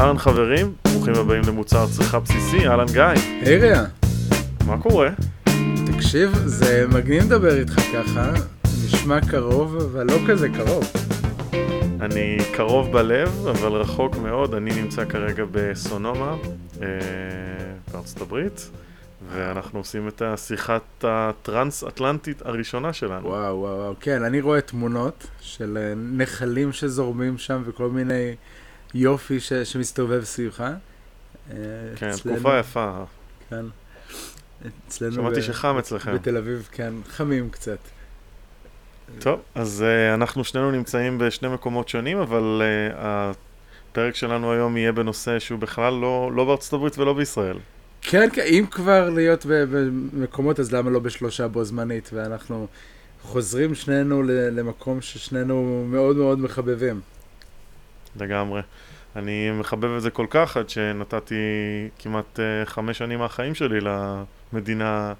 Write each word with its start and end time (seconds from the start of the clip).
אהלן 0.00 0.18
חברים, 0.18 0.74
ברוכים 0.92 1.14
הבאים 1.14 1.42
למוצר 1.48 1.86
צריכה 1.86 2.20
בסיסי, 2.20 2.68
אהלן 2.68 2.86
גיא. 2.92 3.02
היי 3.40 3.58
רע, 3.58 3.84
מה 4.66 4.82
קורה? 4.82 5.08
תקשיב, 5.86 6.32
זה 6.44 6.84
מגניב 6.88 7.22
לדבר 7.22 7.58
איתך 7.58 7.80
ככה, 7.92 8.32
נשמע 8.84 9.20
קרוב, 9.30 9.76
אבל 9.76 10.06
לא 10.06 10.18
כזה 10.28 10.48
קרוב. 10.48 10.92
אני 12.00 12.38
קרוב 12.52 12.92
בלב, 12.92 13.46
אבל 13.46 13.72
רחוק 13.72 14.16
מאוד. 14.16 14.54
אני 14.54 14.82
נמצא 14.82 15.04
כרגע 15.04 15.44
בסונומה, 15.50 16.36
אה, 16.82 16.88
בארצות 17.92 18.20
הברית, 18.20 18.70
ואנחנו 19.32 19.78
עושים 19.78 20.08
את 20.08 20.22
השיחת 20.22 20.82
הטרנס-אטלנטית 21.02 22.42
הראשונה 22.42 22.92
שלנו. 22.92 23.26
וואו, 23.26 23.58
וואו, 23.58 23.76
וואו, 23.78 23.94
כן, 24.00 24.22
אני 24.22 24.40
רואה 24.40 24.60
תמונות 24.60 25.26
של 25.40 25.78
אה, 25.80 25.92
נחלים 25.96 26.72
שזורמים 26.72 27.38
שם 27.38 27.62
וכל 27.66 27.88
מיני 27.88 28.34
יופי 28.94 29.40
ש- 29.40 29.52
שמסתובב 29.52 30.24
סביבך. 30.24 30.60
אה, 30.60 30.74
כן, 31.96 32.08
אצלנו- 32.08 32.34
תקופה 32.36 32.58
יפה. 32.58 33.04
כן. 33.50 33.64
אצלנו 34.88 35.12
שמעתי 35.12 35.40
ב- 35.40 35.42
שחם 35.42 35.76
אצלכם. 35.78 36.14
בתל 36.14 36.36
אביב, 36.36 36.68
כן, 36.72 36.92
חמים 37.08 37.50
קצת. 37.50 37.78
טוב, 39.18 39.40
אז 39.54 39.84
uh, 39.86 40.14
אנחנו 40.14 40.44
שנינו 40.44 40.70
נמצאים 40.70 41.18
בשני 41.18 41.48
מקומות 41.48 41.88
שונים, 41.88 42.18
אבל 42.18 42.62
uh, 42.62 42.94
הפרק 42.98 44.14
שלנו 44.14 44.52
היום 44.52 44.76
יהיה 44.76 44.92
בנושא 44.92 45.38
שהוא 45.38 45.58
בכלל 45.58 45.92
לא, 45.94 46.30
לא 46.34 46.44
בארצות 46.44 46.72
הברית 46.72 46.98
ולא 46.98 47.12
בישראל. 47.12 47.56
כן, 48.02 48.28
כן, 48.32 48.42
אם 48.46 48.64
כבר 48.70 49.10
להיות 49.10 49.46
במקומות, 49.48 50.60
אז 50.60 50.72
למה 50.72 50.90
לא 50.90 50.98
בשלושה 51.00 51.48
בו 51.48 51.64
זמנית? 51.64 52.10
ואנחנו 52.12 52.66
חוזרים 53.22 53.74
שנינו 53.74 54.22
למקום 54.22 55.00
ששנינו 55.00 55.84
מאוד 55.88 56.16
מאוד 56.16 56.38
מחבבים. 56.38 57.00
לגמרי. 58.16 58.60
אני 59.16 59.50
מחבב 59.50 59.96
את 59.96 60.02
זה 60.02 60.10
כל 60.10 60.26
כך 60.30 60.56
עד 60.56 60.70
שנתתי 60.70 61.34
כמעט 61.98 62.38
uh, 62.38 62.68
חמש 62.68 62.98
שנים 62.98 63.18
מהחיים 63.18 63.54
שלי 63.54 63.78
למדינה, 63.80 65.14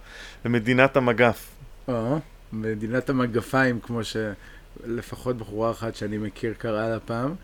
למדינת 0.44 0.96
המגף. 0.96 1.48
או, 1.88 2.18
מדינת 2.52 3.10
המגפיים, 3.10 3.80
כמו 3.80 4.00
שלפחות 4.04 5.36
בחורה 5.36 5.70
אחת 5.70 5.94
שאני 5.94 6.18
מכיר 6.18 6.54
קראה 6.58 6.88
לה 6.88 7.00
פעם. 7.00 7.34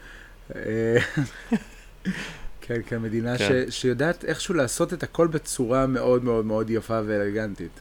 אה, 0.56 0.97
כן, 2.61 2.80
כן, 2.86 2.98
מדינה 3.02 3.39
כן. 3.39 3.64
ש, 3.70 3.80
שיודעת 3.80 4.24
איכשהו 4.24 4.55
לעשות 4.55 4.92
את 4.92 5.02
הכל 5.02 5.27
בצורה 5.27 5.86
מאוד 5.86 6.24
מאוד 6.24 6.44
מאוד 6.47 6.70
יפה 6.70 7.00
ואלגנטית. 7.06 7.80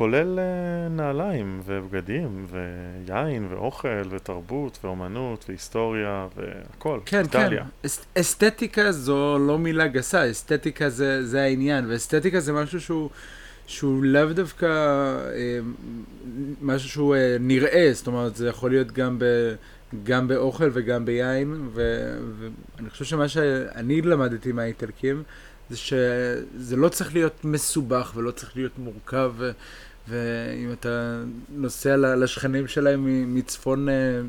כולל 0.00 0.38
uh, 0.38 0.92
נעליים 0.92 1.60
ובגדים 1.64 2.46
ויין 2.50 3.46
ואוכל 3.50 4.02
ותרבות 4.10 4.78
ואומנות 4.84 5.44
והיסטוריה 5.48 6.26
והכל. 6.36 7.00
כן, 7.06 7.20
איטליה. 7.20 7.62
כן. 7.62 7.86
אס, 7.86 8.06
אסתטיקה 8.18 8.92
זו 8.92 9.38
לא 9.38 9.58
מילה 9.58 9.86
גסה, 9.86 10.30
אסתטיקה 10.30 10.88
זה, 10.88 11.26
זה 11.26 11.42
העניין, 11.42 11.90
ואסתטיקה 11.90 12.40
זה 12.40 12.52
משהו 12.52 12.80
שהוא, 12.80 13.10
שהוא 13.66 14.04
לאו 14.04 14.32
דווקא 14.32 14.66
אה, 14.66 15.58
משהו 16.60 16.88
שהוא 16.88 17.14
אה, 17.14 17.36
נראה, 17.40 17.90
זאת 17.92 18.06
אומרת, 18.06 18.36
זה 18.36 18.48
יכול 18.48 18.70
להיות 18.70 18.92
גם, 18.92 19.18
ב, 19.18 19.24
גם 20.02 20.28
באוכל 20.28 20.70
וגם 20.72 21.04
ביין, 21.04 21.68
ו, 21.72 22.10
ואני 22.38 22.90
חושב 22.90 23.04
שמה 23.04 23.28
שאני 23.28 24.02
למדתי 24.02 24.52
מהאיטלקים, 24.52 25.22
זה 25.70 25.76
שזה 25.76 26.76
לא 26.76 26.88
צריך 26.88 27.14
להיות 27.14 27.44
מסובך 27.44 28.12
ולא 28.14 28.30
צריך 28.30 28.56
להיות 28.56 28.78
מורכב, 28.78 29.32
ואם 30.08 30.72
אתה 30.72 31.22
נוסע 31.48 31.96
לשכנים 31.96 32.66
שלהם 32.66 33.34
מצפון... 33.34 33.88
אה, 33.88 34.20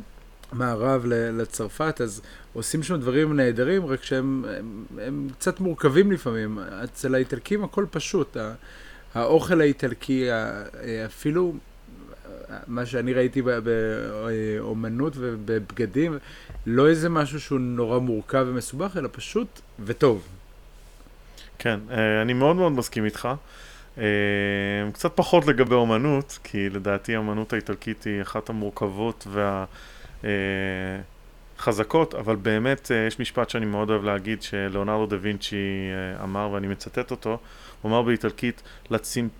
מערב 0.54 1.06
לצרפת, 1.08 2.02
אז 2.02 2.22
עושים 2.54 2.84
שם 2.84 2.96
דברים 2.96 3.36
נהדרים, 3.36 3.86
רק 3.86 4.04
שהם 4.04 4.46
הם, 4.58 4.86
הם 5.02 5.28
קצת 5.40 5.60
מורכבים 5.60 6.12
לפעמים. 6.12 6.60
אצל 6.84 7.16
האיטלקים 7.16 7.64
הכל 7.64 7.86
פשוט. 7.92 8.38
האוכל 9.14 9.62
האיטלקי, 9.62 10.28
אפילו 11.06 11.54
מה 12.68 12.86
שאני 12.86 13.14
ראיתי 13.14 13.42
באומנות 13.42 15.14
ובבגדים, 15.18 16.18
לא 16.66 16.90
איזה 16.90 17.10
משהו 17.10 17.42
שהוא 17.42 17.60
נורא 17.60 18.00
מורכב 18.00 18.46
ומסובך, 18.50 18.98
אלא 18.98 19.10
פשוט 19.12 19.62
וטוב. 19.86 20.28
כן, 21.60 21.80
אה, 21.92 22.22
אני 22.22 22.34
מאוד 22.34 22.56
מאוד 22.56 22.72
מסכים 22.72 23.06
איתך. 23.06 23.30
אה, 23.98 24.04
קצת 24.94 25.12
פחות 25.16 25.48
לגבי 25.48 25.76
אומנות, 25.76 26.40
כי 26.44 26.70
לדעתי 26.70 27.16
האומנות 27.16 27.54
האיטלקית 27.54 28.04
היא 28.04 28.22
אחת 28.22 28.50
המורכבות 28.50 29.28
והחזקות, 31.58 32.16
אבל 32.16 32.36
באמת 32.36 32.92
אה, 32.92 33.08
יש 33.08 33.20
משפט 33.20 33.50
שאני 33.50 33.66
מאוד 33.66 33.90
אוהב 33.90 34.04
להגיד, 34.04 34.42
שלאונרדו 34.42 35.06
דה 35.06 35.18
וינצ'י 35.22 35.56
אה, 35.56 36.24
אמר, 36.24 36.50
ואני 36.52 36.68
מצטט 36.68 37.12
אותו, 37.12 37.38
הוא 37.82 37.90
אמר 37.90 38.02
באיטלקית, 38.02 38.62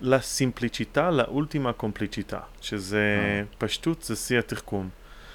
לה 0.00 0.20
סימפליצ'יטה, 0.20 1.10
לה 1.10 1.24
אולטימה 1.24 1.72
קומפליצ'יטה, 1.72 2.40
שזה 2.60 2.98
אה. 2.98 3.42
פשטות, 3.58 4.02
זה 4.02 4.16
שיא 4.16 4.38
התחכום. 4.38 4.88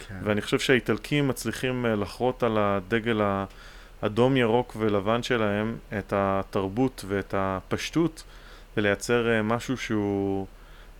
כן. 0.07 0.15
ואני 0.23 0.41
חושב 0.41 0.59
שהאיטלקים 0.59 1.27
מצליחים 1.27 1.85
אה, 1.85 1.95
לחרות 1.95 2.43
על 2.43 2.57
הדגל 2.57 3.21
האדום, 4.01 4.37
ירוק 4.37 4.75
ולבן 4.79 5.23
שלהם 5.23 5.77
את 5.97 6.13
התרבות 6.15 7.05
ואת 7.07 7.33
הפשטות 7.37 8.23
ולייצר 8.77 9.29
אה, 9.29 9.41
משהו 9.41 9.77
שהוא 9.77 10.47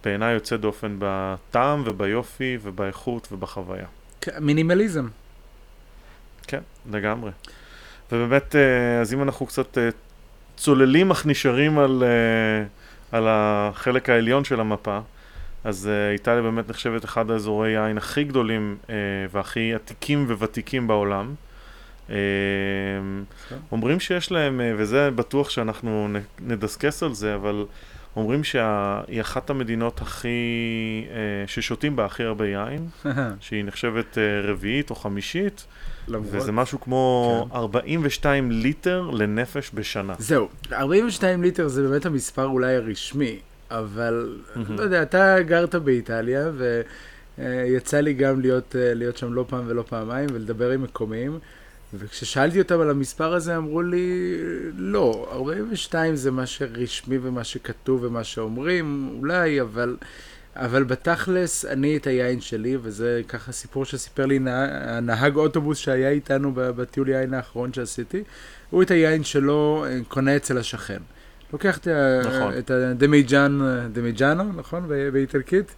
בעיניי 0.04 0.34
יוצא 0.34 0.58
דופן 0.58 0.96
בטעם 1.00 1.84
וביופי 1.86 2.58
ובאיכות 2.62 3.28
ובחוויה. 3.32 3.86
כן, 4.22 4.32
מינימליזם. 4.40 5.08
כן, 6.48 6.60
לגמרי. 6.92 7.32
ובאמת, 8.12 8.56
אה, 8.56 9.02
אז 9.02 9.14
אם 9.14 9.24
אנחנו 9.24 9.46
קצת 9.46 9.78
אה, 9.78 9.90
צוללים 10.58 11.12
אך 11.12 11.26
נשארים 11.26 11.80
על, 11.80 12.04
על 13.12 13.24
החלק 13.28 14.10
העליון 14.10 14.44
של 14.44 14.60
המפה, 14.60 15.00
אז 15.64 15.90
איטליה 16.14 16.42
באמת 16.42 16.70
נחשבת 16.70 17.06
אחד 17.06 17.32
האזורי 17.32 17.70
יין 17.70 17.98
הכי 17.98 18.24
גדולים 18.24 18.78
והכי 19.32 19.74
עתיקים 19.74 20.26
וותיקים 20.30 20.88
בעולם. 20.88 21.34
כן. 23.50 23.56
אומרים 23.72 24.00
שיש 24.00 24.32
להם, 24.32 24.62
אה, 24.62 24.74
וזה 24.78 25.12
בטוח 25.12 25.50
שאנחנו 25.50 26.08
נדסקס 26.40 27.04
על 27.04 27.14
זה, 27.14 27.36
אבל 27.36 27.66
אומרים 28.16 28.44
שהיא 28.44 29.22
אחת 29.22 29.50
המדינות 29.50 30.02
הכי, 30.02 30.28
אה, 31.10 31.48
ששותים 31.48 31.96
בה 31.96 32.06
הכי 32.06 32.24
הרבה 32.24 32.48
יין, 32.48 32.88
שהיא 33.40 33.64
נחשבת 33.64 34.18
אה, 34.18 34.42
רביעית 34.52 34.90
או 34.90 34.96
חמישית, 34.96 35.66
למרות... 36.08 36.28
וזה 36.32 36.52
משהו 36.52 36.82
כמו 36.82 37.48
כן. 37.52 37.58
42 37.58 38.52
ליטר 38.52 39.10
לנפש 39.14 39.72
בשנה. 39.74 40.14
זהו, 40.20 40.48
42 40.72 41.44
ליטר 41.44 41.68
זה 41.68 41.88
באמת 41.90 42.06
המספר 42.06 42.46
אולי 42.46 42.76
הרשמי, 42.76 43.40
אבל. 43.72 44.38
לא 44.70 44.82
יודע, 44.82 45.02
אתה 45.02 45.42
גרת 45.42 45.76
באיטליה, 45.76 46.52
ויצא 47.38 48.00
לי 48.00 48.14
גם 48.14 48.42
להיות, 48.42 48.76
להיות 48.80 49.18
שם 49.18 49.34
לא 49.34 49.46
פעם 49.48 49.64
ולא 49.68 49.84
פעמיים, 49.90 50.30
ולדבר 50.34 50.72
עם 50.72 50.84
מקומיים, 50.84 51.40
וכששאלתי 51.94 52.60
אותם 52.60 52.80
על 52.80 52.90
המספר 52.90 53.34
הזה, 53.34 53.58
אמרו 53.58 53.82
לי, 53.82 54.38
לא, 54.78 55.30
42 55.32 56.16
זה 56.16 56.32
מה 56.32 56.46
שרשמי 56.46 57.18
ומה 57.22 57.44
שכתוב 57.44 58.04
ומה 58.04 58.24
שאומרים, 58.24 59.16
אולי, 59.20 59.62
אבל... 59.62 59.98
אבל 60.60 60.84
בתכלס, 60.84 61.66
אני 61.66 61.98
את 61.98 62.08
היין 62.08 62.42
שלי, 62.42 62.78
וזה 62.82 63.22
ככה 63.28 63.52
סיפור 63.52 63.86
שסיפר 63.86 64.26
לי 64.26 64.40
נה, 64.40 64.68
הנהג 64.98 65.36
אוטובוס 65.36 65.78
שהיה 65.78 66.10
איתנו 66.10 66.52
בטיול 66.56 67.10
יין 67.10 67.34
האחרון 67.34 67.74
שעשיתי, 67.74 68.24
הוא 68.70 68.84
את 68.84 68.92
היין 68.92 69.24
שלו 69.24 69.86
אה, 69.88 70.00
קונה 70.08 70.36
אצל 70.36 70.58
השכן. 70.58 70.98
לוקח 71.54 71.78
את, 71.78 71.88
ה- 71.88 72.20
נכון. 72.26 72.54
את 72.58 72.72
הדמיג'אן, 72.72 73.60
damigiano, 73.94 74.44
נכון? 74.56 74.88
באיטלקית? 75.14 75.76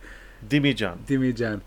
דימיג'אן. 0.48 0.94
דימיג'אן. 1.08 1.58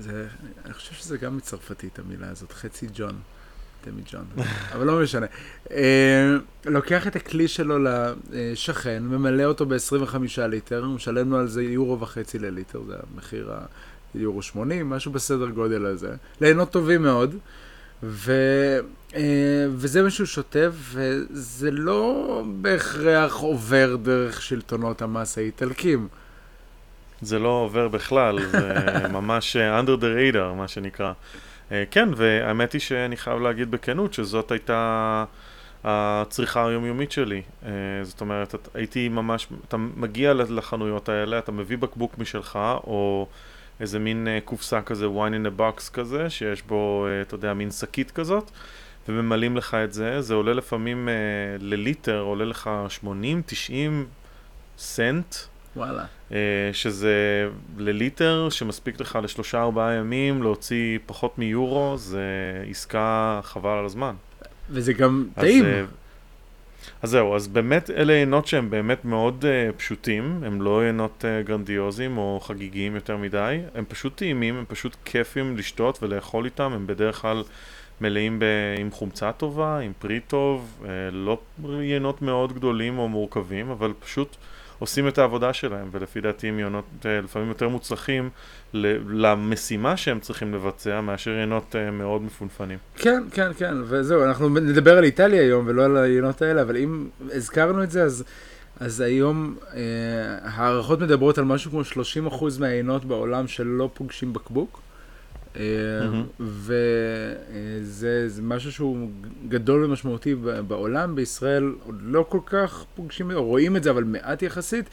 זה, 0.00 0.26
אני 0.64 0.72
חושב 0.72 0.94
שזה 0.94 1.16
גם 1.18 1.36
מצרפתית 1.36 1.98
המילה 1.98 2.30
הזאת, 2.30 2.52
חצי 2.52 2.86
ג'ון. 2.94 3.14
דמיג'אן, 3.86 4.22
אבל 4.74 4.86
לא 4.86 5.02
משנה. 5.02 5.26
אה, 5.70 6.36
לוקח 6.64 7.06
את 7.06 7.16
הכלי 7.16 7.48
שלו 7.48 7.78
לשכן, 8.30 9.02
ממלא 9.02 9.44
אותו 9.44 9.66
ב-25 9.66 10.16
ליטר, 10.48 10.84
משלם 10.84 11.30
לו 11.30 11.38
על 11.38 11.48
זה 11.48 11.62
יורו 11.62 12.00
וחצי 12.00 12.38
לליטר, 12.38 12.82
זה 12.88 12.94
המחיר 13.14 13.50
היורו 14.14 14.42
80, 14.42 14.90
משהו 14.90 15.12
בסדר 15.12 15.48
גודל 15.48 15.86
הזה. 15.86 16.14
יינות 16.40 16.70
טובים 16.70 17.02
מאוד. 17.02 17.36
ו, 18.02 18.32
אה, 19.14 19.66
וזה 19.70 20.02
מה 20.02 20.10
שהוא 20.10 20.26
שותה, 20.26 20.68
וזה 20.72 21.70
לא 21.70 22.42
בהכרח 22.60 23.34
עובר 23.34 23.96
דרך 23.96 24.42
שלטונות 24.42 25.02
המס 25.02 25.38
האיטלקים. 25.38 26.08
זה 27.22 27.38
לא 27.38 27.48
עובר 27.48 27.88
בכלל, 27.88 28.40
זה 28.40 28.74
ממש 29.18 29.56
אה, 29.56 29.80
under 29.80 30.00
the 30.00 30.34
radar, 30.34 30.54
מה 30.56 30.68
שנקרא. 30.68 31.12
אה, 31.72 31.84
כן, 31.90 32.08
והאמת 32.16 32.72
היא 32.72 32.80
שאני 32.80 33.16
חייב 33.16 33.40
להגיד 33.40 33.70
בכנות 33.70 34.14
שזאת 34.14 34.50
הייתה 34.50 35.24
הצריכה 35.84 36.66
היומיומית 36.68 37.12
שלי. 37.12 37.42
אה, 37.64 37.70
זאת 38.02 38.20
אומרת, 38.20 38.68
הייתי 38.74 39.08
ממש, 39.08 39.46
אתה 39.68 39.76
מגיע 39.76 40.34
לחנויות 40.34 41.08
האלה, 41.08 41.38
אתה 41.38 41.52
מביא 41.52 41.78
בקבוק 41.78 42.18
משלך, 42.18 42.58
או 42.86 43.26
איזה 43.80 43.98
מין 43.98 44.28
קופסה 44.44 44.82
כזה, 44.82 45.06
wine 45.06 45.44
in 45.44 45.58
a 45.58 45.60
box 45.60 45.90
כזה, 45.92 46.30
שיש 46.30 46.62
בו, 46.62 47.06
אתה 47.22 47.34
יודע, 47.34 47.54
מין 47.54 47.70
שקית 47.70 48.10
כזאת, 48.10 48.50
וממלאים 49.08 49.56
לך 49.56 49.74
את 49.74 49.92
זה, 49.92 50.20
זה 50.20 50.34
עולה 50.34 50.54
לפעמים 50.54 51.08
לליטר, 51.60 52.20
עולה 52.20 52.44
לך 52.44 52.70
80-90 53.02 53.04
סנט. 54.78 55.34
וואלה. 55.76 56.04
Uh, 56.32 56.34
שזה 56.72 57.48
לליטר, 57.78 58.48
שמספיק 58.50 59.00
לך 59.00 59.18
לשלושה 59.22 59.62
ארבעה 59.62 59.92
ימים, 59.92 60.42
להוציא 60.42 60.98
פחות 61.06 61.38
מיורו, 61.38 61.94
זה 61.96 62.22
עסקה 62.70 63.40
חבל 63.42 63.78
על 63.78 63.84
הזמן. 63.84 64.14
וזה 64.70 64.92
גם 64.92 65.26
טעים. 65.34 65.64
אז, 65.64 65.86
אז 67.02 67.10
זהו, 67.10 67.36
אז 67.36 67.48
באמת 67.48 67.90
אלה 67.90 68.12
עינות 68.12 68.46
שהם 68.46 68.70
באמת 68.70 69.04
מאוד 69.04 69.44
uh, 69.44 69.72
פשוטים, 69.78 70.40
הם 70.46 70.62
לא 70.62 70.82
עינות 70.82 71.24
uh, 71.24 71.46
גרנדיוזיים 71.46 72.18
או 72.18 72.40
חגיגיים 72.42 72.94
יותר 72.94 73.16
מדי, 73.16 73.60
הם 73.74 73.84
פשוט 73.88 74.16
טעימים, 74.16 74.56
הם 74.56 74.64
פשוט 74.68 74.96
כיפים 75.04 75.56
לשתות 75.56 76.02
ולאכול 76.02 76.44
איתם, 76.44 76.72
הם 76.72 76.86
בדרך 76.86 77.20
כלל 77.20 77.42
מלאים 78.00 78.38
ב, 78.38 78.44
עם 78.78 78.90
חומצה 78.90 79.32
טובה, 79.32 79.78
עם 79.78 79.92
פרי 79.98 80.20
טוב, 80.20 80.82
uh, 80.82 80.86
לא 81.12 81.38
עינות 81.80 82.22
מאוד 82.22 82.52
גדולים 82.52 82.98
או 82.98 83.08
מורכבים, 83.08 83.70
אבל 83.70 83.92
פשוט 84.00 84.36
עושים 84.82 85.08
את 85.08 85.18
העבודה 85.18 85.52
שלהם, 85.52 85.88
ולפי 85.92 86.20
דעתי 86.20 86.48
הם 86.48 86.58
עיונות 86.58 86.84
uh, 87.02 87.06
לפעמים 87.24 87.48
יותר 87.48 87.68
מוצלחים 87.68 88.30
למשימה 89.08 89.96
שהם 89.96 90.20
צריכים 90.20 90.54
לבצע, 90.54 91.00
מאשר 91.00 91.30
עינות 91.30 91.74
uh, 91.74 91.90
מאוד 91.90 92.22
מפונפנים. 92.22 92.78
כן, 92.96 93.22
כן, 93.32 93.50
כן, 93.58 93.74
וזהו, 93.84 94.24
אנחנו 94.24 94.48
נדבר 94.48 94.98
על 94.98 95.04
איטליה 95.04 95.42
היום 95.42 95.64
ולא 95.66 95.84
על 95.84 95.96
העיונות 95.96 96.42
האלה, 96.42 96.62
אבל 96.62 96.76
אם 96.76 97.08
הזכרנו 97.34 97.82
את 97.82 97.90
זה, 97.90 98.02
אז, 98.02 98.24
אז 98.80 99.00
היום 99.00 99.56
אה, 99.74 99.80
הערכות 100.42 101.00
מדברות 101.00 101.38
על 101.38 101.44
משהו 101.44 101.70
כמו 101.70 101.80
30% 102.28 102.60
מהעינות 102.60 103.04
בעולם 103.04 103.48
שלא 103.48 103.90
פוגשים 103.94 104.32
בקבוק. 104.32 104.81
Mm-hmm. 105.54 105.58
וזה 106.40 108.28
משהו 108.42 108.72
שהוא 108.72 109.10
גדול 109.48 109.84
ומשמעותי 109.84 110.34
בעולם, 110.68 111.14
בישראל 111.14 111.72
עוד 111.84 111.98
לא 112.02 112.26
כל 112.28 112.40
כך 112.46 112.84
פוגשים, 112.94 113.30
או 113.30 113.44
רואים 113.44 113.76
את 113.76 113.82
זה, 113.82 113.90
אבל 113.90 114.04
מעט 114.04 114.42
יחסית. 114.42 114.86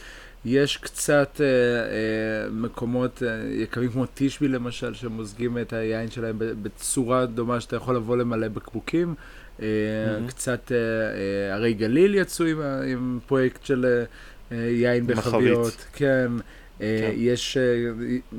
יש 0.45 0.77
קצת 0.77 1.41
אה, 1.41 1.45
אה, 1.45 2.49
מקומות, 2.51 3.23
אה, 3.23 3.41
יקבים 3.49 3.91
כמו 3.91 4.05
תשבי 4.13 4.47
למשל, 4.47 4.93
שמוזגים 4.93 5.57
את 5.57 5.73
היין 5.73 6.11
שלהם 6.11 6.35
בצורה 6.39 7.25
דומה 7.25 7.59
שאתה 7.59 7.75
יכול 7.75 7.95
לבוא 7.95 8.17
למלא 8.17 8.47
בקבוקים. 8.47 9.15
אה, 9.61 9.65
mm-hmm. 9.65 10.27
קצת, 10.27 10.71
אה, 10.71 10.77
אה, 10.77 11.55
הרי 11.55 11.73
גליל 11.73 12.15
יצאו 12.15 12.45
עם, 12.45 12.61
עם 12.61 13.19
פרויקט 13.27 13.65
של 13.65 14.03
אה, 14.51 14.57
יין 14.57 15.07
בחביות. 15.07 15.85
כן. 15.93 16.31
אה, 16.81 16.99
כן. 17.01 17.11
יש 17.17 17.57
אה, 17.57 17.91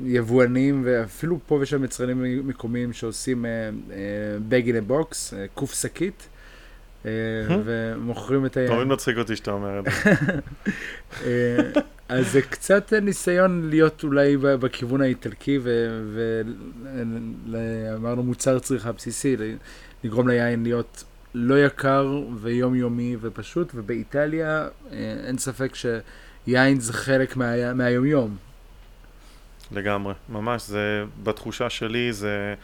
יבואנים 0.05 0.81
ואפילו 0.85 1.39
פה 1.47 1.57
ושם 1.61 1.83
יצרנים 1.83 2.47
מקומיים 2.47 2.93
שעושים 2.93 3.45
bag 4.47 4.75
in 4.75 4.87
box, 4.87 5.33
קוף 5.53 5.73
שקית. 5.73 6.27
ומוכרים 7.65 8.45
את 8.45 8.57
היין. 8.57 8.71
תמיד 8.71 8.87
מצחיק 8.87 9.17
אותי 9.17 9.35
שאתה 9.35 9.51
אומר 9.51 9.79
את 9.79 9.85
זה. 9.85 10.11
אז 12.09 12.31
זה 12.31 12.41
קצת 12.41 12.93
ניסיון 12.93 13.69
להיות 13.69 14.03
אולי 14.03 14.37
בכיוון 14.37 15.01
האיטלקי, 15.01 15.59
ואמרנו 17.45 18.23
מוצר 18.23 18.59
צריכה 18.59 18.91
בסיסי, 18.91 19.37
לגרום 20.03 20.27
ליין 20.27 20.63
להיות 20.63 21.03
לא 21.33 21.65
יקר 21.65 22.21
ויומיומי 22.41 23.15
ופשוט, 23.21 23.71
ובאיטליה 23.75 24.67
אין 25.27 25.37
ספק 25.37 25.75
שיין 26.45 26.79
זה 26.79 26.93
חלק 26.93 27.37
מה, 27.37 27.73
מהיומיום. 27.73 28.37
לגמרי, 29.71 30.13
ממש, 30.29 30.61
זה 30.67 31.03
בתחושה 31.23 31.69
שלי, 31.69 32.13
זה 32.13 32.55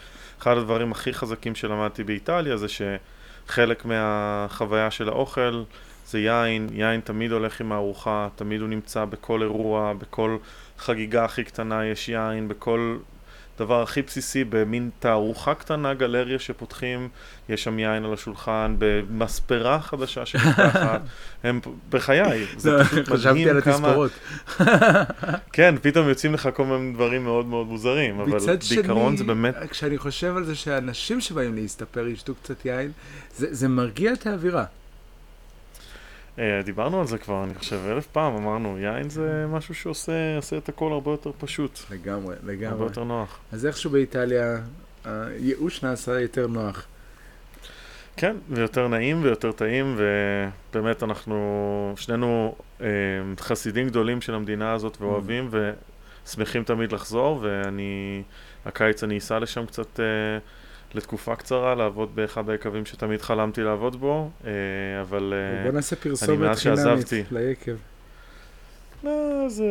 אחד 0.42 0.58
הדברים 0.58 0.92
הכי 0.92 1.14
חזקים 1.14 1.56
שלמדתי 1.56 2.04
באיטליה, 2.04 2.58
זה 2.58 2.68
שחלק 2.68 3.86
מהחוויה 3.86 4.92
של 4.92 5.10
האוכל 5.10 5.64
זה 6.08 6.20
יין, 6.20 6.70
יין 6.72 7.02
תמיד 7.02 7.32
הולך 7.32 7.62
עם 7.62 7.72
הארוחה, 7.72 8.28
תמיד 8.36 8.62
הוא 8.62 8.70
נמצא 8.70 9.06
בכל 9.06 9.42
אירוע, 9.42 9.94
בכל 9.94 10.38
חגיגה 10.78 11.26
הכי 11.26 11.44
קטנה 11.44 11.86
יש 11.86 12.10
יין, 12.10 12.48
בכל 12.48 12.98
דבר 13.58 13.82
הכי 13.82 14.02
בסיסי, 14.02 14.44
במין 14.44 14.90
תערוכה 15.00 15.54
קטנה, 15.54 15.94
גלריה 15.94 16.40
שפותחים, 16.40 17.10
יש 17.50 17.64
שם 17.64 17.80
יין 17.80 18.06
על 18.06 18.14
השולחן, 18.14 18.76
במספרה 18.80 19.80
חדשה 19.80 20.26
שנפתחת, 20.26 21.02
הם, 21.44 21.60
בחיי, 21.90 22.46
זה 22.58 22.72
לא, 22.72 22.84
פשוט 22.84 22.94
מדהים 22.94 23.06
כמה... 23.06 23.18
חשבתי 23.18 23.50
על 23.50 23.58
התספורות. 23.58 24.12
כן, 25.54 25.76
פתאום 25.82 26.10
יוצאים 26.10 26.34
לך 26.34 26.50
כל 26.54 26.66
מיני 26.66 26.94
דברים 26.94 27.24
מאוד 27.24 27.46
מאוד 27.46 27.68
מוזרים, 27.68 28.20
אבל 28.20 28.40
בעיקרון 28.70 29.18
זה 29.18 29.24
באמת... 29.24 29.56
מצד 29.56 29.62
שני, 29.62 29.70
כשאני 29.70 29.98
חושב 29.98 30.38
על 30.38 30.46
זה 30.46 30.56
שאנשים 30.56 31.22
שבאים 31.22 31.56
להסתפר 31.56 32.08
ישתו 32.08 32.36
קצת 32.36 32.66
יין, 32.66 32.92
זה, 33.36 33.48
זה 33.52 33.68
מרגיע 33.68 34.14
את 34.14 34.28
האווירה. 34.28 34.66
אה, 36.40 36.62
דיברנו 36.66 37.02
על 37.02 37.08
זה 37.08 37.18
כבר, 37.18 37.44
אני 37.44 37.54
חושב, 37.54 37.80
אלף 37.88 38.08
פעם, 38.08 38.36
אמרנו, 38.36 38.80
יין 38.80 39.10
זה 39.10 39.46
משהו 39.50 39.76
שעושה 39.76 40.58
את 40.58 40.70
הכל 40.70 40.92
הרבה 40.92 41.12
יותר 41.12 41.32
פשוט. 41.40 41.80
לגמרי, 41.92 42.36
לגמרי. 42.46 42.68
הרבה 42.68 42.86
יותר 42.86 43.04
נוח. 43.04 43.40
אז 43.52 43.66
איכשהו 43.66 43.90
באיטליה, 43.90 44.58
הייאוש 45.06 45.84
נעשה 45.84 46.20
יותר 46.20 46.48
נוח. 46.48 46.88
כן, 48.18 48.36
ויותר 48.50 48.88
נעים 48.88 49.24
ויותר 49.24 49.52
טעים, 49.52 49.98
ובאמת 49.98 51.04
אנחנו 51.04 51.94
שנינו 51.98 52.56
אה, 52.82 52.88
חסידים 53.40 53.88
גדולים 53.88 54.22
של 54.22 54.34
המדינה 54.34 54.74
הזאת 54.74 54.98
ואוהבים, 55.02 55.50
mm. 55.52 55.56
ושמחים 56.28 56.64
תמיד 56.64 56.92
לחזור, 56.92 57.40
ואני, 57.42 58.24
הקיץ 58.66 59.04
אני 59.04 59.18
אסע 59.18 59.40
לשם 59.40 59.66
קצת... 59.66 60.00
אה, 60.00 60.06
לתקופה 60.94 61.36
קצרה, 61.36 61.76
לעבוד 61.76 62.16
באחד 62.16 62.50
היקבים 62.50 62.86
שתמיד 62.86 63.22
חלמתי 63.22 63.64
לעבוד 63.64 63.96
בו, 63.96 64.30
אה, 64.46 64.52
אבל 65.02 65.34
אה, 65.34 65.64
בוא 65.64 65.72
נעשה 65.72 65.96
פרסומת 65.96 66.56
חינמית 66.56 67.14
ליקב. 67.32 67.76
לא, 69.04 69.46
זה, 69.48 69.66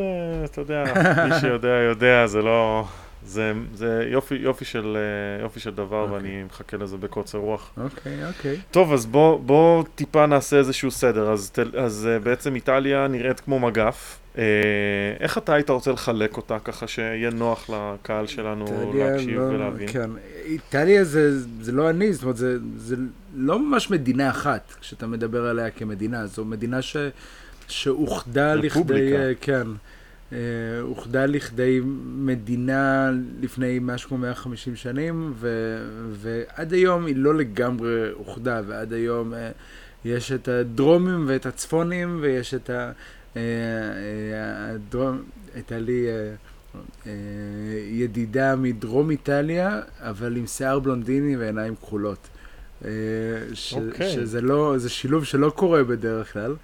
אתה 0.45 0.61
יודע, 0.61 0.85
מי 1.29 1.41
שיודע 1.41 1.69
יודע, 1.69 2.27
זה 2.27 2.43
לא... 2.43 2.85
זה, 3.27 3.53
זה 3.75 4.07
יופי, 4.11 4.35
יופי, 4.35 4.65
של, 4.65 4.97
אה, 4.97 5.43
יופי 5.43 5.61
של 5.61 5.75
דבר, 5.75 6.05
okay. 6.05 6.11
אוקיי. 6.11 6.17
ואני 6.17 6.43
מחכה 6.43 6.77
לזה 6.77 6.97
בקוצר 6.97 7.39
רוח. 7.39 7.71
אוקיי, 7.77 8.25
okay, 8.25 8.29
אוקיי. 8.29 8.55
Okay. 8.55 8.59
טוב, 8.71 8.93
אז 8.93 9.07
בוא, 9.07 9.41
בוא 9.41 9.85
טיפה 9.95 10.27
נעשה 10.27 10.57
איזשהו 10.57 10.91
סדר. 10.91 11.33
אז, 11.33 11.53
אז 11.79 12.09
בעצם 12.23 12.55
איטליה 12.55 13.09
נראית 13.09 13.41
כמו 13.41 13.61
מגף. 13.61 14.19
אה, 14.39 14.43
איך 15.21 15.39
אתה 15.39 15.55
היית 15.55 15.71
רוצה 15.71 15.93
לחלק 15.93 16.37
אותה 16.37 16.59
ככה 16.59 16.87
שיהיה 16.87 17.31
נוח 17.31 17.71
לקהל 17.71 18.27
שלנו 18.27 18.93
להקשיב 18.95 19.39
לא, 19.39 19.43
ולהבין? 19.43 19.89
כן, 19.89 20.11
איטליה 20.45 21.05
זה, 21.05 21.41
זה 21.61 21.73
לא 21.73 21.91
אני, 21.91 22.13
זאת 22.13 22.23
אומרת, 22.23 22.37
זה, 22.37 22.59
זה 22.77 22.97
לא 23.37 23.59
ממש 23.59 23.91
מדינה 23.91 24.31
אחת 24.31 24.75
כשאתה 24.81 25.07
מדבר 25.07 25.47
עליה 25.47 25.71
כמדינה, 25.71 26.27
זו 26.27 26.45
מדינה 26.45 26.83
ש, 26.83 26.97
שאוחדה 27.69 28.55
לכדי, 28.55 29.17
אה, 29.17 29.33
כן, 29.41 29.67
אה, 30.33 30.39
אוחדה 30.81 31.27
לכדי 31.27 31.81
מדינה 32.05 33.11
לפני 33.41 33.79
משהו 33.83 34.09
כמו 34.09 34.19
150 34.19 34.77
שנים, 34.77 35.33
ו, 35.35 35.77
ועד 36.13 36.73
היום 36.73 37.07
היא 37.07 37.17
לא 37.17 37.35
לגמרי 37.35 38.13
אוחדה, 38.13 38.61
ועד 38.67 38.93
היום 38.93 39.33
יש 40.05 40.33
את 40.33 40.49
הדרומים 40.49 41.25
ואת 41.29 41.47
הצפונים, 41.47 42.19
ויש 42.21 42.55
את 42.55 42.71
ה... 42.71 42.93
אה, 43.37 43.43
אה, 43.43 44.75
הדרום, 44.75 45.23
הייתה 45.55 45.79
לי 45.79 46.07
אה, 47.07 47.13
ידידה 47.91 48.57
מדרום 48.57 49.11
איטליה, 49.11 49.81
אבל 50.01 50.37
עם 50.37 50.47
שיער 50.47 50.79
בלונדיני 50.79 51.37
ועיניים 51.37 51.77
כחולות. 51.77 52.29
ש, 52.81 52.85
okay. 52.85 53.77
אוקיי. 53.77 54.11
שזה 54.11 54.41
לא, 54.41 54.75
זה 54.77 54.89
שילוב 54.89 55.25
שלא 55.25 55.51
קורה 55.51 55.85
בדרך 55.85 56.33
כלל. 56.33 56.55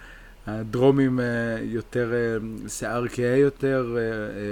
הדרומים 0.47 1.19
יותר 1.61 2.13
שיער 2.67 3.07
כהה 3.07 3.37
יותר, 3.37 3.97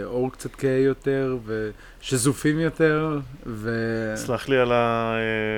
עור 0.04 0.32
קצת 0.32 0.56
כהה 0.56 0.80
יותר, 0.80 1.38
ושזופים 1.46 2.60
יותר, 2.60 3.20
ו... 3.46 4.14
סלח 4.16 4.50
לי 4.50 4.58
על, 4.58 4.72
ה... 4.72 5.16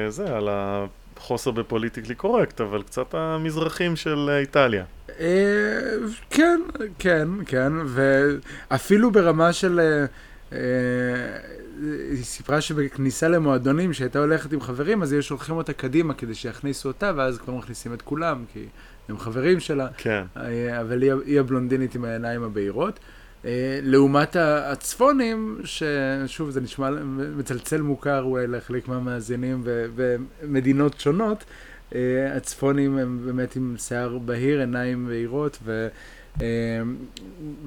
זה, 0.10 0.36
על 0.36 0.50
החוסר 0.52 1.52
בפוליטיקלי 1.52 2.16
קורקט, 2.16 2.62
אבל 2.62 2.84
קצת 2.84 3.14
המזרחים 3.14 3.96
של 3.96 4.30
איטליה. 4.40 4.84
אה, 5.20 6.08
כן, 6.30 6.62
כן, 7.00 7.28
כן, 7.46 7.74
ואפילו 7.86 9.12
ברמה 9.12 9.54
של... 9.54 9.80
אה, 9.80 10.06
אה, 10.54 10.58
היא 12.12 12.24
סיפרה 12.24 12.62
שבכניסה 12.62 13.28
למועדונים, 13.28 13.94
שהייתה 13.94 14.20
הולכת 14.20 14.54
עם 14.54 14.62
חברים, 14.62 15.02
אז 15.02 15.12
היו 15.12 15.24
שולחים 15.24 15.56
אותה 15.56 15.74
קדימה 15.74 16.14
כדי 16.14 16.36
שיכניסו 16.36 16.90
אותה, 16.90 17.12
ואז 17.16 17.38
כבר 17.38 17.54
מכניסים 17.54 17.94
את 17.94 18.02
כולם, 18.02 18.44
כי 18.54 18.66
הם 19.10 19.20
חברים 19.20 19.60
שלה. 19.60 19.88
כן. 19.98 20.24
אבל 20.80 21.02
היא, 21.02 21.14
היא 21.26 21.40
הבלונדינית 21.40 21.96
עם 21.96 22.06
העיניים 22.06 22.44
הבהירות. 22.44 23.00
לעומת 23.82 24.36
הצפונים, 24.40 25.62
ששוב, 25.64 26.50
זה 26.50 26.62
נשמע 26.62 26.90
מצלצל 27.36 27.82
מוכר 27.82 28.24
אולי 28.24 28.48
לחלק 28.48 28.88
מהמאזינים 28.88 29.64
ומדינות 29.66 31.00
שונות, 31.00 31.44
הצפונים 32.36 32.98
הם 32.98 33.22
באמת 33.26 33.56
עם 33.56 33.76
שיער 33.78 34.18
בהיר, 34.18 34.60
עיניים 34.60 35.08
בהירות, 35.08 35.58
ו... 35.64 35.88
אה, 36.42 36.48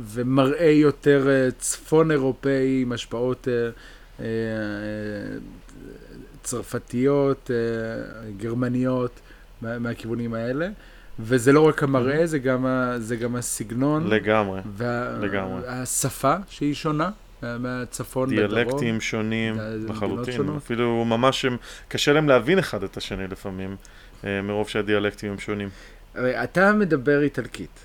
ומראה 0.01 0.71
יותר 0.71 1.29
אה, 1.29 1.49
צפון 1.59 2.11
אירופאי 2.11 2.83
עם 2.83 2.93
השפעות 2.93 3.49
אה, 3.49 3.69
אה, 4.21 4.27
צרפתיות, 6.43 7.51
אה, 7.51 7.57
גרמניות, 8.37 9.21
מה, 9.63 9.79
מהכיוונים 9.79 10.35
האלה. 10.35 10.69
וזה 11.21 11.53
לא 11.53 11.61
רק 11.69 11.83
המראה, 11.83 12.27
זה 12.27 12.39
גם, 12.39 12.67
ה, 12.67 12.95
זה 12.99 13.17
גם 13.17 13.37
הסגנון. 13.37 14.07
לגמרי, 14.07 14.61
וה, 14.77 15.19
לגמרי. 15.21 15.61
והשפה 15.63 16.35
שהיא 16.49 16.75
שונה 16.75 17.11
מה- 17.43 17.59
מהצפון 17.59 18.31
לדרום. 18.31 18.49
דיאלקטים 18.55 19.01
שונים 19.01 19.57
לחלוטין. 19.89 20.49
אפילו 20.57 21.05
ממש 21.05 21.45
הם- 21.45 21.57
קשה 21.89 22.13
להם 22.13 22.29
להבין 22.29 22.59
אחד 22.59 22.83
את 22.83 22.97
השני 22.97 23.27
לפעמים, 23.27 23.71
אה, 23.71 23.77
מרוב 24.25 24.69
שהדיאלקטים 24.69 25.33
הם 25.33 25.39
שונים. 25.39 25.69
אתה 26.17 26.73
מדבר 26.73 27.23
איטלקית. 27.23 27.81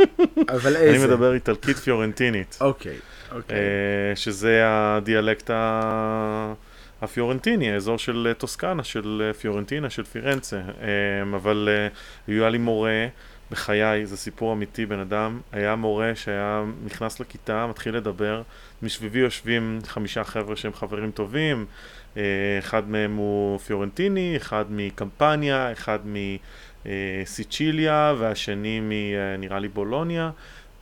אבל 0.54 0.76
אני 0.76 0.86
איזה? 0.86 1.06
מדבר 1.06 1.34
איטלקית 1.34 1.76
פיורנטינית, 1.76 2.58
אוקיי, 2.60 2.96
אוקיי. 3.32 3.56
אה, 3.56 4.16
שזה 4.16 4.62
הדיאלקט 4.64 5.50
הפיורנטיני, 7.02 7.72
האזור 7.72 7.98
של 7.98 8.26
אה, 8.28 8.34
טוסקנה, 8.34 8.84
של 8.84 9.22
אה, 9.26 9.34
פיורנטינה, 9.34 9.90
של 9.90 10.04
פירנצה. 10.04 10.56
אה, 10.56 11.36
אבל 11.36 11.68
אה, 11.70 11.88
היה 12.34 12.48
לי 12.48 12.58
מורה 12.58 13.06
בחיי, 13.50 14.06
זה 14.06 14.16
סיפור 14.16 14.52
אמיתי, 14.52 14.86
בן 14.86 14.98
אדם, 14.98 15.40
היה 15.52 15.76
מורה 15.76 16.12
שהיה 16.14 16.64
נכנס 16.84 17.20
לכיתה, 17.20 17.66
מתחיל 17.66 17.96
לדבר, 17.96 18.42
מסביבי 18.82 19.18
יושבים 19.18 19.78
חמישה 19.86 20.24
חבר'ה 20.24 20.56
שהם 20.56 20.72
חברים 20.72 21.10
טובים, 21.10 21.58
אה, 21.58 21.64
אחד 22.58 22.88
מהם 22.88 23.16
הוא 23.16 23.58
פיורנטיני, 23.58 24.36
אחד 24.36 24.64
מקמפניה, 24.70 25.72
אחד 25.72 25.98
מסיצ'יליה, 26.84 28.14
והשני 28.18 28.80
מנראה 28.82 29.58
לי 29.58 29.68
בולוניה. 29.68 30.30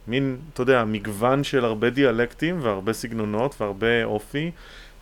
מין, 0.06 0.36
אתה 0.52 0.62
יודע, 0.62 0.84
מגוון 0.84 1.44
של 1.44 1.64
הרבה 1.64 1.90
דיאלקטים 1.90 2.58
והרבה 2.62 2.92
סגנונות 2.92 3.60
והרבה 3.60 4.04
אופי. 4.04 4.50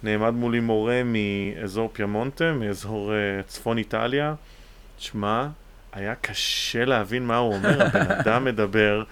נעמד 0.02 0.34
מולי 0.34 0.60
מורה 0.60 1.02
מאזור 1.04 1.90
פיאמונטה, 1.92 2.52
מאזור 2.52 3.12
uh, 3.12 3.42
צפון 3.46 3.78
איטליה. 3.78 4.34
שמע, 4.98 5.46
היה 5.92 6.14
קשה 6.14 6.84
להבין 6.84 7.26
מה 7.26 7.36
הוא 7.36 7.54
אומר, 7.54 7.82
הבן 7.82 8.12
אדם 8.12 8.44
מדבר, 8.44 9.02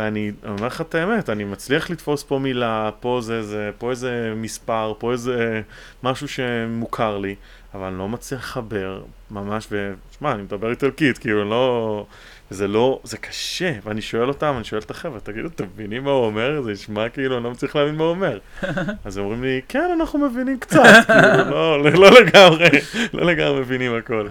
ואני 0.00 0.32
אומר 0.48 0.66
לך 0.66 0.80
את 0.80 0.94
האמת, 0.94 1.30
אני 1.30 1.44
מצליח 1.44 1.90
לתפוס 1.90 2.22
פה 2.22 2.38
מילה, 2.38 2.90
פה 3.00 3.18
זה, 3.22 3.42
זה, 3.42 3.70
פה 3.78 3.90
איזה 3.90 4.32
מספר, 4.36 4.92
פה 4.98 5.12
איזה 5.12 5.62
משהו 6.02 6.28
שמוכר 6.28 7.18
לי, 7.18 7.34
אבל 7.74 7.86
אני 7.86 7.98
לא 7.98 8.08
מצליח 8.08 8.40
לחבר 8.40 9.02
ממש, 9.30 9.68
ושמע, 9.70 10.32
אני 10.32 10.42
מדבר 10.42 10.70
איטלקית, 10.70 11.18
כאילו, 11.18 11.50
לא... 11.50 12.06
זה 12.50 12.68
לא, 12.68 13.00
זה 13.04 13.16
קשה, 13.16 13.72
ואני 13.84 14.02
שואל 14.02 14.28
אותם, 14.28 14.54
אני 14.56 14.64
שואל 14.64 14.80
את 14.80 14.90
החבר'ה, 14.90 15.20
תגידו, 15.20 15.48
אתם 15.48 15.64
מבינים 15.64 16.04
מה 16.04 16.10
הוא 16.10 16.24
אומר? 16.24 16.62
זה 16.62 16.72
נשמע 16.72 17.08
כאילו, 17.08 17.36
אני 17.36 17.44
לא 17.44 17.50
מצליח 17.50 17.76
להבין 17.76 17.94
מה 17.94 18.04
הוא 18.04 18.10
אומר. 18.10 18.38
אז 19.04 19.16
הם 19.16 19.24
אומרים 19.24 19.42
לי, 19.42 19.60
כן, 19.68 19.90
אנחנו 19.96 20.18
מבינים 20.18 20.58
קצת, 20.58 20.82
כאילו, 21.06 21.50
לא, 21.50 21.92
לא 21.92 22.20
לגמרי, 22.20 22.68
לא 23.12 23.26
לגמרי 23.26 23.60
מבינים 23.60 23.94
הכל. 23.94 24.28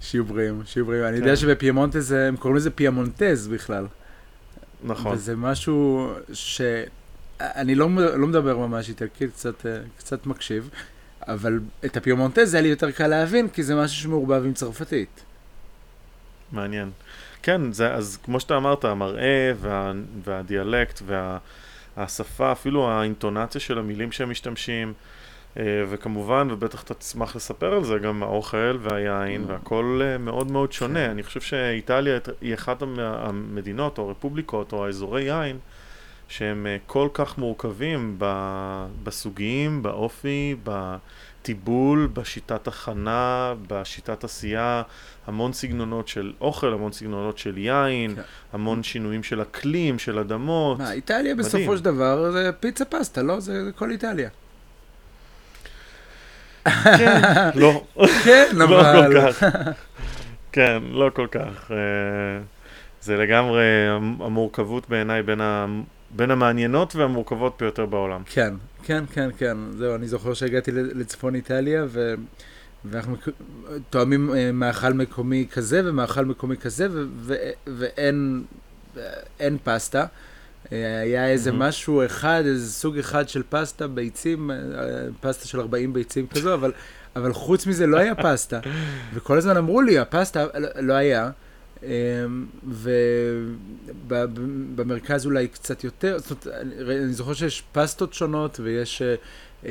שיהיו 0.00 0.24
בריאים, 0.24 0.62
שיהיו 0.64 0.86
בריאים. 0.86 1.04
אני 1.04 1.16
כן. 1.16 1.22
יודע 1.22 1.36
שבפיאמונטה 1.36 2.00
זה, 2.00 2.28
הם 2.28 2.36
קוראים 2.36 2.56
לזה 2.56 2.70
פיאמונטז 2.70 3.48
בכלל. 3.48 3.86
נכון. 4.84 5.12
וזה 5.12 5.36
משהו 5.36 6.10
ש... 6.32 6.60
אני 7.40 7.74
לא, 7.74 7.88
לא 8.16 8.26
מדבר 8.26 8.58
ממש 8.58 8.88
איטלקית, 8.88 9.30
קצת, 9.30 9.66
אה, 9.66 9.78
קצת 9.98 10.26
מקשיב, 10.26 10.70
אבל 11.28 11.60
את 11.84 11.96
הפיאמונטז 11.96 12.54
היה 12.54 12.62
לי 12.62 12.68
יותר 12.68 12.90
קל 12.90 13.06
להבין, 13.06 13.48
כי 13.48 13.62
זה 13.62 13.74
משהו 13.74 13.96
שמעורבב 14.02 14.44
עם 14.44 14.52
צרפתית. 14.52 15.24
מעניין. 16.52 16.90
כן, 17.42 17.72
זה, 17.72 17.94
אז 17.94 18.18
כמו 18.24 18.40
שאתה 18.40 18.56
אמרת, 18.56 18.84
המראה 18.84 19.52
וה, 19.60 19.92
והדיאלקט 20.24 21.02
והשפה, 21.96 22.52
אפילו 22.52 22.90
האינטונציה 22.90 23.60
של 23.60 23.78
המילים 23.78 24.12
שהם 24.12 24.30
משתמשים, 24.30 24.92
וכמובן, 25.88 26.48
ובטח 26.50 26.82
אתה 26.82 26.94
תשמח 26.94 27.36
לספר 27.36 27.72
על 27.72 27.84
זה, 27.84 27.98
גם 27.98 28.22
האוכל 28.22 28.76
והיין, 28.80 29.44
Mm. 29.44 29.48
והכל 29.50 30.00
אה, 30.04 30.18
מאוד 30.18 30.50
מאוד 30.50 30.68
כן. 30.68 30.74
שונה. 30.74 31.06
אני 31.06 31.22
חושב 31.22 31.40
שאיטליה 31.40 32.18
היא 32.40 32.54
אחת 32.54 32.82
המ- 32.82 32.98
המדינות, 33.00 33.98
או 33.98 34.06
הרפובליקות, 34.08 34.72
או 34.72 34.86
האזורי 34.86 35.22
יין, 35.22 35.58
שהם 36.28 36.66
אה, 36.66 36.76
כל 36.86 37.08
כך 37.14 37.38
מורכבים 37.38 38.16
בסוגים, 39.04 39.82
באופי, 39.82 40.56
בטיבול, 40.64 42.08
בשיטת 42.12 42.68
הכנה, 42.68 43.54
בשיטת 43.68 44.24
עשייה, 44.24 44.82
המון 45.26 45.52
סגנונות 45.52 46.08
של 46.08 46.32
אוכל, 46.40 46.72
המון 46.72 46.92
סגנונות 46.92 47.38
של 47.38 47.58
יין, 47.58 48.14
כן. 48.14 48.22
המון 48.52 48.82
שינויים 48.82 49.22
של 49.22 49.42
אקלים, 49.42 49.98
של 49.98 50.18
אדמות. 50.18 50.78
מה, 50.78 50.92
איטליה 50.92 51.20
מדהים. 51.20 51.36
בסופו 51.36 51.76
של 51.76 51.84
דבר 51.84 52.30
זה 52.30 52.50
פיצה 52.60 52.84
פסטה, 52.84 53.22
לא? 53.22 53.40
זה 53.40 53.70
כל 53.76 53.90
איטליה. 53.90 54.28
כן, 56.98 57.20
לא, 57.54 57.84
כן, 58.24 58.48
לא 58.52 58.64
אבל... 58.64 59.12
כל 59.12 59.30
כך. 59.32 59.44
כן, 60.52 60.82
לא 60.90 61.10
כל 61.14 61.26
כך. 61.30 61.70
אה, 61.70 61.76
זה 63.02 63.16
לגמרי 63.16 63.62
המ- 63.88 64.22
המורכבות 64.22 64.88
בעיניי 64.88 65.22
בין, 65.22 65.40
ה... 65.40 65.66
בין 66.10 66.30
המעניינות 66.30 66.96
והמורכבות 66.96 67.56
ביותר 67.60 67.86
בעולם. 67.86 68.22
כן, 68.26 68.54
כן, 68.84 69.04
כן, 69.12 69.28
כן. 69.38 69.56
זהו, 69.78 69.94
אני 69.94 70.08
זוכר 70.08 70.34
שהגעתי 70.34 70.70
לצפון 70.72 71.34
איטליה, 71.34 71.84
ו... 71.88 72.14
ואנחנו 72.84 73.16
תואמים 73.90 74.34
אה, 74.34 74.52
מאכל 74.52 74.92
מקומי 74.92 75.46
כזה 75.52 75.80
ומאכל 75.84 76.24
מקומי 76.24 76.56
כזה, 76.56 76.86
ו... 76.90 77.04
ו... 77.16 77.34
ואין 77.66 78.42
אין 79.40 79.58
פסטה. 79.64 80.04
היה 80.76 81.28
איזה 81.28 81.52
מהמם. 81.52 81.62
משהו 81.62 82.06
אחד, 82.06 82.42
איזה 82.46 82.72
סוג 82.72 82.98
אחד 82.98 83.28
של 83.28 83.42
פסטה, 83.48 83.86
ביצים, 83.88 84.50
אה, 84.50 84.56
פסטה 85.20 85.48
של 85.48 85.60
40 85.60 85.92
ביצים 85.92 86.26
כזו, 86.26 86.54
אבל, 86.54 86.72
אבל 87.16 87.32
חוץ 87.32 87.66
מזה 87.66 87.86
לא 87.86 87.98
היה 87.98 88.14
פסטה. 88.14 88.60
וכל 89.14 89.38
הזמן 89.38 89.56
אמרו 89.56 89.82
לי, 89.82 89.98
הפסטה 89.98 90.46
לא- 90.54 90.68
לא 90.80 90.94
היה. 90.94 91.30
אמ, 91.82 92.46
ובמרכז 94.08 95.26
אולי 95.26 95.48
קצת 95.48 95.84
יותר, 95.84 96.18
זאת 96.18 96.46
אומרת, 96.46 96.62
אני 96.88 97.12
זוכר 97.12 97.34
שיש 97.34 97.62
פסטות 97.72 98.14
שונות 98.14 98.60
ויש, 98.62 99.02
אה, 99.02 99.14
אה, 99.66 99.70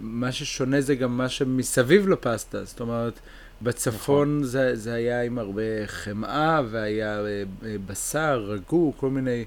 מה 0.00 0.32
ששונה 0.32 0.80
זה 0.80 0.94
גם 0.94 1.16
מה 1.16 1.28
שמסביב 1.28 2.08
לפסטה, 2.08 2.64
זאת 2.64 2.80
אומרת, 2.80 3.20
בצפון 3.62 4.42
זה, 4.44 4.76
זה 4.76 4.94
היה 4.94 5.22
עם 5.22 5.38
הרבה 5.38 5.62
חמאה 5.86 6.60
והיה 6.70 7.20
בשר, 7.86 8.44
רגו, 8.48 8.92
כל 8.96 9.10
מיני 9.10 9.44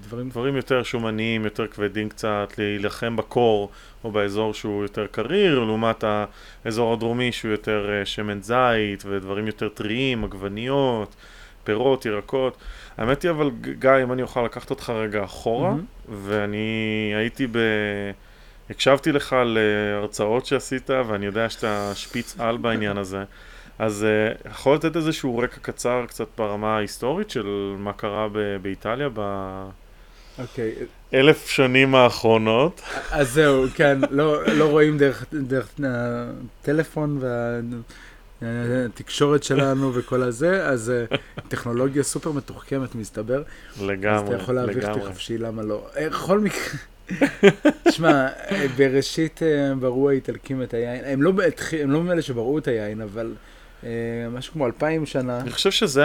דברים. 0.00 0.28
דברים 0.28 0.56
יותר 0.56 0.82
שומניים, 0.82 1.44
יותר 1.44 1.66
כבדים 1.66 2.08
קצת, 2.08 2.54
להילחם 2.58 3.16
בקור 3.16 3.70
או 4.04 4.12
באזור 4.12 4.54
שהוא 4.54 4.82
יותר 4.82 5.06
קריר, 5.06 5.58
לעומת 5.64 6.04
האזור 6.64 6.92
הדרומי 6.92 7.32
שהוא 7.32 7.50
יותר 7.50 7.90
אה, 7.90 8.06
שמן 8.06 8.42
זית 8.42 9.04
ודברים 9.06 9.46
יותר 9.46 9.68
טריים, 9.68 10.24
עגבניות, 10.24 11.14
פירות, 11.64 12.06
ירקות. 12.06 12.56
האמת 12.98 13.22
היא 13.22 13.30
אבל, 13.30 13.50
גיא, 13.60 13.90
אם 14.02 14.12
אני 14.12 14.22
אוכל 14.22 14.42
לקחת 14.42 14.70
אותך 14.70 14.90
רגע 14.90 15.24
אחורה, 15.24 15.70
מהמם. 15.70 15.84
ואני 16.08 17.12
הייתי 17.16 17.46
ב... 17.46 17.58
הקשבתי 18.70 19.12
לך 19.12 19.36
להרצאות 19.44 20.46
שעשית, 20.46 20.90
ואני 20.90 21.26
יודע 21.26 21.48
שאתה 21.48 21.92
שפיץ 21.94 22.40
על 22.40 22.56
בעניין 22.56 22.98
הזה. 22.98 23.24
אז 23.80 24.06
uh, 24.44 24.48
יכול 24.48 24.74
לתת 24.74 24.96
איזשהו 24.96 25.38
רקע 25.38 25.56
קצר 25.62 26.04
קצת 26.08 26.26
ברמה 26.38 26.76
ההיסטורית 26.76 27.30
של 27.30 27.46
מה 27.78 27.92
קרה 27.92 28.28
ב- 28.32 28.56
באיטליה 28.62 29.08
אוקיי, 30.38 30.74
באלף 31.12 31.48
שנים 31.48 31.94
האחרונות? 31.94 32.82
אז 33.10 33.32
זהו, 33.32 33.64
כן, 33.74 33.98
לא, 34.10 34.46
לא 34.46 34.70
רואים 34.70 34.98
דרך, 34.98 35.24
דרך 35.32 35.70
הטלפון 36.62 37.20
והתקשורת 38.42 39.42
שלנו 39.42 39.94
וכל 39.94 40.22
הזה, 40.22 40.66
אז 40.66 40.90
אה, 40.90 41.16
טכנולוגיה 41.48 42.02
סופר 42.02 42.32
מתוחכמת 42.32 42.94
מסתבר. 42.94 43.42
לגמרי, 43.80 44.16
אז 44.16 44.22
אתה 44.22 44.34
יכול 44.34 44.54
להביך 44.54 44.76
אותי 44.76 44.86
לגמרי. 44.86 45.06
חופשי, 45.06 45.38
למה 45.38 45.62
לא? 45.62 45.86
אה, 45.96 46.08
בכל 46.08 46.40
מקרה, 46.40 46.64
תשמע, 47.88 48.28
אה, 48.50 48.66
בראשית 48.76 49.40
בראו 49.80 50.10
האיטלקים 50.10 50.62
את 50.62 50.74
היין, 50.74 51.04
הם 51.04 51.22
לא 51.22 51.32
הם 51.82 51.90
לא 51.90 52.02
מאלה 52.02 52.22
שבראו 52.22 52.58
את 52.58 52.68
היין, 52.68 53.00
אבל 53.00 53.32
משהו 54.30 54.52
כמו 54.52 54.66
אלפיים 54.66 55.06
שנה. 55.06 55.40
אני 55.40 55.50
חושב 55.50 55.70
שזה 55.70 56.02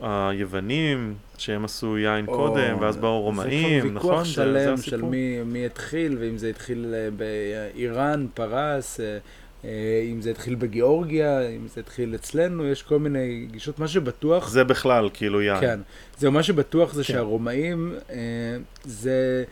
היוונים 0.00 1.14
שהם 1.38 1.64
עשו 1.64 1.98
יין 1.98 2.26
קודם, 2.26 2.76
ואז 2.80 2.96
באו 2.96 3.20
רומאים, 3.20 3.82
זה 3.82 3.88
כבר 3.88 3.98
נכון? 3.98 4.10
ויכוח 4.12 4.26
זה- 4.26 4.32
זה 4.32 4.42
שלם 4.66 4.76
של. 4.76 5.02
מי, 5.44 5.66
התחיל, 5.66 6.16
ואם 6.20 6.38
זה 6.38 6.48
התחיל 6.48 6.94
אה, 6.94 7.08
באיראן, 7.10 8.26
פרס, 8.34 9.00
אה, 9.00 9.18
אה, 9.64 9.70
אם 10.12 10.20
זה 10.20 10.30
התחיל 10.30 10.54
בגיאורגיה, 10.54 11.48
אם 11.48 11.66
זה 11.74 11.80
התחיל 11.80 12.14
אצלנו, 12.14 12.66
יש 12.66 12.82
כל 12.82 12.98
מיני 12.98 13.46
גישות. 13.52 13.78
מה 13.78 13.88
שבטוח, 13.88 14.48
זה 14.48 14.64
בכלל, 14.64 15.08
כאילו 15.14 15.42
יין. 15.42 15.60
כן, 15.60 15.80
זהו, 16.18 16.32
מה 16.32 16.42
שבטוח 16.42 16.94
זה 16.94 17.04
כן. 17.04 17.12
שהרומאים, 17.12 17.94
אה, 18.10 18.16
זה, 18.84 19.44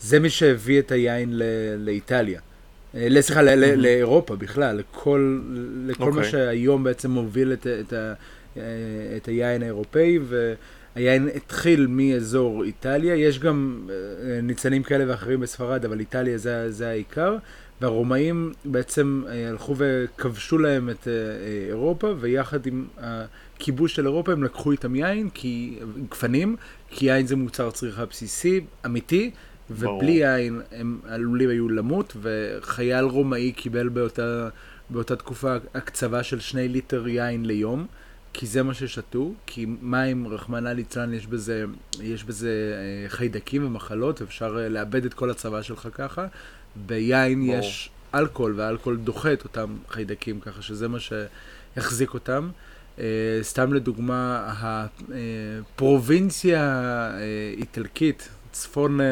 זה 0.00 0.20
מי 0.20 0.30
שהביא 0.30 0.78
את 0.78 0.92
היין 0.92 1.32
לאיטליה. 1.78 2.40
אה, 2.94 3.22
סליחה, 3.22 3.42
ל- 3.42 3.60
מהמם. 3.60 3.80
לאירופה 3.80 4.36
בכלל, 4.36 4.76
לכל, 4.76 5.40
לכל 5.86 6.04
מה 6.04 6.16
אוקיי. 6.16 6.30
שהיום 6.30 6.84
בעצם 6.84 7.10
מוביל 7.10 7.52
את, 7.52 7.66
את, 7.66 7.92
ה- 7.92 8.12
את 9.16 9.26
היין 9.26 9.62
האירופאי, 9.62 10.18
והיין 10.96 11.28
התחיל 11.36 11.86
מאזור 11.90 12.64
איטליה, 12.64 13.14
יש 13.14 13.38
גם 13.38 13.88
ניצנים 14.42 14.82
כאלה 14.82 15.04
ואחרים 15.08 15.40
בספרד, 15.40 15.84
אבל 15.84 16.00
איטליה 16.00 16.38
זה, 16.38 16.70
זה 16.72 16.88
העיקר. 16.88 17.36
והרומאים 17.80 18.52
בעצם 18.64 19.22
הלכו 19.48 19.74
וכבשו 19.78 20.58
להם 20.58 20.90
את 20.90 21.08
אירופה, 21.68 22.14
ויחד 22.20 22.66
עם 22.66 22.86
הכיבוש 22.98 23.94
של 23.96 24.06
אירופה 24.06 24.32
הם 24.32 24.44
לקחו 24.44 24.72
איתם 24.72 24.94
יין, 24.96 25.28
כי, 25.34 25.78
גפנים, 26.10 26.56
כי 26.90 27.06
יין 27.06 27.26
זה 27.26 27.36
מוצר 27.36 27.70
צריכה 27.70 28.04
בסיסי, 28.04 28.60
אמיתי, 28.86 29.30
ובלי 29.70 30.12
יין 30.12 30.60
הם 30.72 31.00
עלולים 31.08 31.50
היו 31.50 31.68
למות, 31.68 32.16
וחייל 32.20 33.04
רומאי 33.04 33.52
קיבל 33.52 33.88
באותה, 33.88 34.48
באותה 34.90 35.16
תקופה 35.16 35.56
הקצבה 35.74 36.22
של 36.22 36.40
שני 36.40 36.68
ליטר 36.68 37.08
יין 37.08 37.44
ליום, 37.44 37.86
כי 38.32 38.46
זה 38.46 38.62
מה 38.62 38.74
ששתו, 38.74 39.32
כי 39.46 39.66
מים, 39.82 40.28
רחמנא 40.28 40.68
ליצלן, 40.68 41.14
יש 41.14 41.26
בזה, 41.26 41.64
יש 42.02 42.24
בזה 42.24 42.74
חיידקים 43.08 43.66
ומחלות, 43.66 44.22
אפשר 44.22 44.66
לאבד 44.70 45.04
את 45.04 45.14
כל 45.14 45.30
הצבא 45.30 45.62
שלך 45.62 45.88
ככה. 45.92 46.26
ביין 46.86 47.46
בוא. 47.46 47.54
יש 47.54 47.90
אלכוהול, 48.14 48.54
והאלכוהול 48.56 48.98
דוחה 48.98 49.32
את 49.32 49.44
אותם 49.44 49.76
חיידקים, 49.88 50.40
ככה 50.40 50.62
שזה 50.62 50.88
מה 50.88 50.98
שהחזיק 51.00 52.14
אותם. 52.14 52.50
Uh, 52.96 53.00
סתם 53.42 53.72
לדוגמה, 53.72 54.52
הפרובינציה 55.08 56.62
האיטלקית, 57.56 58.28
צפון 58.52 59.00
uh, 59.00 59.04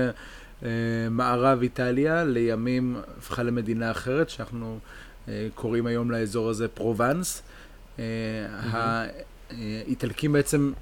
מערב 1.10 1.62
איטליה, 1.62 2.24
לימים 2.24 2.96
הפכה 3.18 3.42
למדינה 3.42 3.90
אחרת, 3.90 4.30
שאנחנו 4.30 4.78
uh, 4.78 5.28
קוראים 5.54 5.86
היום 5.86 6.10
לאזור 6.10 6.50
הזה 6.50 6.68
פרובנס. 6.68 7.42
Mm-hmm. 7.96 8.00
האיטלקים 9.50 10.32
בעצם 10.32 10.72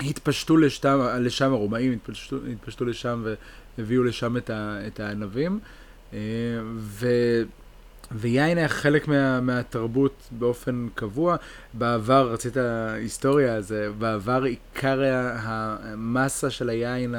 התפשטו 0.00 0.56
לשם, 0.56 1.00
לשם 1.20 1.52
הרומאים 1.52 1.92
התפשטו, 1.92 2.36
התפשטו 2.52 2.84
לשם 2.84 3.24
והביאו 3.78 4.04
לשם 4.04 4.36
את, 4.36 4.50
ה, 4.50 4.78
את 4.86 5.00
הענבים. 5.00 5.58
ו... 6.76 7.06
ויין 8.12 8.58
היה 8.58 8.68
חלק 8.68 9.08
מה, 9.08 9.40
מהתרבות 9.40 10.28
באופן 10.30 10.88
קבוע. 10.94 11.36
בעבר, 11.74 12.32
רצית 12.32 12.56
היסטוריה, 12.94 13.54
אז 13.54 13.74
בעבר 13.98 14.42
עיקר 14.42 15.00
המסה 15.36 16.50
של 16.50 16.68
היין, 16.68 17.14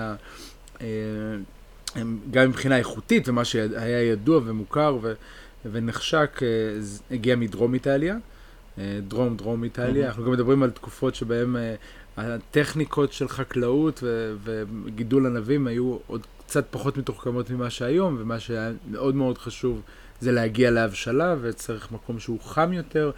אה, 1.95 2.01
גם 2.31 2.49
מבחינה 2.49 2.77
איכותית 2.77 3.29
ומה 3.29 3.45
שהיה 3.45 4.03
ידוע 4.11 4.41
ומוכר 4.45 4.97
ו, 5.01 5.13
ונחשק, 5.71 6.39
אה, 6.43 6.47
הגיע 7.11 7.35
מדרום 7.35 7.73
איטליה. 7.73 8.17
אה, 8.77 8.99
דרום 9.07 9.37
דרום 9.37 9.63
איטליה, 9.63 10.05
mm-hmm. 10.05 10.07
אנחנו 10.07 10.25
גם 10.25 10.31
מדברים 10.31 10.63
על 10.63 10.69
תקופות 10.69 11.15
שבהן 11.15 11.55
הטכניקות 12.17 13.13
של 13.13 13.27
חקלאות 13.27 13.99
ו- 14.03 14.35
וגידול 14.43 15.25
ענבים 15.25 15.67
היו 15.67 15.97
עוד 16.07 16.21
קצת 16.47 16.65
פחות 16.69 16.97
מתוחכמות 16.97 17.49
ממה 17.49 17.69
שהיום, 17.69 18.17
ומה 18.19 18.39
שהיה 18.39 18.71
מאוד 18.91 19.15
מאוד 19.15 19.37
חשוב 19.37 19.81
זה 20.21 20.31
להגיע 20.31 20.71
להבשלה, 20.71 21.35
וצריך 21.41 21.91
מקום 21.91 22.19
שהוא 22.19 22.39
חם 22.41 22.73
יותר. 22.73 23.11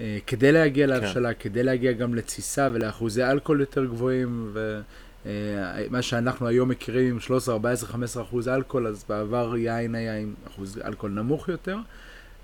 אה, 0.00 0.18
כדי 0.26 0.52
להגיע 0.52 0.86
כן. 0.86 0.92
להבשלה, 0.92 1.34
כן. 1.34 1.40
כדי 1.40 1.62
להגיע 1.62 1.92
גם 1.92 2.14
לתסיסה 2.14 2.68
ולאחוזי 2.72 3.24
אלכוהול 3.24 3.60
יותר 3.60 3.84
גבוהים, 3.84 4.50
ומה 5.26 6.02
שאנחנו 6.02 6.46
היום 6.46 6.68
מכירים 6.68 7.10
עם 7.10 7.20
13, 7.20 7.54
14, 7.54 7.88
15 7.88 8.22
אחוז 8.22 8.48
אלכוהול, 8.48 8.86
אז 8.86 9.04
בעבר 9.08 9.56
יין 9.56 9.94
היה 9.94 10.18
עם 10.18 10.34
אחוז 10.46 10.78
אלכוהול 10.84 11.12
נמוך 11.12 11.48
יותר. 11.48 11.76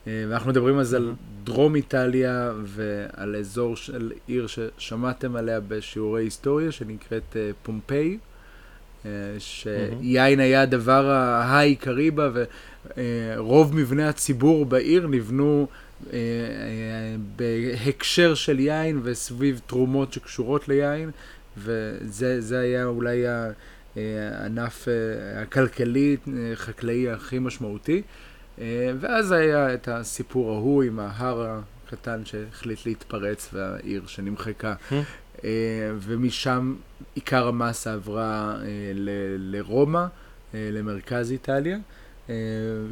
אה, 0.07 0.25
ואנחנו 0.29 0.51
מדברים 0.51 0.83
זה 0.83 0.97
על 0.97 1.12
דרום 1.45 1.75
איטליה 1.75 2.53
ועל 2.65 3.37
אזור 3.37 3.77
של 3.77 4.12
עיר 4.27 4.47
ששמעתם 4.47 5.37
עליה 5.37 5.61
בשיעורי 5.61 6.23
היסטוריה, 6.23 6.73
שנקראת 6.73 7.37
אה, 7.37 7.51
פומפיי. 7.62 8.19
שיין 9.39 10.41
היה 10.41 10.62
הדבר 10.62 11.11
העיקרי 11.11 12.11
בה, 12.11 12.30
ורוב 12.97 13.76
מבני 13.76 14.04
הציבור 14.04 14.67
בעיר 14.67 15.06
נבנו 15.06 15.67
אה, 16.13 16.19
אה, 16.19 17.17
בהקשר 17.37 18.35
של 18.35 18.61
יין 18.61 19.00
וסביב 19.02 19.61
תרומות 19.67 20.13
שקשורות 20.13 20.69
ליין, 20.69 21.11
וזה 21.56 22.60
היה 22.60 22.84
אולי 22.84 23.25
הענף 23.97 24.88
אה, 24.88 25.43
הכלכלי, 25.43 26.17
חקלאי 26.54 27.10
הכי 27.10 27.38
משמעותי. 27.38 28.02
ואז 29.00 29.32
היה 29.32 29.75
את 29.75 29.88
הסיפור 29.88 30.52
ההוא 30.52 30.82
עם 30.82 31.00
ההר 31.00 31.60
הקטן 31.86 32.25
שהחליט 32.25 32.86
להתפרץ 32.86 33.49
והעיר 33.52 34.02
שנמחקה. 34.06 34.75
אה, 35.45 35.50
ומשם 35.99 36.75
עיקר 37.15 37.47
המסה 37.47 37.93
עברה 37.93 38.56
אה, 38.62 38.67
לרומא, 39.38 40.04
אה, 40.54 40.69
למרכז 40.73 41.32
איטליה, 41.32 41.78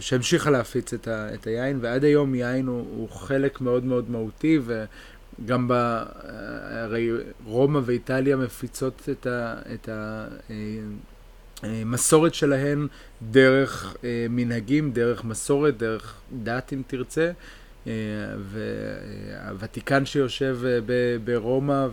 שהמשיכה 0.00 0.50
להפיץ 0.50 0.92
את, 0.92 1.08
ה, 1.08 1.34
את 1.34 1.46
היין, 1.46 1.78
ועד 1.80 2.04
היום 2.04 2.34
יין 2.34 2.66
הוא, 2.66 2.78
הוא 2.78 3.10
חלק 3.10 3.60
מאוד 3.60 3.84
מאוד 3.84 4.10
מהותי, 4.10 4.58
וגם 5.44 5.68
ב... 5.68 5.72
הרי 6.70 7.10
רומא 7.44 7.80
ואיטליה 7.84 8.36
מפיצות 8.36 9.08
את, 9.12 9.26
ה, 9.26 9.54
את 9.74 9.88
המסורת 11.62 12.34
שלהן 12.34 12.86
דרך 13.30 13.96
מנהגים, 14.30 14.92
דרך 14.92 15.24
מסורת, 15.24 15.76
דרך 15.76 16.20
דת 16.42 16.72
אם 16.72 16.82
תרצה. 16.86 17.30
והוותיקן 18.38 20.06
שיושב 20.06 20.58
ברומא 21.24 21.86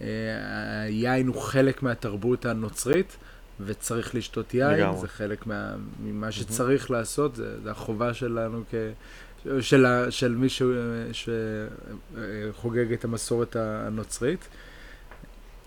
והיין 0.00 1.26
הוא 1.26 1.42
חלק 1.42 1.82
מהתרבות 1.82 2.46
הנוצרית 2.46 3.16
וצריך 3.60 4.14
לשתות 4.14 4.54
יין, 4.54 4.70
לגמרי. 4.70 5.00
זה 5.00 5.08
חלק 5.08 5.46
מה, 5.46 5.74
ממה 6.04 6.32
שצריך 6.32 6.90
לעשות, 6.90 7.36
זה, 7.36 7.60
זה 7.62 7.70
החובה 7.70 8.14
שלנו 8.14 8.62
כ... 8.70 8.74
של, 9.60 9.86
של 10.10 10.34
מי 10.34 10.48
ש, 10.48 10.62
שחוגג 11.12 12.92
את 12.92 13.04
המסורת 13.04 13.56
הנוצרית. 13.56 14.48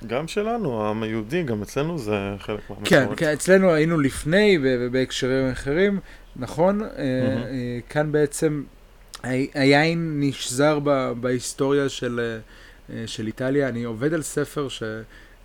גם 0.07 0.27
שלנו, 0.27 0.81
העם 0.81 1.03
היהודי, 1.03 1.43
גם 1.43 1.61
אצלנו 1.61 1.97
זה 1.97 2.35
חלק 2.37 2.59
מהמסורת. 2.69 2.89
כן, 2.89 3.07
כן, 3.17 3.33
אצלנו 3.33 3.73
היינו 3.73 3.99
לפני 3.99 4.57
ובהקשרים 4.61 5.51
אחרים, 5.51 5.99
נכון? 6.35 6.81
Mm-hmm. 6.81 7.89
כאן 7.89 8.11
בעצם 8.11 8.63
היין 9.53 10.19
נשזר 10.19 10.79
בהיסטוריה 11.19 11.89
של, 11.89 12.39
אה, 12.89 13.03
של 13.07 13.27
איטליה. 13.27 13.69
אני 13.69 13.83
עובד 13.83 14.13
על 14.13 14.21
ספר 14.21 14.67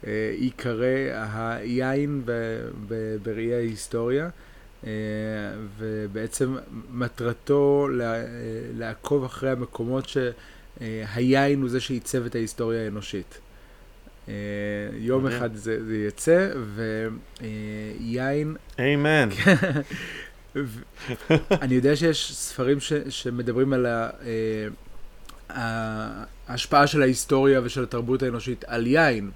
שייקרא 0.04 0.86
היין 1.32 2.22
בראי 3.22 3.54
ההיסטוריה, 3.54 4.28
ובעצם 5.78 6.56
מטרתו 6.90 7.88
לעקוב 8.74 9.24
אחרי 9.24 9.50
המקומות 9.50 10.08
שהיין 10.08 11.62
הוא 11.62 11.68
זה 11.68 11.80
שעיצב 11.80 12.26
את 12.26 12.34
ההיסטוריה 12.34 12.84
האנושית. 12.84 13.38
יום 14.92 15.26
אחד 15.26 15.54
זה, 15.54 15.84
זה 15.84 15.96
יצא, 15.96 16.48
ויין... 18.00 18.56
אמן. 18.78 19.28
אני 21.62 21.74
יודע 21.74 21.96
שיש 21.96 22.34
ספרים 22.34 22.80
ש, 22.80 22.92
שמדברים 23.08 23.72
על 23.72 23.86
ה, 23.86 24.10
אה, 24.26 24.68
ההשפעה 25.48 26.86
של 26.86 27.02
ההיסטוריה 27.02 27.60
ושל 27.64 27.82
התרבות 27.82 28.22
האנושית 28.22 28.64
על 28.66 28.86
יין, 28.86 29.30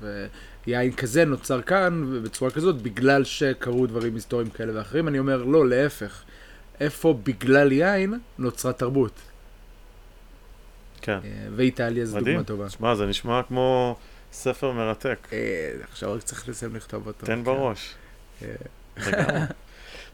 ויין 0.66 0.92
כזה 0.92 1.24
נוצר 1.24 1.62
כאן 1.62 2.20
בצורה 2.24 2.50
כזאת 2.50 2.82
בגלל 2.82 3.24
שקרו 3.24 3.86
דברים 3.86 4.14
היסטוריים 4.14 4.50
כאלה 4.50 4.78
ואחרים. 4.78 5.08
אני 5.08 5.18
אומר, 5.18 5.44
לא, 5.44 5.68
להפך. 5.68 6.22
איפה 6.80 7.18
בגלל 7.22 7.72
יין 7.72 8.14
נוצרה 8.38 8.72
תרבות? 8.72 9.20
כן. 11.02 11.18
אה, 11.24 11.46
ואיטליה 11.56 12.04
זו 12.04 12.18
דוגמה 12.18 12.44
טובה. 12.44 12.70
שמע, 12.70 12.94
זה 12.94 13.06
נשמע 13.06 13.40
כמו 13.48 13.96
ספר 14.32 14.72
מרתק. 14.72 15.28
אה, 15.32 15.38
עכשיו 15.90 16.12
רק 16.12 16.22
צריך 16.22 16.48
לסיים 16.48 16.76
לכתוב 16.76 17.06
אותו. 17.06 17.26
תן 17.26 17.34
כן. 17.34 17.44
בראש. 17.44 17.94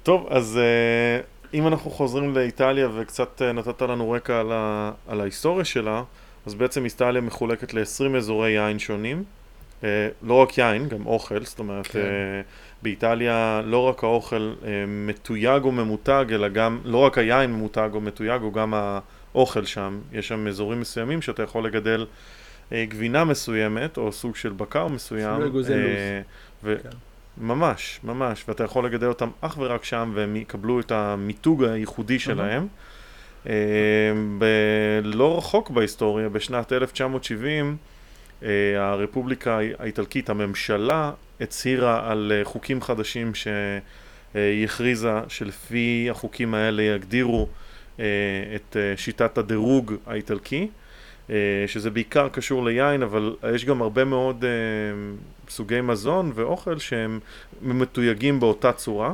טוב, 0.02 0.26
אז 0.30 0.58
אם 1.54 1.66
אנחנו 1.66 1.90
חוזרים 1.90 2.34
לאיטליה 2.34 2.88
וקצת 2.94 3.42
uh, 3.42 3.52
נתת 3.52 3.82
לנו 3.82 4.10
רקע 4.10 4.40
על, 4.40 4.52
ה, 4.52 4.92
על 5.08 5.20
ההיסטוריה 5.20 5.64
שלה, 5.64 6.02
אז 6.46 6.54
בעצם 6.54 6.84
איטליה 6.84 7.20
מחולקת 7.20 7.74
ל-20 7.74 8.16
אזורי 8.16 8.50
יין 8.50 8.78
שונים. 8.78 9.24
Uh, 9.80 9.84
לא 10.22 10.34
רק 10.34 10.58
יין, 10.58 10.88
גם 10.88 11.06
אוכל, 11.06 11.44
זאת 11.44 11.58
אומרת, 11.58 11.86
כן. 11.86 12.00
uh, 12.00 12.82
באיטליה 12.82 13.62
לא 13.64 13.78
רק 13.88 14.04
האוכל 14.04 14.54
מתויג 14.86 15.64
או 15.64 15.72
ממותג, 15.72 16.24
אלא 16.30 16.48
גם, 16.48 16.80
לא 16.84 16.98
רק 16.98 17.18
היין 17.18 17.52
ממותג 17.52 17.90
או 17.94 18.00
מתויג, 18.00 18.42
או 18.42 18.52
גם 18.52 18.74
האוכל 18.74 19.64
שם. 19.64 20.00
יש 20.12 20.28
שם 20.28 20.46
אזורים 20.46 20.80
מסוימים 20.80 21.22
שאתה 21.22 21.42
יכול 21.42 21.66
לגדל 21.66 22.06
גבינה 22.72 23.24
מסוימת, 23.24 23.96
או 23.96 24.12
סוג 24.12 24.36
של 24.36 24.52
בקר 24.52 24.88
מסוים. 24.88 25.32
אפילו 25.32 25.46
אגוזי 25.46 25.74
לוז. 25.74 26.78
כן. 26.82 26.90
ממש, 27.38 28.00
ממש, 28.04 28.44
ואתה 28.48 28.64
יכול 28.64 28.86
לגדל 28.86 29.06
אותם 29.06 29.30
אך 29.40 29.56
ורק 29.58 29.84
שם 29.84 30.12
והם 30.14 30.36
יקבלו 30.36 30.80
את 30.80 30.92
המיתוג 30.92 31.64
הייחודי 31.64 32.18
שלהם. 32.18 32.66
אה, 33.48 33.52
לא 35.02 35.38
רחוק 35.38 35.70
בהיסטוריה, 35.70 36.28
בשנת 36.28 36.72
1970, 36.72 37.76
הרפובליקה 38.76 39.58
האיטלקית, 39.78 40.30
הממשלה, 40.30 41.12
הצהירה 41.40 42.10
על 42.10 42.32
חוקים 42.44 42.82
חדשים 42.82 43.32
שהיא 43.34 44.64
הכריזה 44.64 45.20
שלפי 45.28 46.08
החוקים 46.10 46.54
האלה 46.54 46.82
יגדירו 46.82 47.48
את 48.54 48.76
שיטת 48.96 49.38
הדירוג 49.38 49.94
האיטלקי. 50.06 50.68
שזה 51.66 51.90
בעיקר 51.90 52.28
קשור 52.28 52.64
ליין, 52.64 53.02
אבל 53.02 53.36
יש 53.54 53.64
גם 53.64 53.82
הרבה 53.82 54.04
מאוד 54.04 54.44
סוגי 55.48 55.80
מזון 55.80 56.32
ואוכל 56.34 56.78
שהם 56.78 57.20
מתויגים 57.62 58.40
באותה 58.40 58.72
צורה. 58.72 59.12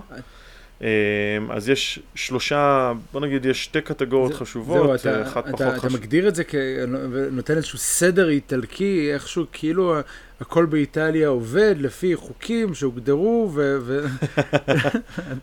אז 1.51 1.69
יש 1.69 1.99
שלושה, 2.15 2.93
בוא 3.13 3.21
נגיד, 3.21 3.47
יש 3.47 3.65
שתי 3.65 3.81
קטגוריות 3.81 4.33
זה, 4.33 4.39
חשובות, 4.39 5.01
זהו, 5.01 5.23
אחת 5.23 5.49
אתה, 5.49 5.53
פחות 5.53 5.67
חשובה. 5.67 5.89
אתה 5.89 5.89
מגדיר 5.99 6.29
את 6.29 6.35
זה 6.35 6.45
כנותן 6.45 7.57
איזשהו 7.57 7.79
סדר 7.79 8.29
איטלקי, 8.29 9.11
איכשהו 9.13 9.45
כאילו 9.53 9.97
הכל 10.41 10.65
באיטליה 10.65 11.29
עובד 11.29 11.75
לפי 11.79 12.17
חוקים 12.17 12.75
שהוגדרו, 12.75 13.53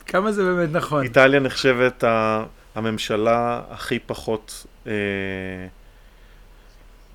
וכמה 0.06 0.32
זה 0.36 0.44
באמת 0.44 0.70
נכון. 0.72 1.04
איטליה 1.04 1.40
נחשבת 1.40 2.04
הממשלה 2.76 3.62
הכי 3.70 4.00
פחות... 4.00 4.66
אה, 4.88 4.94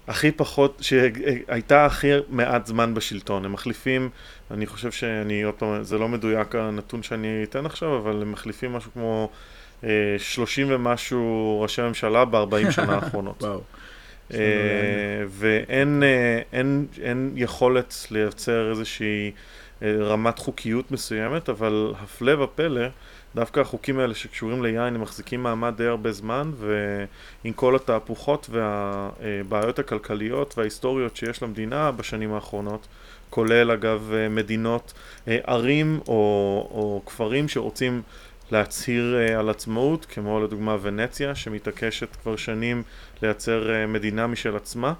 הכי 0.08 0.32
פחות, 0.32 0.78
שהייתה 0.80 1.86
הכי 1.86 2.08
מעט 2.28 2.66
זמן 2.66 2.94
בשלטון. 2.94 3.44
הם 3.44 3.52
מחליפים, 3.52 4.08
אני 4.50 4.66
חושב 4.66 4.90
שאני, 4.90 5.42
עוד 5.42 5.54
פעם, 5.54 5.82
זה 5.82 5.98
לא 5.98 6.08
מדויק 6.08 6.54
הנתון 6.54 7.02
שאני 7.02 7.44
אתן 7.44 7.66
עכשיו, 7.66 7.98
אבל 7.98 8.22
הם 8.22 8.32
מחליפים 8.32 8.72
משהו 8.72 8.90
כמו 8.92 9.30
אה, 9.84 9.88
30 10.18 10.66
ומשהו 10.70 11.58
ראשי 11.62 11.82
ממשלה 11.82 12.24
ב-40 12.24 12.70
שנה 12.76 12.94
האחרונות. 12.94 13.44
אה, 14.34 14.38
ואין 15.28 16.02
אה, 17.02 17.12
יכולת 17.34 18.06
לייצר 18.10 18.70
איזושהי 18.70 19.32
רמת 19.82 20.38
חוקיות 20.38 20.90
מסוימת, 20.90 21.48
אבל 21.48 21.92
הפלא 21.98 22.42
ופלא, 22.42 22.86
דווקא 23.34 23.60
החוקים 23.60 23.98
האלה 23.98 24.14
שקשורים 24.14 24.62
ליין 24.62 24.94
הם 24.94 25.00
מחזיקים 25.00 25.42
מעמד 25.42 25.74
די 25.76 25.86
הרבה 25.86 26.12
זמן 26.12 26.50
ועם 26.56 27.52
כל 27.52 27.76
התהפוכות 27.76 28.50
והבעיות 28.50 29.78
הכלכליות 29.78 30.58
וההיסטוריות 30.58 31.16
שיש 31.16 31.42
למדינה 31.42 31.90
בשנים 31.90 32.32
האחרונות 32.32 32.86
כולל 33.30 33.70
אגב 33.70 34.12
מדינות, 34.30 34.92
ערים 35.26 36.00
או, 36.08 36.14
או 36.70 37.02
כפרים 37.06 37.48
שרוצים 37.48 38.02
להצהיר 38.50 39.16
על 39.38 39.50
עצמאות 39.50 40.04
כמו 40.06 40.40
לדוגמה 40.40 40.76
ונציה 40.82 41.34
שמתעקשת 41.34 42.16
כבר 42.22 42.36
שנים 42.36 42.82
לייצר 43.22 43.86
מדינה 43.88 44.26
משל 44.26 44.56
עצמה 44.56 44.92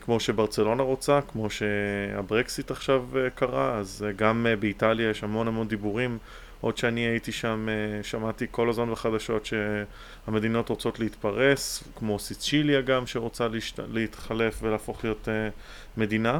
כמו 0.00 0.20
שברצלונה 0.20 0.82
רוצה, 0.82 1.20
כמו 1.32 1.48
שהברקסיט 1.50 2.70
עכשיו 2.70 3.04
קרה, 3.34 3.78
אז 3.78 4.06
גם 4.16 4.46
באיטליה 4.60 5.10
יש 5.10 5.24
המון 5.24 5.48
המון 5.48 5.68
דיבורים 5.68 6.18
עוד 6.62 6.76
שאני 6.76 7.00
הייתי 7.00 7.32
שם, 7.32 7.68
אה, 7.68 8.02
שמעתי 8.02 8.46
כל 8.50 8.68
הזמן 8.68 8.90
בחדשות 8.90 9.46
שהמדינות 9.46 10.68
רוצות 10.68 11.00
להתפרס, 11.00 11.84
כמו 11.96 12.18
סיצ'יליה 12.18 12.80
גם 12.80 13.06
שרוצה 13.06 13.48
להשת... 13.48 13.80
להתחלף 13.92 14.58
ולהפוך 14.62 15.04
להיות 15.04 15.28
אה, 15.28 15.48
מדינה. 15.96 16.38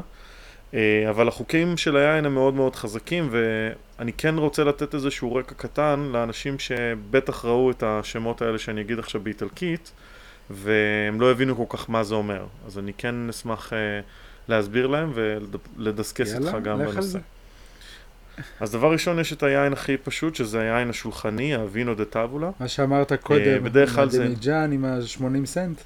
אה, 0.73 1.05
אבל 1.09 1.27
החוקים 1.27 1.77
של 1.77 1.97
היין 1.97 2.25
הם 2.25 2.33
מאוד 2.33 2.53
מאוד 2.53 2.75
חזקים 2.75 3.29
ואני 3.31 4.13
כן 4.13 4.37
רוצה 4.37 4.63
לתת 4.63 4.95
איזשהו 4.95 5.35
רקע 5.35 5.55
קטן 5.55 6.09
לאנשים 6.13 6.59
שבטח 6.59 7.45
ראו 7.45 7.71
את 7.71 7.83
השמות 7.83 8.41
האלה 8.41 8.59
שאני 8.59 8.81
אגיד 8.81 8.99
עכשיו 8.99 9.21
באיטלקית 9.21 9.91
והם 10.49 11.21
לא 11.21 11.31
הבינו 11.31 11.55
כל 11.55 11.77
כך 11.77 11.89
מה 11.89 12.03
זה 12.03 12.15
אומר 12.15 12.45
אז 12.65 12.77
אני 12.79 12.93
כן 12.97 13.29
אשמח 13.29 13.73
להסביר 14.47 14.87
להם 14.87 15.11
ולדסקס 15.13 16.35
איתך 16.35 16.57
גם 16.63 16.77
בנושא. 16.77 17.19
אז 18.59 18.71
דבר 18.71 18.91
ראשון 18.91 19.19
יש 19.19 19.33
את 19.33 19.43
היין 19.43 19.73
הכי 19.73 19.97
פשוט, 19.97 20.35
שזה 20.35 20.61
היין 20.61 20.89
השולחני, 20.89 21.55
ה 21.55 21.63
vino 21.63 21.95
da 21.95 22.05
tavola. 22.05 22.49
מה 22.59 22.67
שאמרת 22.67 23.13
קודם, 23.13 23.41
אה, 23.41 23.59
בדרך 23.59 23.95
כלל 23.95 24.09
זה... 24.09 24.25
דמיג'אן 24.25 24.71
עם 24.71 24.85
ה-80 24.85 25.45
סנט. 25.45 25.81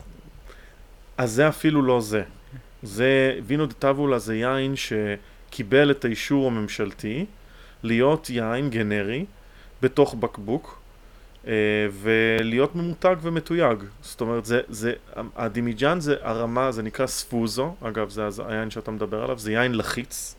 אז 1.17 1.31
זה 1.31 1.47
אפילו 1.47 1.81
לא 1.81 2.01
זה. 2.01 2.23
זה, 2.83 3.39
vino 3.45 3.65
da 3.65 3.73
tavola 3.73 4.19
זה 4.19 4.35
יין 4.35 4.73
שקיבל 4.75 5.91
את 5.91 6.05
האישור 6.05 6.47
הממשלתי 6.47 7.25
להיות 7.83 8.29
יין 8.29 8.69
גנרי 8.69 9.25
בתוך 9.81 10.15
בקבוק. 10.15 10.79
Uh, 11.43 11.49
ולהיות 11.91 12.75
ממותג 12.75 13.15
ומתויג. 13.21 13.83
זאת 14.01 14.21
אומרת, 14.21 14.45
זה, 14.45 14.61
זה, 14.69 14.93
הדימיג'אן 15.35 15.99
זה 15.99 16.15
הרמה, 16.21 16.71
זה 16.71 16.83
נקרא 16.83 17.07
ספוזו, 17.07 17.75
אגב, 17.81 18.09
זה 18.09 18.27
היין 18.47 18.69
שאתה 18.69 18.91
מדבר 18.91 19.23
עליו, 19.23 19.39
זה 19.39 19.51
יין 19.51 19.75
לחיץ. 19.75 20.35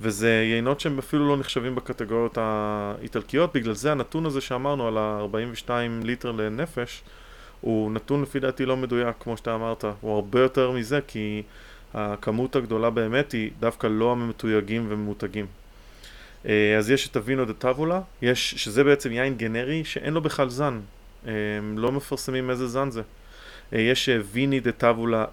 וזה 0.00 0.30
יינות 0.30 0.80
שהם 0.80 0.98
אפילו 0.98 1.28
לא 1.28 1.36
נחשבים 1.36 1.74
בקטגוריות 1.74 2.38
האיטלקיות, 2.40 3.52
בגלל 3.54 3.74
זה 3.74 3.92
הנתון 3.92 4.26
הזה 4.26 4.40
שאמרנו 4.40 4.88
על 4.88 4.98
ה-42 4.98 5.70
ליטר 6.02 6.32
לנפש, 6.32 7.02
הוא 7.60 7.92
נתון 7.92 8.22
לפי 8.22 8.40
דעתי 8.40 8.66
לא 8.66 8.76
מדויק 8.76 9.16
כמו 9.20 9.36
שאתה 9.36 9.54
אמרת, 9.54 9.84
הוא 10.00 10.14
הרבה 10.14 10.40
יותר 10.40 10.70
מזה 10.70 11.00
כי 11.06 11.42
הכמות 11.94 12.56
הגדולה 12.56 12.90
באמת 12.90 13.32
היא 13.32 13.50
דווקא 13.60 13.86
לא 13.86 14.12
המתויגים 14.12 14.86
וממותגים. 14.88 15.46
אה, 16.46 16.76
אז 16.78 16.90
יש 16.90 17.08
את 17.08 17.16
הווינו 17.16 17.44
דה 17.44 17.52
טאבולה, 17.52 18.00
שזה 18.34 18.84
בעצם 18.84 19.12
יין 19.12 19.36
גנרי 19.36 19.84
שאין 19.84 20.14
לו 20.14 20.20
בכלל 20.20 20.48
זן, 20.48 20.80
הם 21.26 21.78
לא 21.78 21.92
מפרסמים 21.92 22.50
איזה 22.50 22.66
זן 22.68 22.90
זה. 22.90 23.02
אה, 23.72 23.80
יש 23.80 24.08
אה, 24.08 24.18
ויני 24.32 24.60
דה 24.60 24.72
טאבולה 24.72 25.24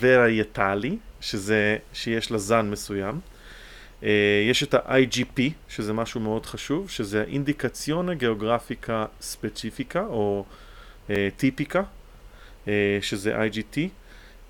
ורייטלי, 0.00 0.96
שזה, 1.20 1.76
שיש 1.92 2.30
לה 2.30 2.38
זן 2.38 2.70
מסוים. 2.70 3.20
Uh, 4.02 4.06
יש 4.50 4.62
את 4.62 4.74
ה-IGP, 4.74 5.40
שזה 5.68 5.92
משהו 5.92 6.20
מאוד 6.20 6.46
חשוב, 6.46 6.90
שזה 6.90 7.20
האינדיקציונה 7.20 8.14
גיאוגרפיקה 8.14 9.06
ספציפיקה, 9.20 10.04
או 10.06 10.44
uh, 11.08 11.10
טיפיקה, 11.36 11.82
uh, 12.64 12.68
שזה 13.00 13.44
IGT, 13.44 13.78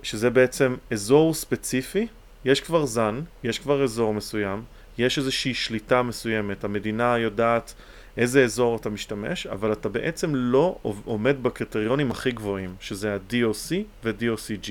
שזה 0.03 0.31
בעצם 0.31 0.77
אזור 0.91 1.35
ספציפי, 1.35 2.07
יש 2.45 2.61
כבר 2.61 2.87
זן, 2.87 3.21
יש 3.45 3.59
כבר 3.59 3.85
אזור 3.85 4.15
מסוים, 4.15 4.63
יש 4.99 5.19
איזושהי 5.19 5.55
שליטה 5.55 6.03
מסוימת, 6.03 6.65
המדינה 6.65 7.19
יודעת 7.19 7.75
איזה 8.17 8.45
אזור 8.45 8.77
אתה 8.77 8.91
משתמש, 8.91 9.47
אבל 9.47 9.73
אתה 9.73 9.89
בעצם 9.89 10.35
לא 10.35 10.79
עומד 11.05 11.43
בקריטריונים 11.43 12.11
הכי 12.11 12.31
גבוהים, 12.31 12.75
שזה 12.81 13.15
ה-DOC 13.15 13.75
ו-DOCG, 14.05 14.71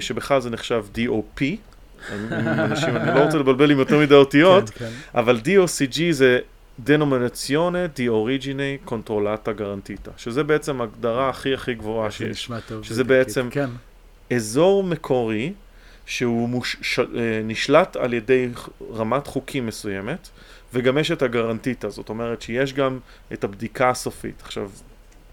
שבכלל 0.00 0.40
זה 0.40 0.50
נחשב 0.50 0.84
DOP, 0.94 1.42
אנשים, 2.32 2.96
אני 2.96 3.14
לא 3.14 3.24
רוצה 3.24 3.38
לבלבל 3.38 3.70
עם 3.70 3.78
יותר 3.78 3.98
מדי 3.98 4.14
אותיות, 4.14 4.70
כן, 4.70 4.84
כן. 4.84 4.90
אבל 5.14 5.40
DOCG 5.44 6.00
זה 6.10 6.38
Denominazione 6.86 7.88
di 7.96 8.08
Origine 8.08 8.90
Controllata 8.90 9.52
Garantita, 9.58 10.10
שזה 10.16 10.44
בעצם 10.44 10.80
ההגדרה 10.80 11.28
הכי 11.28 11.54
הכי 11.54 11.74
גבוהה 11.74 12.10
שיש. 12.10 12.50
שזה 12.82 13.04
בעצם 13.04 13.48
כן. 13.50 13.70
אזור 14.32 14.84
מקורי 14.84 15.52
שהוא 16.06 16.48
מוש, 16.48 16.76
ש, 16.82 16.98
אה, 16.98 17.04
נשלט 17.44 17.96
על 17.96 18.14
ידי 18.14 18.48
רמת 18.94 19.26
חוקים 19.26 19.66
מסוימת, 19.66 20.28
וגם 20.74 20.98
יש 20.98 21.10
את 21.10 21.22
הגרנטיטה, 21.22 21.90
זאת 21.90 22.08
אומרת 22.08 22.42
שיש 22.42 22.72
גם 22.72 22.98
את 23.32 23.44
הבדיקה 23.44 23.90
הסופית. 23.90 24.42
עכשיו, 24.44 24.70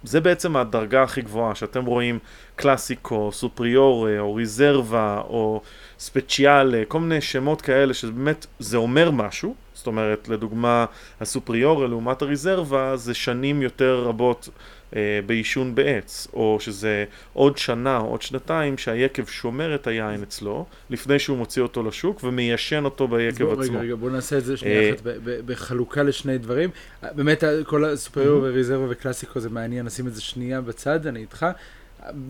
זה 0.03 0.21
בעצם 0.21 0.55
הדרגה 0.55 1.03
הכי 1.03 1.21
גבוהה, 1.21 1.55
שאתם 1.55 1.85
רואים 1.85 2.19
קלאסיקו, 2.55 3.31
סופריורה, 3.31 4.19
או 4.19 4.35
ריזרבה, 4.35 5.21
או 5.27 5.61
ספציאלה, 5.99 6.83
כל 6.87 6.99
מיני 6.99 7.21
שמות 7.21 7.61
כאלה 7.61 7.93
שבאמת 7.93 8.45
זה 8.59 8.77
אומר 8.77 9.11
משהו, 9.11 9.55
זאת 9.73 9.87
אומרת, 9.87 10.29
לדוגמה, 10.29 10.85
הסופריורה 11.21 11.87
לעומת 11.87 12.21
הריזרבה 12.21 12.97
זה 12.97 13.13
שנים 13.13 13.61
יותר 13.61 13.99
רבות 13.99 14.49
אה, 14.95 15.19
בעישון 15.25 15.75
בעץ, 15.75 16.27
או 16.33 16.57
שזה 16.59 17.05
עוד 17.33 17.57
שנה 17.57 17.97
או 17.97 18.05
עוד 18.05 18.21
שנתיים 18.21 18.77
שהיקב 18.77 19.25
שומר 19.25 19.75
את 19.75 19.87
היין 19.87 20.23
אצלו, 20.23 20.65
לפני 20.89 21.19
שהוא 21.19 21.37
מוציא 21.37 21.61
אותו 21.61 21.83
לשוק 21.83 22.23
ומיישן 22.23 22.85
אותו 22.85 23.07
ביקב 23.07 23.43
בוא, 23.43 23.53
עצמו. 23.53 23.73
רגע, 23.73 23.79
רגע, 23.79 23.95
בוא 23.95 24.09
נעשה 24.09 24.37
את 24.37 24.45
זה 24.45 24.57
שנייה 24.57 24.81
אה, 24.81 24.93
אחת 24.93 25.01
בחלוקה 25.45 26.03
לשני 26.03 26.37
דברים. 26.37 26.69
באמת, 27.15 27.43
כל 27.65 27.85
הסופריור 27.85 28.39
ורזרבה 28.43 28.85
וקלאסיקו 28.89 29.39
זה 29.39 29.49
מעניין, 29.49 29.85
נשים 29.85 30.07
את 30.07 30.15
זה 30.15 30.21
שנייה 30.21 30.61
בצד, 30.61 31.07
אני 31.07 31.19
איתך. 31.19 31.45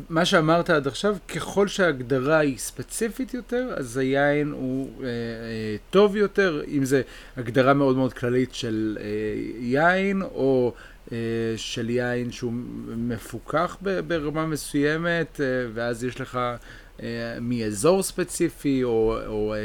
מה 0.09 0.25
שאמרת 0.25 0.69
עד 0.69 0.87
עכשיו, 0.87 1.15
ככל 1.35 1.67
שההגדרה 1.67 2.37
היא 2.37 2.57
ספציפית 2.57 3.33
יותר, 3.33 3.73
אז 3.77 3.97
היין 3.97 4.51
הוא 4.51 4.89
אה, 5.01 5.07
אה, 5.07 5.11
טוב 5.89 6.15
יותר, 6.15 6.61
אם 6.67 6.85
זה 6.85 7.01
הגדרה 7.37 7.73
מאוד 7.73 7.95
מאוד 7.95 8.13
כללית 8.13 8.53
של 8.53 8.97
אה, 9.01 9.05
יין, 9.59 10.21
או 10.21 10.73
אה, 11.11 11.17
של 11.57 11.89
יין 11.89 12.31
שהוא 12.31 12.53
מפוקח 12.97 13.77
ברמה 14.07 14.45
מסוימת, 14.45 15.41
אה, 15.41 15.45
ואז 15.73 16.03
יש 16.03 16.21
לך 16.21 16.39
אה, 17.03 17.37
מאזור 17.41 18.03
ספציפי, 18.03 18.83
או, 18.83 19.17
או 19.27 19.55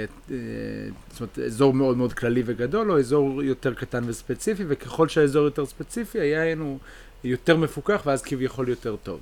זאת 1.11 1.20
אומרת, 1.20 1.38
אזור 1.38 1.75
מאוד 1.75 1.96
מאוד 1.96 2.12
כללי 2.12 2.42
וגדול, 2.46 2.92
או 2.92 2.99
אזור 2.99 3.42
יותר 3.42 3.75
קטן 3.75 4.05
וספציפי, 4.07 4.64
וככל 4.68 5.09
שהאזור 5.09 5.44
יותר 5.44 5.66
ספציפי, 5.66 6.20
היין 6.20 6.59
הוא 6.59 6.79
יותר 7.25 7.57
מפוקח, 7.57 8.03
ואז 8.07 8.23
כביכול 8.23 8.68
יותר 8.68 8.96
טוב. 8.96 9.20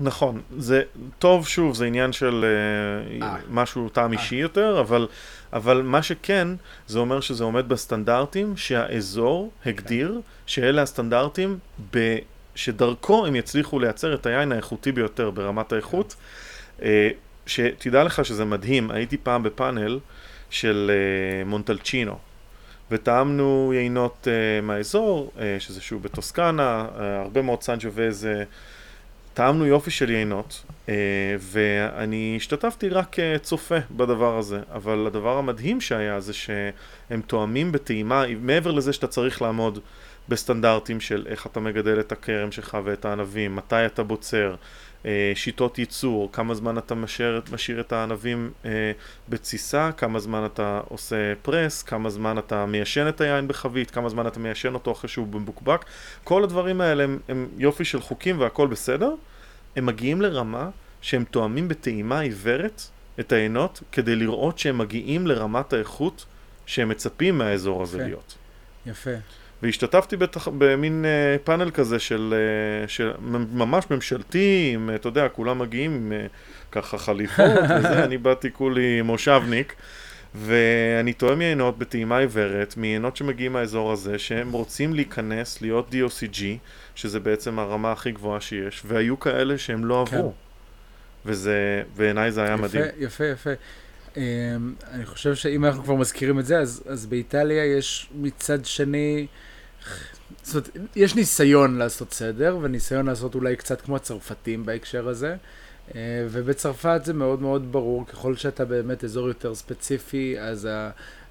נכון, 0.00 0.40
זה 0.58 0.82
טוב 1.18 1.48
שוב, 1.48 1.74
זה 1.74 1.86
עניין 1.86 2.12
של 2.12 2.44
אה, 2.44 3.26
אה. 3.26 3.36
משהו 3.50 3.88
טעם 3.88 4.12
אישי 4.12 4.36
יותר, 4.36 4.80
אבל, 4.80 5.06
אבל 5.52 5.82
מה 5.82 6.02
שכן, 6.02 6.48
זה 6.86 6.98
אומר 6.98 7.20
שזה 7.20 7.44
עומד 7.44 7.68
בסטנדרטים 7.68 8.56
שהאזור 8.56 9.50
הגדיר 9.66 10.20
שאלה 10.46 10.82
הסטנדרטים 10.82 11.58
ב, 11.90 12.16
שדרכו 12.54 13.26
הם 13.26 13.36
יצליחו 13.36 13.78
לייצר 13.78 14.14
את 14.14 14.26
היין 14.26 14.52
האיכותי 14.52 14.92
ביותר 14.92 15.30
ברמת 15.30 15.72
האיכות. 15.72 16.16
אה, 16.82 17.10
שתדע 17.46 18.04
לך 18.04 18.24
שזה 18.24 18.44
מדהים, 18.44 18.90
הייתי 18.90 19.16
פעם 19.16 19.42
בפאנל 19.42 19.98
של 20.50 20.90
אה, 20.90 21.44
מונטלצ'ינו. 21.44 22.18
וטעמנו 22.90 23.72
יינות 23.74 24.26
uh, 24.26 24.64
מהאזור, 24.64 25.32
uh, 25.36 25.40
שזה 25.58 25.80
שוב 25.80 26.02
בטוסקנה, 26.02 26.86
uh, 26.88 27.00
הרבה 27.00 27.42
מאוד 27.42 27.62
סנג'וויז, 27.62 28.24
uh, 28.24 28.46
טעמנו 29.40 29.66
יופי 29.66 29.90
של 29.90 30.10
יינות, 30.10 30.64
uh, 30.86 30.90
ואני 31.38 32.34
השתתפתי 32.36 32.88
רק 32.88 33.06
כצופה 33.12 33.74
בדבר 33.90 34.38
הזה, 34.38 34.60
אבל 34.74 35.06
הדבר 35.06 35.38
המדהים 35.38 35.80
שהיה 35.80 36.20
זה 36.20 36.32
שהם 36.32 37.20
תואמים 37.26 37.72
בטעימה, 37.72 38.24
מעבר 38.40 38.70
לזה 38.70 38.92
שאתה 38.92 39.06
צריך 39.06 39.42
לעמוד 39.42 39.78
בסטנדרטים 40.28 41.00
של 41.00 41.26
איך 41.28 41.46
אתה 41.46 41.60
מגדל 41.60 42.00
את 42.00 42.12
הכרם 42.12 42.52
שלך 42.52 42.78
ואת 42.84 43.04
הענבים, 43.04 43.56
מתי 43.56 43.86
אתה 43.86 44.02
בוצר, 44.02 44.54
אה, 45.06 45.32
שיטות 45.34 45.78
ייצור, 45.78 46.32
כמה 46.32 46.54
זמן 46.54 46.78
אתה 46.78 46.94
משאיר, 46.94 47.42
משאיר 47.52 47.80
את 47.80 47.92
הענבים 47.92 48.50
אה, 48.64 48.92
בתסיסה, 49.28 49.90
כמה 49.96 50.18
זמן 50.18 50.44
אתה 50.44 50.80
עושה 50.88 51.32
פרס, 51.42 51.82
כמה 51.82 52.10
זמן 52.10 52.38
אתה 52.38 52.66
מיישן 52.66 53.08
את 53.08 53.20
היין 53.20 53.48
בחבית, 53.48 53.90
כמה 53.90 54.08
זמן 54.08 54.26
אתה 54.26 54.40
מיישן 54.40 54.74
אותו 54.74 54.92
אחרי 54.92 55.08
שהוא 55.08 55.26
מבוקבק, 55.26 55.84
כל 56.24 56.44
הדברים 56.44 56.80
האלה 56.80 57.04
הם, 57.04 57.18
הם 57.28 57.48
יופי 57.58 57.84
של 57.84 58.00
חוקים 58.00 58.40
והכל 58.40 58.66
בסדר, 58.66 59.14
הם 59.76 59.86
מגיעים 59.86 60.20
לרמה 60.20 60.70
שהם 61.00 61.24
תואמים 61.24 61.68
בטעימה 61.68 62.20
עיוורת 62.20 62.82
את 63.20 63.32
העינות 63.32 63.82
כדי 63.92 64.16
לראות 64.16 64.58
שהם 64.58 64.78
מגיעים 64.78 65.26
לרמת 65.26 65.72
האיכות 65.72 66.26
שהם 66.66 66.88
מצפים 66.88 67.38
מהאזור 67.38 67.82
הזה 67.82 67.98
יפה. 67.98 68.06
להיות. 68.06 68.34
יפה. 68.86 69.10
והשתתפתי 69.62 70.16
בתח... 70.16 70.48
במין 70.48 71.04
uh, 71.04 71.38
פאנל 71.44 71.70
כזה 71.70 71.98
של, 71.98 72.34
uh, 72.86 72.88
של 72.88 73.12
ממש 73.52 73.84
ממשלתי, 73.90 74.70
עם, 74.74 74.90
uh, 74.92 74.94
אתה 74.94 75.08
יודע, 75.08 75.28
כולם 75.28 75.58
מגיעים 75.58 75.94
עם 75.94 76.12
uh, 76.12 76.30
ככה 76.72 76.98
חליפות 76.98 77.50
וזה, 77.78 78.04
אני 78.04 78.18
באתי 78.18 78.52
כולי 78.52 79.02
מושבניק, 79.02 79.74
ואני 80.34 81.12
תואם 81.12 81.40
יינות 81.40 81.78
בטעימה 81.78 82.18
עיוורת, 82.18 82.76
מיינות 82.76 83.16
שמגיעים 83.16 83.52
מהאזור 83.52 83.92
הזה, 83.92 84.18
שהם 84.18 84.52
רוצים 84.52 84.94
להיכנס, 84.94 85.62
להיות 85.62 85.90
DOCG, 85.92 86.42
שזה 86.94 87.20
בעצם 87.20 87.58
הרמה 87.58 87.92
הכי 87.92 88.12
גבוהה 88.12 88.40
שיש, 88.40 88.82
והיו 88.86 89.20
כאלה 89.20 89.58
שהם 89.58 89.84
לא 89.84 90.04
כן. 90.10 90.16
עברו. 90.16 90.32
וזה, 91.26 91.82
בעיניי 91.96 92.32
זה 92.32 92.42
היה 92.42 92.54
יפה, 92.54 92.62
מדהים. 92.62 92.84
יפה, 92.98 93.24
יפה. 93.24 93.50
Um, 94.14 94.18
אני 94.90 95.06
חושב 95.06 95.34
שאם 95.34 95.64
אנחנו 95.64 95.84
כבר 95.84 95.94
מזכירים 95.94 96.38
את 96.38 96.46
זה, 96.46 96.58
אז, 96.58 96.82
אז 96.86 97.06
באיטליה 97.06 97.64
יש 97.64 98.08
מצד 98.14 98.64
שני, 98.64 99.26
זאת 100.42 100.68
אומרת, 100.76 100.88
יש 100.96 101.14
ניסיון 101.14 101.78
לעשות 101.78 102.12
סדר, 102.12 102.58
וניסיון 102.62 103.06
לעשות 103.06 103.34
אולי 103.34 103.56
קצת 103.56 103.80
כמו 103.80 103.96
הצרפתים 103.96 104.66
בהקשר 104.66 105.08
הזה. 105.08 105.36
Uh, 105.90 105.94
ובצרפת 106.30 107.00
זה 107.04 107.14
מאוד 107.14 107.42
מאוד 107.42 107.72
ברור, 107.72 108.06
ככל 108.06 108.36
שאתה 108.36 108.64
באמת 108.64 109.04
אזור 109.04 109.28
יותר 109.28 109.54
ספציפי, 109.54 110.36
אז 110.40 110.68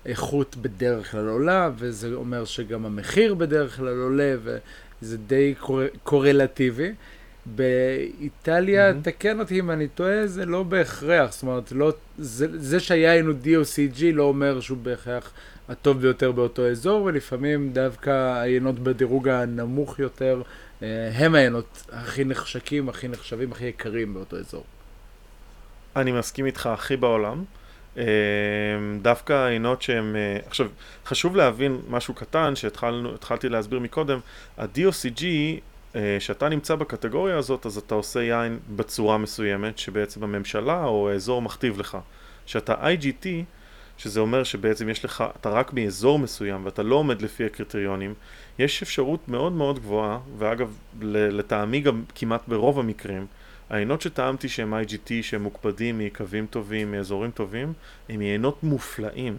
האיכות 0.05 0.55
בדרך 0.55 1.11
כלל 1.11 1.27
עולה, 1.27 1.69
וזה 1.77 2.13
אומר 2.13 2.45
שגם 2.45 2.85
המחיר 2.85 3.33
בדרך 3.33 3.75
כלל 3.75 4.01
עולה, 4.01 4.35
וזה 4.43 5.17
די 5.17 5.53
קור... 5.59 5.81
קורלטיבי. 6.03 6.93
באיטליה, 7.55 8.91
מהמם. 8.91 9.01
תקן 9.01 9.39
אותי 9.39 9.59
אם 9.59 9.71
אני 9.71 9.87
טועה, 9.87 10.27
זה 10.27 10.45
לא 10.45 10.63
בהכרח, 10.63 11.31
זאת 11.31 11.41
אומרת, 11.41 11.71
לא, 11.71 11.93
זה, 12.17 12.47
זה 12.59 12.79
שהיין 12.79 13.25
הוא 13.25 13.35
DOCG 13.43 14.01
לא 14.13 14.23
אומר 14.23 14.59
שהוא 14.59 14.77
בהכרח 14.77 15.31
הטוב 15.69 16.01
ביותר 16.01 16.31
באותו 16.31 16.67
אזור, 16.67 17.03
ולפעמים 17.03 17.73
דווקא 17.73 18.41
היינות 18.41 18.79
בדירוג 18.79 19.27
הנמוך 19.27 19.99
יותר, 19.99 20.41
אה, 20.41 20.43
הם 21.13 21.35
היינות 21.35 21.85
הכי 21.91 22.23
נחשקים, 22.25 22.89
הכי 22.89 23.07
נחשבים, 23.07 23.51
הכי 23.51 23.65
יקרים 23.65 24.13
באותו 24.13 24.37
אזור. 24.37 24.63
אני 25.95 26.11
מסכים 26.11 26.45
איתך 26.45 26.65
הכי 26.65 26.97
בעולם. 26.97 27.43
אה, 27.97 28.03
דווקא 29.01 29.33
העינות 29.33 29.81
שהם... 29.81 30.15
אה, 30.15 30.37
עכשיו, 30.47 30.67
חשוב 31.05 31.35
להבין 31.35 31.81
משהו 31.89 32.13
קטן 32.13 32.55
שהתחלתי 32.55 33.49
להסביר 33.49 33.79
מקודם. 33.79 34.19
ה-DOCG, 34.57 35.23
אה, 35.95 36.17
שאתה 36.19 36.49
נמצא 36.49 36.75
בקטגוריה 36.75 37.37
הזאת, 37.37 37.65
אז 37.65 37.77
אתה 37.77 37.95
עושה 37.95 38.23
יין 38.23 38.59
בצורה 38.75 39.17
מסוימת, 39.17 39.77
שבעצם 39.77 40.23
הממשלה 40.23 40.83
או 40.83 41.09
האזור 41.09 41.41
מכתיב 41.41 41.79
לך. 41.79 41.97
שאתה 42.45 42.73
IGT, 42.73 43.25
שזה 43.97 44.19
אומר 44.19 44.43
שבעצם 44.43 44.89
יש 44.89 45.05
לך, 45.05 45.23
אתה 45.41 45.49
רק 45.49 45.73
מאזור 45.73 46.19
מסוים 46.19 46.65
ואתה 46.65 46.83
לא 46.83 46.95
עומד 46.95 47.21
לפי 47.21 47.45
הקריטריונים, 47.45 48.13
יש 48.59 48.83
אפשרות 48.83 49.27
מאוד 49.27 49.51
מאוד 49.51 49.79
גבוהה, 49.79 50.19
ואגב, 50.37 50.77
לטעמי 51.01 51.79
גם 51.79 52.03
כמעט 52.15 52.47
ברוב 52.47 52.79
המקרים, 52.79 53.25
העיינות 53.69 54.01
שטעמתי 54.01 54.49
שהם 54.49 54.73
IGT, 54.73 55.09
שהם 55.21 55.43
מוקפדים 55.43 55.97
מיקבים 55.97 56.45
טובים, 56.45 56.91
מאזורים 56.91 57.31
טובים, 57.31 57.73
הם 58.09 58.21
יינות 58.21 58.63
מופלאים. 58.63 59.37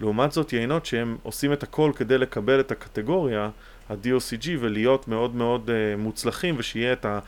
לעומת 0.00 0.32
זאת, 0.32 0.52
יינות 0.52 0.86
שהם 0.86 1.16
עושים 1.22 1.52
את 1.52 1.62
הכל 1.62 1.92
כדי 1.96 2.18
לקבל 2.18 2.60
את 2.60 2.72
הקטגוריה, 2.72 3.50
ה-DOCG, 3.90 4.48
ולהיות 4.60 5.08
מאוד 5.08 5.34
מאוד 5.34 5.70
uh, 5.70 6.00
מוצלחים, 6.00 6.54
ושיהיה 6.58 6.92
את 6.92 7.04
ה... 7.04 7.18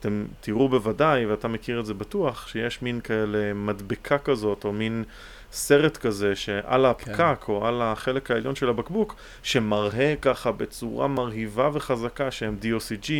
אתם 0.00 0.24
תראו 0.40 0.68
בוודאי, 0.68 1.26
ואתה 1.26 1.48
מכיר 1.48 1.80
את 1.80 1.86
זה 1.86 1.94
בטוח, 1.94 2.48
שיש 2.48 2.82
מין 2.82 3.00
כאלה 3.00 3.54
מדבקה 3.54 4.18
כזאת, 4.18 4.64
או 4.64 4.72
מין 4.72 5.04
סרט 5.52 5.96
כזה 5.96 6.36
שעל 6.36 6.86
הפקק, 6.86 7.16
כן. 7.16 7.52
או 7.52 7.66
על 7.66 7.82
החלק 7.82 8.30
העליון 8.30 8.54
של 8.54 8.68
הבקבוק, 8.68 9.14
שמראה 9.42 10.14
ככה 10.22 10.52
בצורה 10.52 11.08
מרהיבה 11.08 11.70
וחזקה 11.72 12.30
שהם 12.30 12.56
DOCG. 12.62 13.10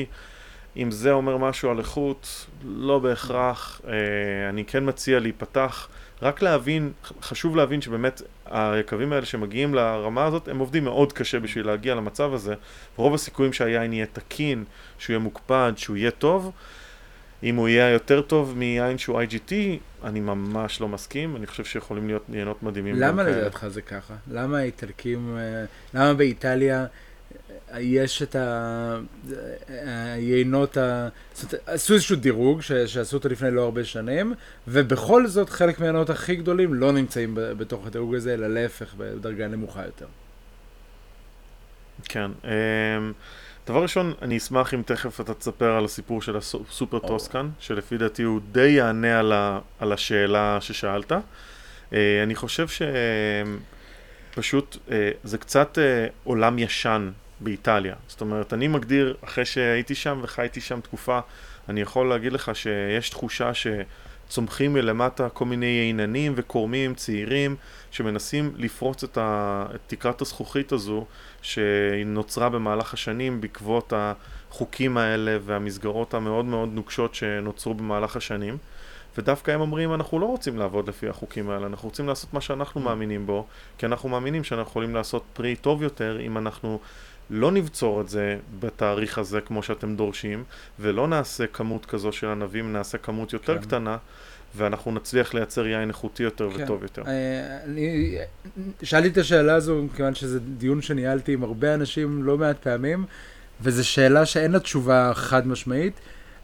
אם 0.77 0.91
זה 0.91 1.13
אומר 1.13 1.37
משהו 1.37 1.71
על 1.71 1.79
איכות, 1.79 2.47
לא 2.65 2.99
בהכרח. 2.99 3.81
אה, 3.89 3.93
אני 4.49 4.65
כן 4.65 4.89
מציע 4.89 5.21
להיפתח, 5.21 5.89
רק 6.23 6.43
להבין, 6.43 6.93
חשוב 7.23 7.57
להבין 7.57 7.81
שבאמת 7.81 8.23
היקבים 8.47 9.13
האלה 9.13 9.27
שמגיעים 9.27 9.75
לרמה 9.75 10.25
הזאת, 10.25 10.49
הם 10.49 10.59
עובדים 10.59 10.85
מאוד 10.85 11.13
קשה 11.13 11.41
בשביל 11.41 11.67
להגיע 11.67 11.95
למצב 11.95 12.35
הזה. 12.35 12.55
רוב 12.97 13.15
הסיכויים 13.15 13.53
שהיין 13.53 13.93
יהיה 13.93 14.07
תקין, 14.07 14.65
שהוא 14.99 15.15
יהיה 15.15 15.19
מוקפד, 15.19 15.73
שהוא 15.77 15.97
יהיה 15.97 16.11
טוב. 16.11 16.53
אם 17.43 17.57
הוא 17.57 17.69
יהיה 17.69 17.91
יותר 17.91 18.23
טוב 18.23 18.55
מיין 18.59 18.99
שהוא 18.99 19.23
IGT, 19.23 19.53
אני 20.05 20.21
ממש 20.21 20.81
לא 20.81 20.89
מסכים, 20.89 21.37
אני 21.37 21.47
חושב 21.47 21.65
שיכולים 21.65 22.07
להיות 22.07 22.25
יינות 22.33 22.63
מדהימים. 22.63 22.95
למה. 22.99 23.23
לדעתך 23.23 23.67
זה 23.69 23.83
ככה? 23.83 24.15
למה 24.31 24.59
האיטלקים, 24.59 25.37
אה, 25.39 25.65
למה 25.95 26.15
באיטליה 26.15 26.87
אה, 27.73 27.81
יש 27.81 28.23
את 28.23 28.37
ה- 28.37 28.99
היינות, 30.15 30.77
ה... 30.77 31.09
זאת 31.35 31.55
אומרת, 31.55 31.69
עשו 31.69 31.95
איזשהו 31.95 32.17
דירוג 32.17 32.63
ש... 32.63 32.73
שעשו 32.73 33.17
אותו 33.17 33.29
לפני 33.29 33.51
לא 33.51 33.63
הרבה 33.63 33.85
שנים, 33.85 34.35
ובכל 34.69 35.27
זאת 35.27 35.51
חלק 35.51 35.81
מהיינות 35.81 36.11
הכי 36.11 36.37
גדולים 36.37 36.75
לא 36.75 36.93
נמצאים 36.93 37.31
בתוך 37.35 37.87
הדירוג 37.87 38.15
הזה, 38.15 38.35
אלא 38.35 38.49
להפך, 38.55 38.95
בדרגה 38.99 39.49
נמוכה 39.49 39.85
יותר. 39.85 40.07
כן. 42.05 42.31
דבר 43.67 43.83
ראשון, 43.83 44.15
אני 44.23 44.37
אשמח 44.37 44.75
אם 44.75 44.83
תכף 44.83 45.21
אתה 45.21 45.35
תספר 45.35 45.71
על 45.71 45.85
הסיפור 45.85 46.23
של 46.23 46.37
הסופר 46.37 46.97
או. 46.97 47.09
טוסקן, 47.09 47.49
שלפי 47.59 47.99
דעתי 47.99 48.23
הוא 48.23 48.41
די 48.53 48.69
יענה 48.69 49.19
על, 49.19 49.33
ה, 49.33 49.59
על 49.79 49.93
השאלה 49.93 50.59
ששאלת. 50.61 51.13
אה, 51.93 52.23
אני 52.23 52.35
חושב 52.35 52.67
שפשוט 54.33 54.77
אה, 54.91 55.11
זה 55.25 55.39
קצת 55.39 55.79
אה, 55.79 56.07
עולם 56.25 56.59
ישן 56.59 57.11
באיטליה. 57.41 57.95
זאת 58.09 58.21
אומרת, 58.21 58.53
אני 58.53 58.69
מגדיר, 58.69 59.17
אחרי 59.25 59.45
שהייתי 59.45 59.95
שם 59.95 60.21
וחייתי 60.23 60.61
שם 60.61 60.81
תקופה, 60.81 61.21
אני 61.69 61.81
יכול 61.81 62.09
להגיד 62.09 62.33
לך 62.33 62.51
שיש 62.55 63.11
תחושה 63.11 63.55
שצומחים 64.33 64.73
מלמטה 64.73 65.29
כל 65.29 65.45
מיני 65.45 65.67
עיננים 65.67 66.33
וקורמים 66.37 66.95
צעירים 66.95 67.57
שמנסים 67.91 68.53
לפרוץ 68.57 69.05
את, 69.05 69.19
ה, 69.19 69.67
את 69.75 69.81
תקרת 69.87 70.21
הזכוכית 70.21 70.73
הזו 70.73 71.05
שנוצרה 71.43 72.49
במהלך 72.49 72.95
השנים 72.95 73.41
בעקבות 73.41 73.93
החוקים 73.97 74.97
האלה 74.97 75.39
והמסגרות 75.45 76.15
המאוד 76.15 76.45
מאוד 76.45 76.69
נוקשות 76.73 77.15
שנוצרו 77.15 77.75
במהלך 77.75 78.17
השנים. 78.17 78.57
ודווקא 79.19 79.51
הם 79.51 79.61
אומרים, 79.61 79.95
אנחנו 79.95 80.19
לא 80.19 80.27
רוצים 80.27 80.59
לעבוד 80.59 80.89
לפי 80.89 81.09
החוקים 81.09 81.51
האלה, 81.51 81.67
אנחנו 81.67 81.89
רוצים 81.89 82.09
לעשות 82.09 82.35
מה 82.35 82.41
שאנחנו 82.41 82.81
מאמינים 82.81 83.27
בו, 83.27 83.47
כי 83.79 83.87
אנחנו 83.87 84.09
מאמינים 84.09 84.45
שאנחנו 84.45 84.71
יכולים 84.71 84.95
לעשות 84.95 85.23
פרי 85.33 85.57
טוב 85.57 85.83
יותר 85.83 86.21
אם 86.21 86.39
אנחנו 86.39 86.79
לא 87.33 87.53
נבצור 87.53 88.01
את 88.01 88.09
זה 88.09 88.37
בתאריך 88.61 89.19
הזה 89.19 89.41
כמו 89.41 89.63
שאתם 89.63 89.97
דורשים, 89.97 90.45
ולא 90.81 91.09
נעשה 91.09 91.47
כמות 91.47 91.87
כזו 91.87 92.13
של 92.13 92.27
ענבים, 92.27 92.73
נעשה 92.73 92.99
כמות 92.99 93.33
יותר 93.33 93.59
כן. 93.59 93.63
קטנה, 93.63 93.97
ואנחנו 94.57 94.93
נצליח 94.93 95.35
לייצר 95.35 95.67
יין 95.67 95.89
איכותי 95.89 96.23
יותר 96.23 96.51
כן. 96.51 96.65
וטוב 96.65 96.83
יותר. 96.83 97.03
אה, 97.07 97.59
אני 97.65 98.17
שאלתי 98.83 99.09
את 99.09 99.19
השאלה 99.19 99.55
הזו, 99.55 99.83
מכיוון 99.83 100.15
שזה 100.15 100.41
דיון 100.41 100.83
שניהלתי 100.83 101.33
עם 101.33 101.43
הרבה 101.43 101.75
אנשים 101.75 102.25
לא 102.25 102.39
מעט 102.39 102.59
פעמים, 102.63 103.05
וזו 103.61 103.89
שאלה 103.89 104.27
שאין 104.27 104.53
לה 104.53 104.61
תשובה 104.61 105.13
חד 105.15 105.47
משמעית, 105.47 106.01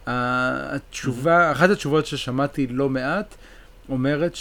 התשובה, 0.07 1.51
אחת 1.51 1.69
התשובות 1.69 2.05
ששמעתי 2.05 2.67
לא 2.67 2.89
מעט, 2.89 3.35
אומרת 3.89 4.35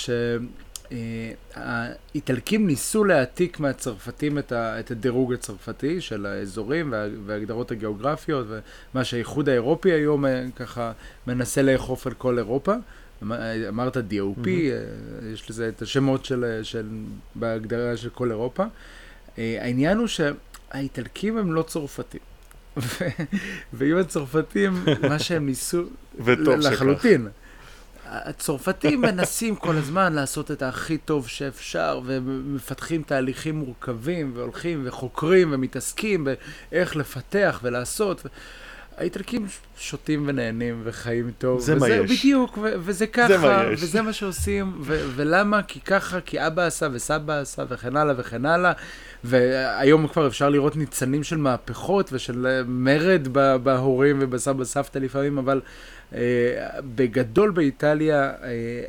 שהאיטלקים 0.91 2.67
ניסו 2.67 3.05
להעתיק 3.05 3.61
מהצרפתים 3.61 4.39
את, 4.39 4.53
ה, 4.53 4.81
את 4.81 4.91
הדירוג 4.91 5.33
הצרפתי 5.33 6.01
של 6.01 6.27
האזורים 6.27 6.93
וה, 6.93 7.07
וההגדרות 7.27 7.71
הגיאוגרפיות 7.71 8.47
ומה 8.49 9.05
שהאיחוד 9.05 9.49
האירופי 9.49 9.93
היום 9.93 10.27
אה, 10.27 10.45
ככה 10.57 10.93
מנסה 11.27 11.63
לאכוף 11.63 12.07
על 12.07 12.15
כל 12.15 12.39
אירופה. 12.39 12.75
אמרת 13.69 13.97
DOP, 13.97 14.45
mm-hmm. 14.45 15.25
יש 15.33 15.51
לזה 15.51 15.69
את 15.69 15.83
השמות 15.83 16.25
של, 16.25 16.61
של, 16.63 16.87
בהגדרה 17.35 17.97
של 17.97 18.11
כל 18.11 18.31
אירופה. 18.31 18.65
העניין 19.37 19.99
הוא 19.99 20.07
שהאיטלקים 20.07 21.39
הם 21.39 21.53
לא 21.53 21.63
צרפתים. 21.63 22.21
ואם 23.73 23.97
הצרפתים, 23.97 24.85
מה 25.09 25.19
שהם 25.19 25.47
ניסו, 25.47 25.83
לחלוטין. 26.59 27.29
הצרפתים 28.11 29.01
מנסים 29.01 29.57
כל 29.57 29.77
הזמן 29.77 30.13
לעשות 30.13 30.51
את 30.51 30.63
הכי 30.63 30.99
טוב 30.99 31.29
שאפשר, 31.29 32.01
ומפתחים 32.05 33.03
תהליכים 33.03 33.55
מורכבים, 33.59 34.33
והולכים 34.35 34.83
וחוקרים 34.85 35.49
ומתעסקים 35.53 36.27
באיך 36.73 36.97
לפתח 36.97 37.61
ולעשות. 37.63 38.27
האיטלקים 38.99 39.47
שותים 39.77 40.25
ונהנים 40.27 40.81
וחיים 40.85 41.31
טוב. 41.39 41.61
זה 41.61 41.75
מה 41.75 41.89
יש. 41.89 42.19
בדיוק, 42.19 42.59
ו- 42.59 42.73
וזה 42.79 43.07
ככה, 43.07 43.29
זה 43.29 43.39
מה 43.39 43.65
יש. 43.73 43.83
וזה 43.83 44.03
מה 44.03 44.13
שעושים, 44.13 44.73
ו- 44.81 45.09
ולמה? 45.17 45.63
כי 45.63 45.81
ככה, 45.81 46.21
כי 46.21 46.47
אבא 46.47 46.63
עשה 46.63 46.89
וסבא 46.93 47.41
עשה 47.41 47.63
וכן 47.69 47.97
הלאה 47.97 48.15
וכן 48.19 48.47
הלאה. 48.47 48.73
והיום 49.25 50.09
כבר 50.09 50.27
אפשר 50.27 50.49
לראות 50.49 50.77
ניצנים 50.77 51.25
של 51.25 51.37
מהפכות 51.37 52.13
ושל 52.13 52.63
מרד 52.67 53.29
בהורים 53.63 54.17
ובסבא 54.21 54.65
סבתא 54.65 54.99
לפעמים, 54.99 55.39
אבל 55.39 55.61
בגדול 56.95 57.51
באיטליה 57.51 58.23
אה, 58.23 58.33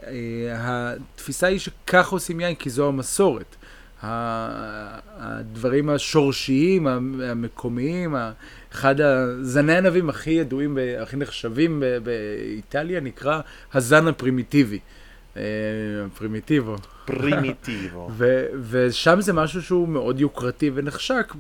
אה, 0.08 0.94
התפיסה 1.16 1.48
היא 1.48 1.60
שכך 1.60 2.10
עושים 2.10 2.40
יין 2.40 2.56
כי 2.56 2.70
זו 2.70 2.88
המסורת. 2.88 3.56
הדברים 4.02 5.90
השורשיים, 5.90 6.88
המקומיים, 6.88 8.16
אחד 8.72 9.02
הזני 9.02 9.78
ענבים 9.78 10.10
הכי 10.10 10.30
ידועים, 10.30 10.78
הכי 11.02 11.18
נחשבים 11.18 11.84
באיטליה 12.04 13.00
נקרא 13.00 13.42
הזן 13.74 14.08
הפרימיטיבי. 14.08 14.80
פרימיטיבו. 16.18 16.76
פרימיטיבו. 17.06 18.10
ושם 18.70 19.22
זה 19.22 19.34
משהו 19.34 19.62
שהוא 19.62 19.88
מאוד 19.88 20.20
יוקרתי 20.20 20.72
ונחשק 20.74 21.34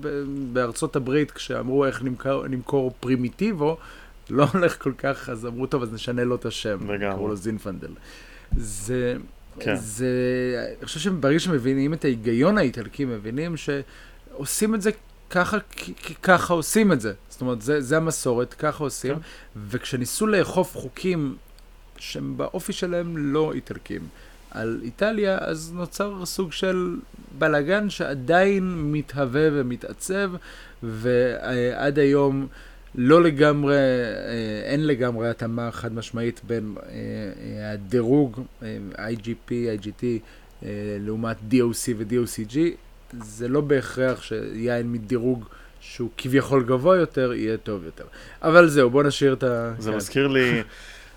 בארצות 0.54 0.96
הברית, 0.96 1.32
כשאמרו 1.32 1.86
איך 1.86 2.04
נמכור, 2.04 2.48
נמכור 2.48 2.94
פרימיטיבו, 3.00 3.78
לא 4.30 4.48
הולך 4.54 4.82
כל 4.82 4.94
כך, 4.98 5.30
אז 5.30 5.46
אמרו, 5.46 5.68
טוב, 5.68 5.84
אז 5.84 5.94
נשנה 5.94 6.24
לו 6.24 6.36
את 6.36 6.46
השם. 6.46 6.92
לגמרי. 6.92 7.12
קראו 7.12 7.28
לו 7.28 7.36
זינפנדל. 7.36 7.92
זה... 8.58 9.16
כן. 9.60 9.76
זה... 9.76 10.08
אני 10.78 10.86
חושב 10.86 11.00
שברגע 11.00 11.40
שמבינים 11.40 11.94
את 11.94 12.06
ההיגיון 12.06 12.58
האיטלקי, 12.58 13.06
מבינים 13.06 13.56
שעושים 13.58 14.76
את 14.76 14.82
זה 14.82 14.92
ככה, 15.30 15.58
כי 15.72 16.16
ככה 16.24 16.54
עושים 16.54 16.92
את 16.92 17.02
זה. 17.02 17.14
זאת 17.30 17.42
אומרת, 17.42 17.62
זה, 17.62 17.82
זה 17.82 17.98
המסורת, 17.98 18.54
ככה 18.54 18.84
עושים. 18.84 19.16
כן. 19.16 19.22
וכשניסו 19.68 20.28
לאכוף 20.28 20.78
חוקים 20.78 21.36
שהם 21.98 22.38
באופי 22.38 22.74
שלהם 22.74 23.18
לא 23.18 23.54
איטלקים 23.54 24.02
על 24.52 24.80
איטליה, 24.84 25.38
אז 25.42 25.72
נוצר 25.74 26.26
סוג 26.26 26.52
של 26.52 26.96
בלאגן 27.38 27.90
שעדיין 27.90 28.92
מתהווה 28.92 29.48
ומתעצב, 29.54 30.32
ועד 30.84 32.00
היום 32.00 32.48
לא 32.96 33.24
לגמרי, 33.24 33.76
אה, 33.76 34.62
אין 34.64 34.88
לגמרי 34.88 35.30
התאמה 35.30 35.72
חד 35.72 35.94
משמעית 35.94 36.42
בין 36.48 36.76
אה, 36.78 36.92
אה, 36.92 37.72
הדירוג 37.72 38.44
IGP, 38.96 39.52
IGT, 39.52 40.04
לעומת 41.00 41.38
DOC 41.52 41.94
ו-DOCG. 41.98 42.58
זה 43.12 43.48
לא 43.48 43.62
בהכרח 43.62 44.24
שיין 44.24 44.92
מדירוג 44.92 45.46
שהוא 45.80 46.10
כביכול 46.18 46.64
גבוה 46.64 46.98
יותר, 46.98 47.34
יהיה 47.34 47.58
טוב 47.58 47.84
יותר. 47.86 48.04
אבל 48.42 48.68
זהו, 48.68 48.90
בוא 48.90 49.04
נשאיר 49.04 49.34
את 49.34 49.44
ה... 49.44 49.74
זה 49.80 49.92
מזכיר 49.92 50.28
לי... 50.28 50.64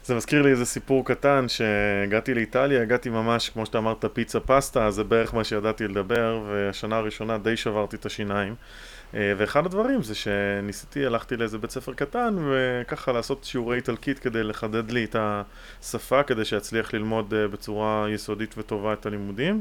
זה 0.04 0.14
מזכיר 0.14 0.42
לי 0.42 0.50
איזה 0.50 0.64
סיפור 0.64 1.04
קטן, 1.04 1.46
שהגעתי 1.48 2.35
לאיטליה, 2.35 2.82
הגעתי 2.82 3.08
ממש, 3.08 3.48
כמו 3.50 3.66
שאתה 3.66 3.78
אמרת, 3.78 4.04
פיצה 4.12 4.40
פסטה, 4.40 4.90
זה 4.90 5.04
בערך 5.04 5.35
מה 5.35 5.44
שידעתי 5.44 5.88
לדבר, 5.88 6.42
והשנה 6.48 6.96
הראשונה 6.96 7.38
די 7.38 7.56
שברתי 7.56 7.96
את 7.96 8.06
השיניים. 8.06 8.54
אה, 9.14 9.33
ואחד 9.37 9.66
הדברים 9.66 10.03
זה 10.03 10.14
שניסיתי, 10.14 11.07
הלכתי 11.07 11.37
לאיזה 11.37 11.59
בית 11.59 11.70
ספר 11.70 11.92
קטן, 11.92 12.37
וככה 12.51 13.12
לעשות 13.12 13.44
שיעורי 13.44 13.77
איטלקית 13.77 14.18
כדי 14.18 14.42
לחדד 14.42 14.90
לי 14.90 15.05
את 15.05 15.16
השפה, 15.18 16.22
כדי 16.22 16.44
שאצליח 16.44 16.94
ללמוד 16.94 17.35
אה, 17.35 17.48
בצורה 17.48 18.07
יסודית 18.11 18.55
וטובה 18.59 18.92
את 18.92 19.07
הלימודים. 19.07 19.61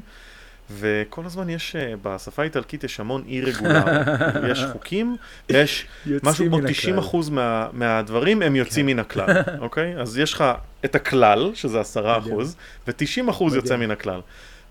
וכל 0.71 1.25
הזמן 1.25 1.49
יש, 1.49 1.75
אה, 1.75 1.93
בשפה 2.01 2.41
האיטלקית 2.41 2.83
יש 2.83 2.99
המון 2.99 3.23
אי 3.27 3.41
רגולר, 3.41 3.83
יש 4.51 4.63
חוקים, 4.71 5.15
יש 5.49 5.87
משהו 6.23 6.45
כמו 6.45 6.59
90 6.67 6.97
אחוז 6.97 7.29
מה, 7.29 7.67
מהדברים 7.73 8.41
הם 8.41 8.55
יוצאים 8.55 8.85
כן. 8.85 8.93
מן 8.93 8.99
הכלל, 8.99 9.41
אוקיי? 9.59 9.97
אז 9.97 10.17
יש 10.17 10.33
לך 10.33 10.43
את 10.85 10.95
הכלל, 10.95 11.51
שזה 11.53 11.79
10 11.79 12.17
אחוז, 12.17 12.55
ו-90 12.87 13.29
אחוז 13.29 13.55
יוצא 13.55 13.77
מן 13.77 13.91
הכלל. 13.91 14.21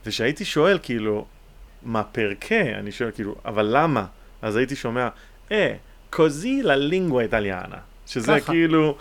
וכשהייתי 0.07 0.45
שואל, 0.45 0.79
כאילו, 0.83 1.27
מה 1.83 2.03
פרקה? 2.03 2.61
אני 2.79 2.93
שואל, 2.93 3.11
כאילו, 3.11 3.35
אבל 3.45 3.69
למה? 3.71 4.07
אז 4.42 4.57
הייתי 4.57 4.76
שומע, 4.76 5.09
אה, 5.53 5.74
קוזי 6.11 6.62
ללינגווה 6.62 7.22
איטליאנה. 7.22 7.76
שזה 8.07 8.33
ככה. 8.40 8.53
כאילו, 8.53 8.96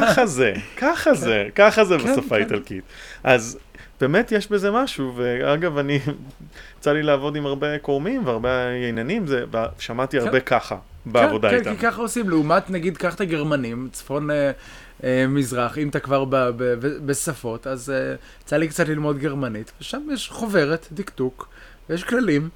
ככה 0.00 0.26
זה, 0.26 0.52
ככה 0.76 1.14
זה, 1.14 1.48
ככה 1.54 1.84
זה 1.84 1.98
כן, 1.98 2.04
בשפה 2.04 2.28
כן. 2.28 2.34
האיטלקית. 2.34 2.84
אז 3.24 3.58
באמת 4.00 4.32
יש 4.32 4.48
בזה 4.50 4.70
משהו, 4.70 5.12
ואגב, 5.16 5.78
אני, 5.78 5.98
יצא 6.78 6.92
לי 6.92 7.02
לעבוד 7.02 7.36
עם 7.36 7.46
הרבה 7.46 7.78
קורמים 7.78 8.26
והרבה 8.26 8.68
עניינים, 8.88 9.24
שמעתי 9.78 10.20
כן. 10.20 10.26
הרבה 10.26 10.40
ככה 10.40 10.76
בעבודה 11.06 11.50
כן, 11.50 11.56
איתם. 11.56 11.70
כן, 11.70 11.76
כי 11.76 11.82
ככה 11.82 12.00
עושים, 12.00 12.30
לעומת 12.30 12.70
נגיד, 12.70 12.96
קח 12.96 13.14
את 13.14 13.20
הגרמנים, 13.20 13.88
צפון 13.92 14.30
אה, 14.30 14.50
אה, 15.04 15.26
מזרח, 15.28 15.78
אם 15.78 15.88
אתה 15.88 16.00
כבר 16.00 16.24
ב, 16.24 16.36
ב, 16.36 16.56
ב, 16.56 17.06
בשפות, 17.06 17.66
אז 17.66 17.90
אה, 17.90 18.14
יצא 18.42 18.56
לי 18.56 18.68
קצת 18.68 18.88
ללמוד 18.88 19.18
גרמנית, 19.18 19.72
ושם 19.80 20.02
יש 20.12 20.28
חוברת, 20.28 20.88
דקדוק, 20.92 21.48
ויש 21.90 22.04
כללים, 22.04 22.48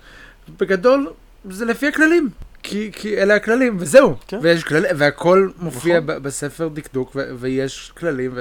בגדול, 0.60 1.12
זה 1.50 1.64
לפי 1.64 1.88
הכללים. 1.88 2.28
כי, 2.62 2.90
כי 2.92 3.18
אלה 3.18 3.34
הכללים, 3.34 3.76
וזהו. 3.80 4.16
כן. 4.28 4.38
ויש 4.42 4.64
כלל, 4.64 4.84
והכל 4.96 5.48
מופיע 5.58 6.00
נכון. 6.00 6.22
בספר 6.22 6.68
דקדוק, 6.68 7.12
ו, 7.16 7.20
ויש 7.38 7.92
כללים, 7.96 8.34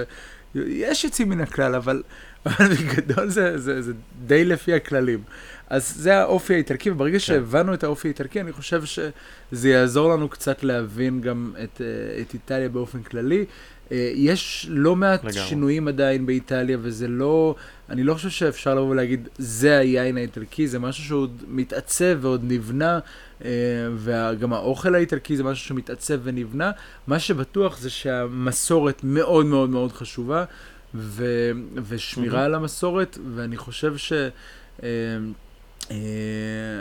ויש 0.56 1.04
יוצאים 1.04 1.30
מן 1.30 1.42
הכלל, 1.42 1.76
אבל 1.76 2.04
אבל 2.46 2.68
בגדול 2.68 3.30
זה, 3.30 3.58
זה, 3.58 3.82
זה 3.82 3.94
די 4.26 4.46
לפי 4.46 4.74
הכללים. 4.74 5.24
אז 5.70 5.94
זה 5.96 6.18
האופי 6.18 6.54
האיטלקי, 6.54 6.90
וברגע 6.90 7.14
כן. 7.14 7.20
שהבנו 7.20 7.74
את 7.74 7.84
האופי 7.84 8.08
האיטלקי, 8.08 8.42
אני 8.42 8.52
חושב 8.52 8.86
שזה 8.86 9.70
יעזור 9.70 10.14
לנו 10.14 10.30
קצת 10.30 10.64
להבין 10.64 11.22
גם 11.22 11.54
את, 11.64 11.82
אה, 11.82 12.22
את 12.22 12.34
איטליה 12.34 12.70
באופן 12.70 13.04
כללי. 13.04 13.46
אה, 13.92 14.12
יש 14.16 14.68
לא 14.70 14.96
מעט 14.96 15.24
לגמרי. 15.24 15.48
שינויים 15.48 15.88
עדיין 15.88 16.26
באיטליה, 16.26 16.78
וזה 16.82 17.08
לא, 17.08 17.56
אני 17.90 18.04
לא 18.04 18.14
חושב 18.14 18.30
שאפשר 18.30 18.76
לבוא 18.76 18.90
ולהגיד, 18.90 19.30
זה 19.38 19.78
היין 19.78 20.18
האיטלקי, 20.18 20.68
זה 20.68 20.80
משהו 20.80 21.04
שעוד 21.04 21.44
מתעצב 21.48 22.18
ועוד 22.22 22.42
נבנה, 22.44 23.00
אה, 23.46 23.50
וגם 23.98 24.54
האוכל 24.54 24.96
האיטלקי 24.96 25.38
זה 25.38 25.44
משהו 25.44 25.66
שמתעצב 25.66 26.20
ונבנה. 26.24 26.72
מה 27.08 27.20
שבטוח 27.20 27.78
זה 27.78 27.90
שהמסורת 27.90 29.02
מאוד 29.04 29.46
מאוד 29.46 29.70
מאוד 29.70 29.92
חשובה. 29.92 30.46
ו, 30.96 31.26
ושמירה 31.88 32.42
mm-hmm. 32.42 32.46
על 32.46 32.56
המסורת, 32.56 33.18
ואני 33.36 33.58
חושב 33.58 33.98
ש... 33.98 34.14
אה, 35.92 35.96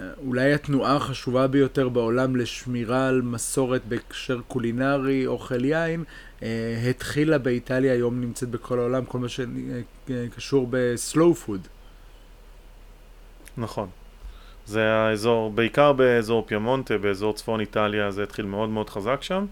אה, 0.01 0.11
אולי 0.27 0.53
התנועה 0.53 0.97
החשובה 0.97 1.47
ביותר 1.47 1.89
בעולם 1.89 2.37
לשמירה 2.37 3.09
על 3.09 3.23
מסורת 3.23 3.83
בהקשר 3.89 4.41
קולינרי, 4.49 5.27
אוכל 5.27 5.65
יין, 5.65 6.05
אה, 6.43 6.49
התחילה 6.91 7.39
באיטליה, 7.39 7.93
היום 7.93 8.21
נמצאת 8.21 8.49
בכל 8.49 8.79
העולם, 8.79 9.05
כל 9.05 9.19
מה 9.19 9.27
שקשור 9.29 10.67
ב-slow 10.71 11.35
food. 11.35 11.69
נכון. 13.57 13.89
זה 14.67 14.91
האזור, 14.91 15.51
בעיקר 15.51 15.93
באזור 15.93 16.45
פיומונטה, 16.47 16.99
באזור 16.99 17.33
צפון 17.33 17.61
איטליה, 17.61 18.11
זה 18.11 18.23
התחיל 18.23 18.45
מאוד 18.45 18.69
מאוד 18.69 18.91
חזק 18.91 19.23
שם, 19.23 19.47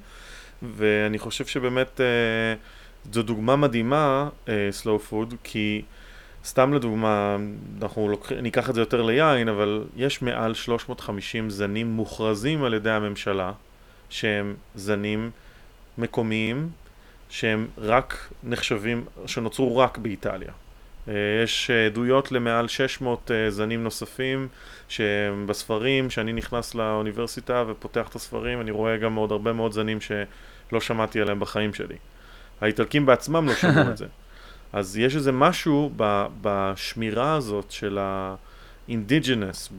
ואני 0.63 1.19
חושב 1.19 1.47
שבאמת... 1.47 2.01
אה, 2.01 2.55
זו 3.13 3.23
דוגמה 3.23 3.57
מדהימה, 3.57 4.29
slow 4.71 4.97
uh, 4.97 5.01
food, 5.01 5.35
כי 5.45 5.83
סתם 6.49 6.75
לדוגמה, 6.75 7.37
אנחנו 7.83 8.09
לוקח, 8.09 8.33
ניקח 8.33 8.71
את 8.71 8.75
זה 8.75 8.81
יותר 8.81 9.03
ליין, 9.03 9.49
אבל 9.49 9.85
יש 9.97 10.23
מעל 10.23 10.55
350 10.55 11.51
זנים 11.51 11.87
מוכרזים 11.87 12.65
על 12.65 12.75
ידי 12.75 12.91
הממשלה, 12.91 13.53
שהם 14.11 14.55
זנים 14.75 15.31
מקומיים, 15.99 16.71
שהם 17.31 17.67
רק 17.79 18.29
נחשבים, 18.45 19.05
שנוצרו 19.27 19.77
רק 19.77 19.99
באיטליה. 19.99 20.49
Uh, 20.49 21.11
יש 21.45 21.71
עדויות 21.71 22.33
למעל 22.33 22.69
600 22.69 23.31
uh, 23.31 23.51
זנים 23.51 23.85
נוספים 23.85 24.49
שהם 24.89 25.47
בספרים, 25.47 26.11
שאני 26.11 26.33
נכנס 26.33 26.75
לאוניברסיטה 26.75 27.65
ופותח 27.69 28.09
את 28.09 28.15
הספרים, 28.15 28.61
אני 28.61 28.71
רואה 28.71 28.97
גם 28.97 29.15
עוד 29.15 29.33
הרבה 29.33 29.53
מאוד 29.53 29.73
זנים 29.73 29.99
שלא 30.01 30.81
שמעתי 30.81 31.21
עליהם 31.21 31.41
בחיים 31.41 31.75
שלי. 31.75 31.97
האיטלקים 32.61 33.07
בעצמם 33.07 33.47
לא 33.49 33.55
שמעו 33.55 33.91
את 33.91 33.97
זה. 33.97 34.07
אז 34.73 34.97
יש 34.97 35.17
איזה 35.17 35.33
משהו 35.33 35.91
ב, 35.97 36.27
בשמירה 36.43 37.35
הזאת 37.35 37.71
של 37.71 37.99
ה-indigenous, 37.99 39.73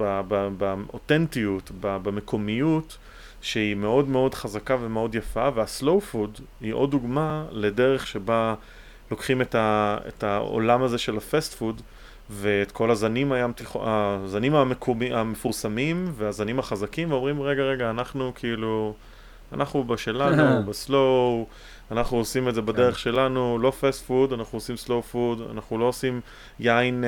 באותנטיות, 0.57 1.71
במקומיות, 1.81 2.97
שהיא 3.41 3.75
מאוד 3.75 4.07
מאוד 4.07 4.33
חזקה 4.33 4.77
ומאוד 4.81 5.15
יפה, 5.15 5.49
וה-slow 5.55 6.13
food 6.13 6.41
היא 6.61 6.73
עוד 6.73 6.91
דוגמה 6.91 7.45
לדרך 7.51 8.07
שבה 8.07 8.55
לוקחים 9.11 9.41
את, 9.41 9.55
ה, 9.55 9.97
את 10.07 10.23
העולם 10.23 10.83
הזה 10.83 10.97
של 10.97 11.17
ה-fast 11.17 11.53
food 11.53 11.81
ואת 12.29 12.71
כל 12.71 12.91
הזנים, 12.91 13.31
הים, 13.31 13.53
הזנים 13.75 14.55
המקומי, 14.55 15.13
המפורסמים 15.13 16.11
והזנים 16.15 16.59
החזקים 16.59 17.11
ואומרים 17.11 17.41
רגע 17.41 17.63
רגע 17.63 17.89
אנחנו 17.89 18.31
כאילו 18.35 18.93
אנחנו 19.53 19.83
בשלנו, 19.83 20.43
ב-slow, 20.69 21.47
אנחנו 21.91 22.17
עושים 22.17 22.49
את 22.49 22.55
זה 22.55 22.61
בדרך 22.61 22.95
כן. 22.95 22.99
שלנו, 22.99 23.59
לא 23.61 23.71
fast 23.79 24.05
food, 24.05 24.33
אנחנו 24.33 24.57
עושים 24.57 24.77
slow 24.77 25.03
food, 25.03 25.41
אנחנו 25.51 25.77
לא 25.77 25.85
עושים 25.85 26.21
יין 26.59 27.03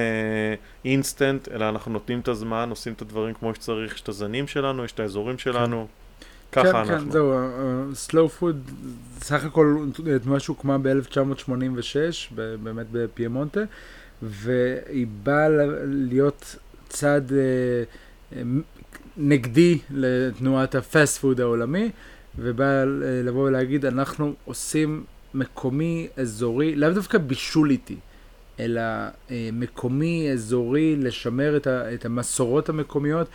אינסטנט, 0.85 1.47
uh, 1.47 1.51
אלא 1.51 1.69
אנחנו 1.69 1.91
נותנים 1.91 2.19
את 2.19 2.27
הזמן, 2.27 2.69
עושים 2.69 2.93
את 2.93 3.01
הדברים 3.01 3.33
כמו 3.33 3.55
שצריך, 3.55 3.95
יש 3.95 4.01
את 4.01 4.09
הזנים 4.09 4.47
שלנו, 4.47 4.85
יש 4.85 4.91
את 4.91 4.99
האזורים 4.99 5.37
שלנו. 5.37 5.87
כן. 6.51 6.63
ככה 6.63 6.71
כן, 6.71 6.77
אנחנו. 6.77 7.05
כן, 7.05 7.11
זהו, 7.11 7.33
slow 7.93 8.27
uh, 8.27 8.29
food, 8.29 8.71
סך 9.21 9.45
הכל 9.45 9.85
משהו 10.25 10.53
הוקמה 10.53 10.77
ב-1986, 10.77 12.33
באמת 12.63 12.85
בפיימונטה, 12.91 13.61
והיא 14.21 15.07
באה 15.23 15.47
להיות 15.85 16.55
צד 16.89 17.21
uh, 17.29 18.35
נגדי 19.17 19.79
לתנועת 19.89 20.75
ה-fast 20.75 21.17
food 21.17 21.41
העולמי, 21.41 21.91
ובאה 22.39 22.83
לבוא 23.23 23.47
ולהגיד, 23.47 23.85
אנחנו 23.85 24.33
עושים 24.45 25.03
מקומי, 25.33 26.07
אזורי, 26.17 26.75
לאו 26.75 26.89
דווקא 26.89 27.17
בישול 27.17 27.69
איתי, 27.69 27.97
אלא 28.59 28.81
אה, 29.31 29.49
מקומי, 29.53 30.31
אזורי, 30.31 30.95
לשמר 30.95 31.57
את, 31.57 31.67
ה, 31.67 31.93
את 31.93 32.05
המסורות 32.05 32.69
המקומיות. 32.69 33.27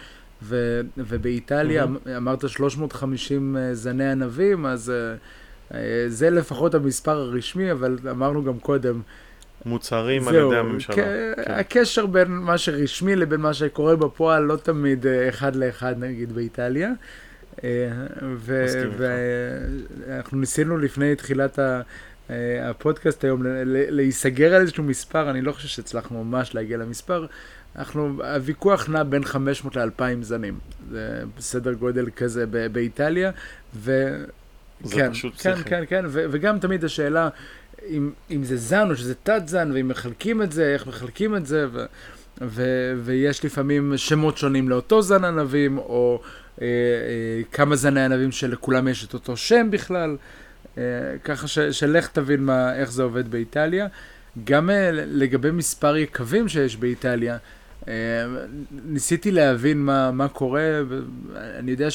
ו, 0.43 0.81
ובאיטליה 0.97 1.85
mm-hmm. 1.85 2.17
אמרת 2.17 2.49
350 2.49 3.57
אה, 3.57 3.75
זני 3.75 4.11
ענבים, 4.11 4.67
אז 4.67 4.91
אה, 4.91 5.15
אה, 5.75 6.05
זה 6.09 6.31
לפחות 6.31 6.75
המספר 6.75 7.17
הרשמי, 7.17 7.73
אבל 7.73 7.99
אמרנו 8.11 8.45
גם 8.45 8.59
קודם. 8.59 9.01
מוצרים 9.65 10.23
זהו, 10.23 10.31
על 10.31 10.47
ידי 10.47 10.57
הממשלה. 10.57 10.97
כן. 10.97 11.33
הקשר 11.47 12.07
בין 12.07 12.29
מה 12.29 12.59
שרשמי 12.59 13.17
לבין 13.17 13.41
מה 13.41 13.55
שקורה 13.55 13.97
בפועל 13.97 14.43
לא 14.43 14.57
תמיד 14.57 15.07
אחד 15.29 15.57
לאחד 15.57 15.95
נגיד 15.99 16.33
באיטליה. 16.33 16.93
ואנחנו 18.97 20.39
ניסינו 20.39 20.79
לפני 20.79 21.17
תחילת 21.17 21.59
הפודקאסט 22.63 23.25
היום 23.25 23.43
להיסגר 23.69 24.55
על 24.55 24.61
איזשהו 24.61 24.85
מספר, 24.85 25.31
אני 25.31 25.43
לא 25.43 25.53
חושב 25.53 25.69
שהצלחנו 25.69 26.25
ממש 26.25 26.55
להגיע 26.55 26.77
למספר. 26.77 27.27
אנחנו, 27.77 28.23
הוויכוח 28.35 28.89
נע 28.89 29.03
בין 29.03 29.25
500 29.25 29.77
ל-2,000 29.77 30.23
זנים. 30.23 30.59
זה 30.91 31.23
בסדר 31.39 31.73
גודל 31.73 32.11
כזה 32.17 32.47
באיטליה. 32.73 33.31
ו... 33.75 34.11
זה 34.85 34.95
כן, 34.95 35.13
פשוט 35.13 35.35
כן, 35.43 35.55
כן, 35.65 35.85
כן, 35.89 36.05
ו- 36.09 36.25
וגם 36.31 36.59
תמיד 36.59 36.85
השאלה 36.85 37.29
אם, 37.89 38.11
אם 38.31 38.45
זה 38.45 38.57
זן 38.57 38.91
או 38.91 38.97
שזה 38.97 39.15
תת-זן, 39.15 39.71
ואם 39.75 39.89
מחלקים 39.89 40.43
את 40.43 40.53
זה, 40.53 40.73
איך 40.73 40.87
מחלקים 40.87 41.37
את 41.37 41.47
זה, 41.47 41.67
ו- 41.73 41.85
ו- 42.41 42.93
ויש 43.05 43.45
לפעמים 43.45 43.93
שמות 43.97 44.39
שונים 44.39 44.69
לאותו 44.69 45.03
זן 45.03 45.25
ענבים, 45.25 45.79
או 45.79 46.21
אה, 46.23 46.29
אה, 46.29 46.46
כמה 47.53 47.77
זני 47.77 48.05
ענבים 48.05 48.33
שלכולם 48.33 48.89
יש 48.89 49.05
את 49.05 49.15
אותו 49.15 49.37
שם 49.37 49.69
בכלל. 49.71 50.17
אה, 50.79 50.83
ככה 51.25 51.49
ש- 51.49 51.59
שלך 51.59 52.09
תבין 52.09 52.45
מה, 52.45 52.75
איך 52.77 52.93
זה 52.93 53.03
עובד 53.03 53.31
באיטליה. 53.31 53.87
גם 54.45 54.71
אה, 54.71 54.91
לגבי 54.93 55.51
מספר 55.51 55.97
יקבים 55.97 56.49
שיש 56.49 56.77
באיטליה, 56.77 57.37
אה, 57.89 57.93
ניסיתי 58.85 59.31
להבין 59.31 59.79
מה, 59.79 60.11
מה 60.11 60.29
קורה, 60.29 60.81
אני 61.59 61.71
יודע 61.71 61.89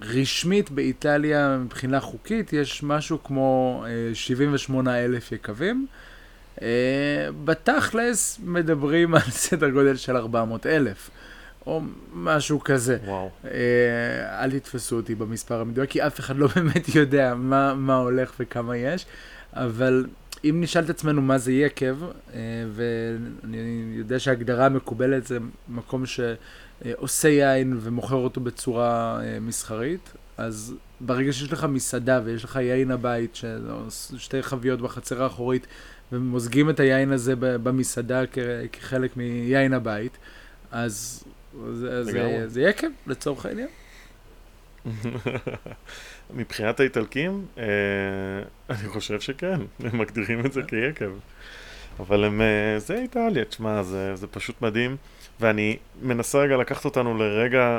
שרשמית 0.00 0.70
אה, 0.70 0.74
באיטליה 0.74 1.58
מבחינה 1.64 2.00
חוקית 2.00 2.52
יש 2.52 2.82
משהו 2.82 3.22
כמו 3.24 3.84
78 4.14 4.90
אה, 4.90 5.04
אלף 5.04 5.32
יקבים. 5.32 5.86
בתכלס 7.44 8.40
מדברים 8.44 9.14
על 9.14 9.20
סדר 9.30 9.68
גודל 9.70 9.96
של 9.96 10.16
400 10.16 10.66
אלף. 10.66 11.10
או 11.66 11.82
משהו 12.14 12.60
כזה. 12.60 12.98
וואו. 13.04 13.30
אל 14.40 14.50
תתפסו 14.50 14.96
אותי 14.96 15.14
במספר 15.14 15.60
המדויק, 15.60 15.90
כי 15.90 16.06
אף 16.06 16.20
אחד 16.20 16.36
לא 16.36 16.46
באמת 16.56 16.94
יודע 16.94 17.34
מה, 17.34 17.74
מה 17.74 17.96
הולך 17.96 18.32
וכמה 18.40 18.76
יש, 18.76 19.06
אבל 19.52 20.06
אם 20.44 20.60
נשאל 20.60 20.84
את 20.84 20.90
עצמנו 20.90 21.22
מה 21.22 21.38
זה 21.38 21.52
יקב, 21.52 21.96
אה, 22.02 22.40
ואני 22.72 23.92
יודע 23.96 24.18
שההגדרה 24.18 24.66
המקובלת 24.66 25.26
זה 25.26 25.38
מקום 25.68 26.04
שעושה 26.06 27.28
יין 27.28 27.78
ומוכר 27.80 28.16
אותו 28.16 28.40
בצורה 28.40 29.20
אה, 29.22 29.40
מסחרית, 29.40 30.12
אז 30.36 30.74
ברגע 31.00 31.32
שיש 31.32 31.52
לך 31.52 31.64
מסעדה 31.64 32.20
ויש 32.24 32.44
לך 32.44 32.56
יין 32.56 32.90
הבית, 32.90 33.40
שתי 34.18 34.42
חביות 34.42 34.80
בחצר 34.80 35.22
האחורית, 35.22 35.66
ומוזגים 36.12 36.70
את 36.70 36.80
היין 36.80 37.12
הזה 37.12 37.34
במסעדה 37.36 38.22
כחלק 38.72 39.16
מיין 39.16 39.72
הבית, 39.72 40.18
אז 40.70 41.24
זה, 41.72 42.04
זה, 42.04 42.48
זה 42.48 42.62
יקב 42.62 42.88
לצורך 43.06 43.46
העניין. 43.46 43.68
מבחינת 46.36 46.80
האיטלקים, 46.80 47.46
אה, 47.58 47.64
אני 48.70 48.88
חושב 48.88 49.20
שכן, 49.20 49.60
הם 49.84 49.98
מגדירים 49.98 50.46
את 50.46 50.52
זה 50.52 50.62
כיקב. 50.62 51.10
אבל 52.00 52.24
הם, 52.24 52.40
אה, 52.40 52.78
זה 52.78 52.94
איטליה, 52.94 53.44
תשמע, 53.44 53.82
זה, 53.82 54.16
זה 54.16 54.26
פשוט 54.26 54.62
מדהים. 54.62 54.96
ואני 55.40 55.76
מנסה 56.02 56.38
רגע 56.38 56.56
לקחת 56.56 56.84
אותנו 56.84 57.18
לרגע, 57.18 57.78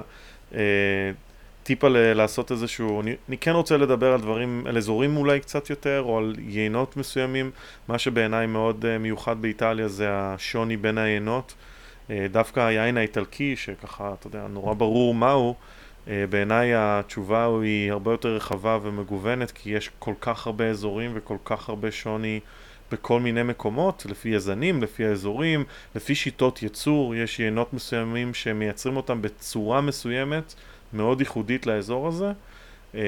אה, 0.54 1.12
טיפה 1.64 1.88
ל- 1.88 2.14
לעשות 2.14 2.52
איזשהו, 2.52 3.02
אני, 3.02 3.16
אני 3.30 3.38
כן 3.38 3.52
רוצה 3.52 3.78
לדבר 3.78 4.14
על 4.14 4.22
דברים, 4.22 4.64
על 4.68 4.78
אזורים 4.78 5.18
אולי 5.18 5.40
קצת 5.40 5.70
יותר, 5.70 6.02
או 6.02 6.18
על 6.18 6.36
יינות 6.40 6.98
מסוימים. 6.98 7.52
מה 7.88 8.00
שבעיניי 8.00 8.48
מאוד 8.48 8.86
uh, 8.86 9.02
מיוחד 9.02 9.42
באיטליה 9.42 9.88
זה 9.88 10.08
השוני 10.10 10.78
בין 10.78 10.98
היינות. 10.98 11.54
Uh, 11.58 11.77
דווקא 12.32 12.60
היין 12.60 12.98
האיטלקי, 12.98 13.56
שככה, 13.56 14.14
אתה 14.20 14.28
יודע, 14.28 14.48
נורא 14.48 14.74
ברור 14.74 15.14
מהו, 15.16 15.56
אה, 16.10 16.26
בעיניי 16.30 16.72
התשובה 16.76 17.48
היא 17.62 17.92
הרבה 17.92 18.12
יותר 18.12 18.36
רחבה 18.36 18.78
ומגוונת 18.82 19.52
כי 19.52 19.70
יש 19.70 19.90
כל 20.00 20.14
כך 20.22 20.48
הרבה 20.48 20.70
אזורים 20.70 21.12
וכל 21.14 21.38
כך 21.46 21.70
הרבה 21.70 21.92
שוני 21.92 22.40
בכל 22.92 23.20
מיני 23.20 23.44
מקומות, 23.44 24.06
לפי 24.10 24.36
הזנים, 24.36 24.84
לפי 24.84 25.06
האזורים, 25.06 25.64
לפי 25.96 26.16
שיטות 26.16 26.64
ייצור, 26.64 27.16
יש 27.16 27.40
יינות 27.40 27.74
מסוימים 27.74 28.34
שמייצרים 28.34 28.98
אותם 28.98 29.22
בצורה 29.22 29.82
מסוימת, 29.82 30.54
מאוד 30.94 31.20
ייחודית 31.20 31.66
לאזור 31.66 32.08
הזה, 32.08 32.32
אה, 32.96 33.02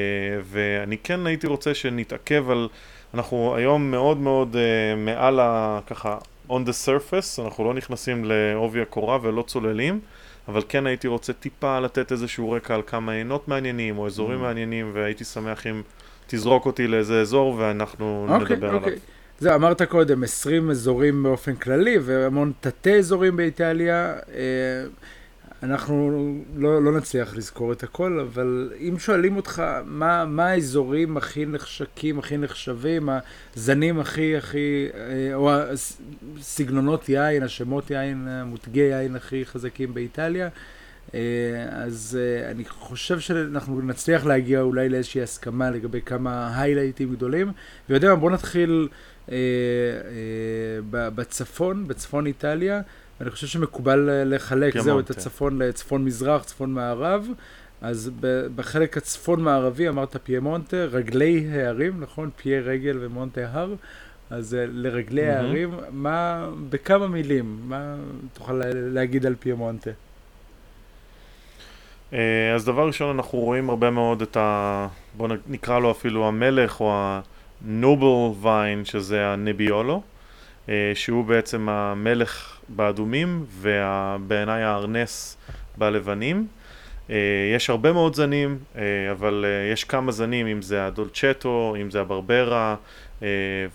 ואני 0.43 0.97
כן 0.97 1.27
הייתי 1.27 1.47
רוצה 1.47 1.73
שנתעכב 1.73 2.49
על, 2.49 2.67
אנחנו 3.13 3.55
היום 3.55 3.91
מאוד 3.91 4.17
מאוד 4.17 4.55
אה, 4.55 4.95
מעל 4.95 5.39
ה... 5.39 5.79
ככה 5.87 6.17
on 6.49 6.69
the 6.69 6.87
surface, 6.87 7.41
אנחנו 7.43 7.63
לא 7.63 7.73
נכנסים 7.73 8.25
לעובי 8.25 8.81
הקורה 8.81 9.19
ולא 9.21 9.41
צוללים. 9.41 9.99
אבל 10.47 10.61
כן 10.69 10.87
הייתי 10.87 11.07
רוצה 11.07 11.33
טיפה 11.33 11.79
לתת 11.79 12.11
איזשהו 12.11 12.51
רקע 12.51 12.75
על 12.75 12.81
כמה 12.87 13.11
עינות 13.11 13.47
מעניינים 13.47 13.97
או 13.97 14.07
אזורים 14.07 14.39
mm. 14.39 14.41
מעניינים, 14.41 14.91
והייתי 14.93 15.23
שמח 15.23 15.67
אם 15.67 15.81
תזרוק 16.27 16.65
אותי 16.65 16.87
לאיזה 16.87 17.21
אזור 17.21 17.55
ואנחנו 17.57 18.27
okay, 18.29 18.31
אוקיי, 18.31 18.55
נדבר 18.55 18.67
okay. 18.67 18.69
עליו. 18.69 18.83
אוקיי. 18.83 18.99
זה 19.39 19.55
אמרת 19.55 19.81
קודם, 19.81 20.23
20 20.23 20.69
אזורים 20.69 21.23
באופן 21.23 21.55
כללי 21.55 21.97
והמון 22.01 22.51
תתי 22.61 22.97
אזורים 22.97 23.35
באיטליה. 23.35 24.13
אה, 24.33 24.83
אנחנו 25.63 26.11
לא, 26.55 26.83
לא 26.83 26.97
נצליח 26.97 27.35
לזכור 27.35 27.71
את 27.73 27.83
הכל, 27.83 28.19
אבל 28.19 28.73
אם 28.79 28.99
שואלים 28.99 29.37
אותך 29.37 29.63
מה, 29.85 30.25
מה 30.25 30.45
האזורים 30.47 31.17
הכי 31.17 31.45
נחשקים, 31.45 32.19
הכי 32.19 32.37
נחשבים, 32.37 33.09
הזנים 33.55 33.99
הכי, 33.99 34.37
הכי, 34.37 34.87
אה, 34.93 35.35
או 35.35 35.51
הסגנונות 36.39 37.09
יין, 37.09 37.43
השמות 37.43 37.91
יין, 37.91 38.27
מותגי 38.45 38.79
יין 38.79 39.15
הכי 39.15 39.45
חזקים 39.45 39.93
באיטליה, 39.93 40.49
אה, 41.13 41.19
אז 41.69 42.19
אה, 42.21 42.51
אני 42.51 42.65
חושב 42.65 43.19
שאנחנו 43.19 43.81
נצליח 43.81 44.25
להגיע 44.25 44.61
אולי 44.61 44.89
לאיזושהי 44.89 45.21
הסכמה 45.21 45.71
לגבי 45.71 46.01
כמה 46.01 46.61
היילייטים 46.61 47.15
גדולים. 47.15 47.51
ויודע 47.89 48.09
מה, 48.09 48.15
בואו 48.15 48.33
נתחיל 48.33 48.87
בצפון, 50.91 51.87
בצפון 51.87 52.25
איטליה. 52.25 52.81
אני 53.21 53.31
חושב 53.31 53.47
שמקובל 53.47 54.09
לחלק, 54.25 54.77
זהו, 54.77 54.95
כן. 54.97 55.03
את 55.03 55.09
הצפון 55.09 55.61
לצפון 55.61 56.05
מזרח, 56.05 56.43
צפון 56.43 56.73
מערב. 56.73 57.27
אז 57.81 58.11
בחלק 58.55 58.97
הצפון 58.97 59.43
מערבי 59.43 59.89
אמרת 59.89 60.15
פיימונטה, 60.23 60.77
רגלי 60.77 61.47
ההרים, 61.51 61.99
נכון? 61.99 62.29
פיי 62.35 62.59
רגל 62.59 62.97
ומונטה 63.01 63.41
הר. 63.51 63.75
אז 64.29 64.55
אה, 64.55 64.65
לרגלי 64.67 65.29
mm-hmm. 65.29 65.33
ההרים, 65.33 65.73
מה, 65.91 66.49
בכמה 66.69 67.07
מילים, 67.07 67.59
מה 67.63 67.95
תוכל 68.33 68.61
להגיד 68.73 69.25
על 69.25 69.35
פיימונטה? 69.39 69.89
אה, 72.13 72.55
אז 72.55 72.65
דבר 72.65 72.87
ראשון, 72.87 73.15
אנחנו 73.15 73.39
רואים 73.39 73.69
הרבה 73.69 73.89
מאוד 73.89 74.21
את 74.21 74.37
ה... 74.37 74.87
בואו 75.17 75.33
נקרא 75.47 75.79
לו 75.79 75.91
אפילו 75.91 76.27
המלך 76.27 76.81
או 76.81 77.17
נובל 77.61 78.37
ויין, 78.41 78.85
שזה 78.85 79.27
הנביולו, 79.27 80.01
שהוא 80.93 81.25
בעצם 81.25 81.69
המלך 81.69 82.58
באדומים, 82.75 83.45
ובעיניי 83.61 84.63
הארנס 84.63 85.37
בלבנים. 85.77 86.47
יש 87.55 87.69
הרבה 87.69 87.93
מאוד 87.93 88.15
זנים, 88.15 88.57
אבל 89.11 89.45
יש 89.73 89.83
כמה 89.83 90.11
זנים, 90.11 90.47
אם 90.47 90.61
זה 90.61 90.85
הדולצ'טו, 90.85 91.75
אם 91.81 91.91
זה 91.91 92.01
הברברה, 92.01 92.75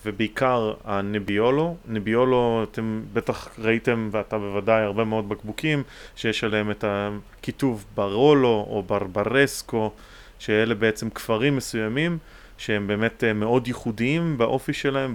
ובעיקר 0.06 0.74
הנביולו. 0.84 1.76
נביולו, 1.88 2.66
אתם 2.70 3.02
בטח 3.12 3.48
ראיתם, 3.58 4.08
ואתה 4.12 4.38
בוודאי, 4.38 4.82
הרבה 4.82 5.04
מאוד 5.04 5.28
בקבוקים, 5.28 5.82
שיש 6.16 6.44
עליהם 6.44 6.70
את 6.70 6.84
הכיתוב 6.88 7.84
ברולו 7.94 8.66
או 8.70 8.82
ברברסקו, 8.82 9.92
שאלה 10.38 10.74
בעצם 10.74 11.10
כפרים 11.10 11.56
מסוימים, 11.56 12.18
שהם 12.58 12.86
באמת 12.86 13.24
מאוד 13.34 13.66
ייחודיים 13.66 14.38
באופי 14.38 14.72
שלהם, 14.72 15.14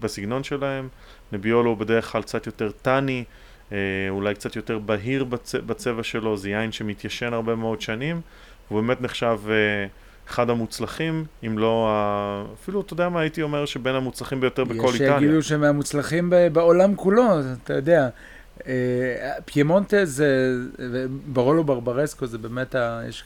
בסגנון 0.00 0.44
שלהם. 0.44 0.88
נביולו 1.32 1.70
הוא 1.70 1.78
בדרך 1.78 2.12
כלל 2.12 2.22
קצת 2.22 2.46
יותר 2.46 2.70
טני, 2.82 3.24
אולי 4.10 4.34
קצת 4.34 4.56
יותר 4.56 4.78
בהיר 4.78 5.24
בצבע 5.66 6.02
שלו, 6.02 6.36
זה 6.36 6.50
יין 6.50 6.72
שמתיישן 6.72 7.32
הרבה 7.32 7.54
מאוד 7.54 7.80
שנים, 7.80 8.20
הוא 8.68 8.80
באמת 8.80 9.00
נחשב 9.00 9.38
אחד 10.28 10.50
המוצלחים, 10.50 11.24
אם 11.46 11.58
לא, 11.58 11.90
אפילו, 12.62 12.80
אתה 12.80 12.92
יודע 12.92 13.08
מה, 13.08 13.20
הייתי 13.20 13.42
אומר 13.42 13.66
שבין 13.66 13.94
המוצלחים 13.94 14.40
ביותר 14.40 14.64
בכל 14.64 14.92
איטליה. 14.92 15.10
יש 15.10 15.20
שיגידו 15.20 15.42
שהם 15.42 15.60
מהמוצלחים 15.60 16.32
בעולם 16.52 16.96
כולו, 16.96 17.24
אתה 17.64 17.74
יודע. 17.74 18.08
פיימונטה 19.44 20.04
זה, 20.04 20.54
ברולו 21.26 21.64
ברברסקו 21.64 22.26
זה 22.26 22.38
באמת, 22.38 22.74
יש 23.08 23.24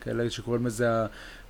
כאלה 0.00 0.30
שקוראים 0.30 0.66
לזה 0.66 0.86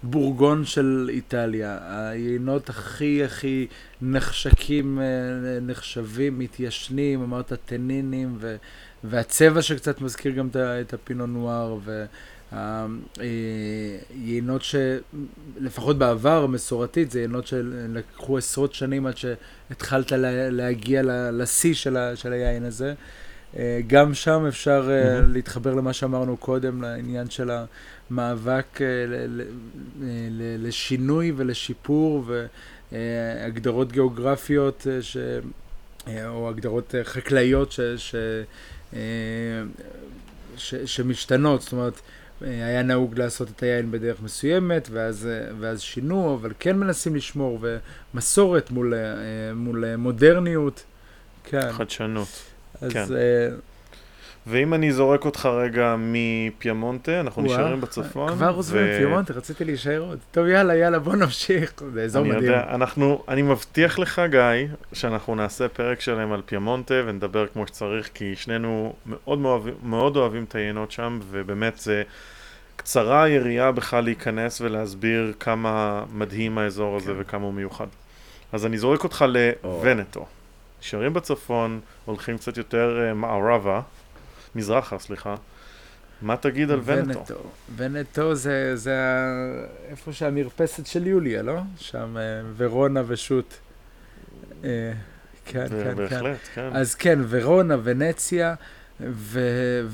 הבורגון 0.05 0.65
של 0.65 1.11
איטליה. 1.13 1.79
היינות 2.11 2.69
הכי 2.69 3.25
הכי 3.25 3.67
נחשקים, 4.03 5.01
נחשבים, 5.63 6.39
מתיישנים, 6.39 7.23
אמרת 7.23 7.53
טנינים, 7.65 8.39
והצבע 9.05 9.63
שקצת 9.63 10.01
מזכיר 10.01 10.33
גם 10.33 10.49
את 10.57 10.95
הפינו 10.95 11.27
נואר, 11.27 11.79
היינות 14.11 14.63
שלפחות 14.63 15.99
בעבר, 15.99 16.47
מסורתית, 16.47 17.11
זה 17.11 17.21
יינות 17.21 17.47
שלקחו 17.47 18.39
עשרות 18.39 18.75
שנים 18.75 19.07
עד 19.07 19.15
שהתחלת 19.17 20.13
להגיע 20.51 21.03
לשיא 21.33 21.75
של 21.75 22.33
היין 22.33 22.65
הזה. 22.65 22.95
גם 23.87 24.15
שם 24.15 24.47
אפשר 24.49 24.89
mm-hmm. 24.89 25.27
להתחבר 25.33 25.75
למה 25.75 25.93
שאמרנו 25.93 26.37
קודם, 26.37 26.83
לעניין 26.83 27.31
של 27.31 27.51
המאבק 28.11 28.81
לשינוי 30.59 31.33
ולשיפור 31.37 32.25
והגדרות 32.93 33.93
גיאוגרפיות 33.93 34.87
ש... 35.01 35.17
או 36.27 36.49
הגדרות 36.49 36.95
חקלאיות 37.03 37.73
ש... 37.73 37.81
ש... 37.81 38.15
ש... 40.57 40.75
שמשתנות, 40.75 41.63
זאת 41.63 41.73
אומרת, 41.73 42.01
היה 42.41 42.83
נהוג 42.83 43.19
לעשות 43.19 43.49
את 43.51 43.63
היין 43.63 43.91
בדרך 43.91 44.23
מסוימת, 44.23 44.89
ואז, 44.93 45.29
ואז 45.61 45.81
שינו, 45.81 46.35
אבל 46.35 46.53
כן 46.59 46.79
מנסים 46.79 47.17
לשמור, 47.17 47.59
ומסורת 48.15 48.71
מול, 48.71 48.95
מול 49.55 49.97
מודרניות. 49.97 50.85
כן. 51.45 51.73
חדשנות. 51.73 52.54
אז... 52.85 52.93
כן. 52.93 53.05
Uh, 53.05 53.61
ואם 54.47 54.75
אני 54.75 54.93
זורק 54.93 55.25
אותך 55.25 55.47
רגע 55.47 55.97
מפיימונטה, 55.99 57.21
אנחנו 57.21 57.43
ווא, 57.43 57.53
נשארים 57.55 57.81
בצפון. 57.81 58.33
כבר 58.33 58.51
עוזבים 58.55 58.87
ו... 58.87 58.97
פיימונטה, 58.99 59.33
רציתי 59.33 59.65
להישאר 59.65 60.01
עוד. 60.01 60.19
טוב, 60.31 60.47
יאללה, 60.47 60.77
יאללה, 60.77 60.99
בוא 60.99 61.17
נמשיך, 61.17 61.73
זה 61.93 62.03
אזור 62.03 62.25
מדהים. 62.25 62.39
אני 62.39 62.47
יודע, 62.47 62.75
אנחנו, 62.75 63.25
אני 63.29 63.43
מבטיח 63.43 63.99
לך, 63.99 64.23
גיא, 64.31 64.67
שאנחנו 64.93 65.35
נעשה 65.35 65.69
פרק 65.69 66.01
שלם 66.01 66.33
על 66.33 66.43
פיימונטה 66.47 66.95
ונדבר 67.07 67.47
כמו 67.47 67.67
שצריך, 67.67 68.11
כי 68.15 68.37
שנינו 68.37 68.95
מאוד, 69.07 69.39
מאוד, 69.39 69.69
מאוד 69.83 70.17
אוהבים 70.17 70.45
את 70.45 70.55
היינות 70.55 70.93
שם, 70.93 71.19
ובאמת 71.31 71.79
זה 71.79 72.03
קצרה 72.77 73.23
היריעה 73.23 73.73
בכלל 73.73 74.05
להיכנס 74.05 74.61
ולהסביר 74.61 75.33
כמה 75.41 76.05
מדהים 76.13 76.59
האזור 76.59 76.97
הזה 76.97 77.13
כן. 77.13 77.19
וכמה 77.21 77.45
הוא 77.45 77.55
מיוחד. 77.55 77.87
אז 78.53 78.67
אני 78.67 78.79
זורק 78.79 79.05
אותך 79.05 79.25
לוונטו. 79.29 80.27
נשארים 80.85 81.13
בצפון, 81.13 81.81
הולכים 82.05 82.39
קצת 82.39 82.57
יותר 82.57 83.11
uh, 83.11 83.15
מערבה, 83.15 83.81
מזרחה, 84.55 84.99
סליחה. 84.99 85.35
מה 86.23 86.37
תגיד 86.37 86.71
על 86.71 86.81
ונטו? 86.85 87.19
ונטו, 87.19 87.43
ונטו 87.77 88.35
זה, 88.35 88.77
זה 88.77 88.97
איפה 89.89 90.13
שהמרפסת 90.13 90.87
של 90.87 91.07
יוליה, 91.07 91.43
לא? 91.43 91.61
שם 91.77 92.17
uh, 92.17 92.47
ורונה 92.57 93.03
ושות. 93.07 93.59
Uh, 94.63 94.65
כן, 95.45 95.69
כן, 95.69 95.95
בהחלט, 95.97 96.39
כן. 96.55 96.71
כן. 96.71 96.77
אז 96.77 96.95
כן, 96.95 97.19
ורונה, 97.29 97.77
ונציה, 97.83 98.55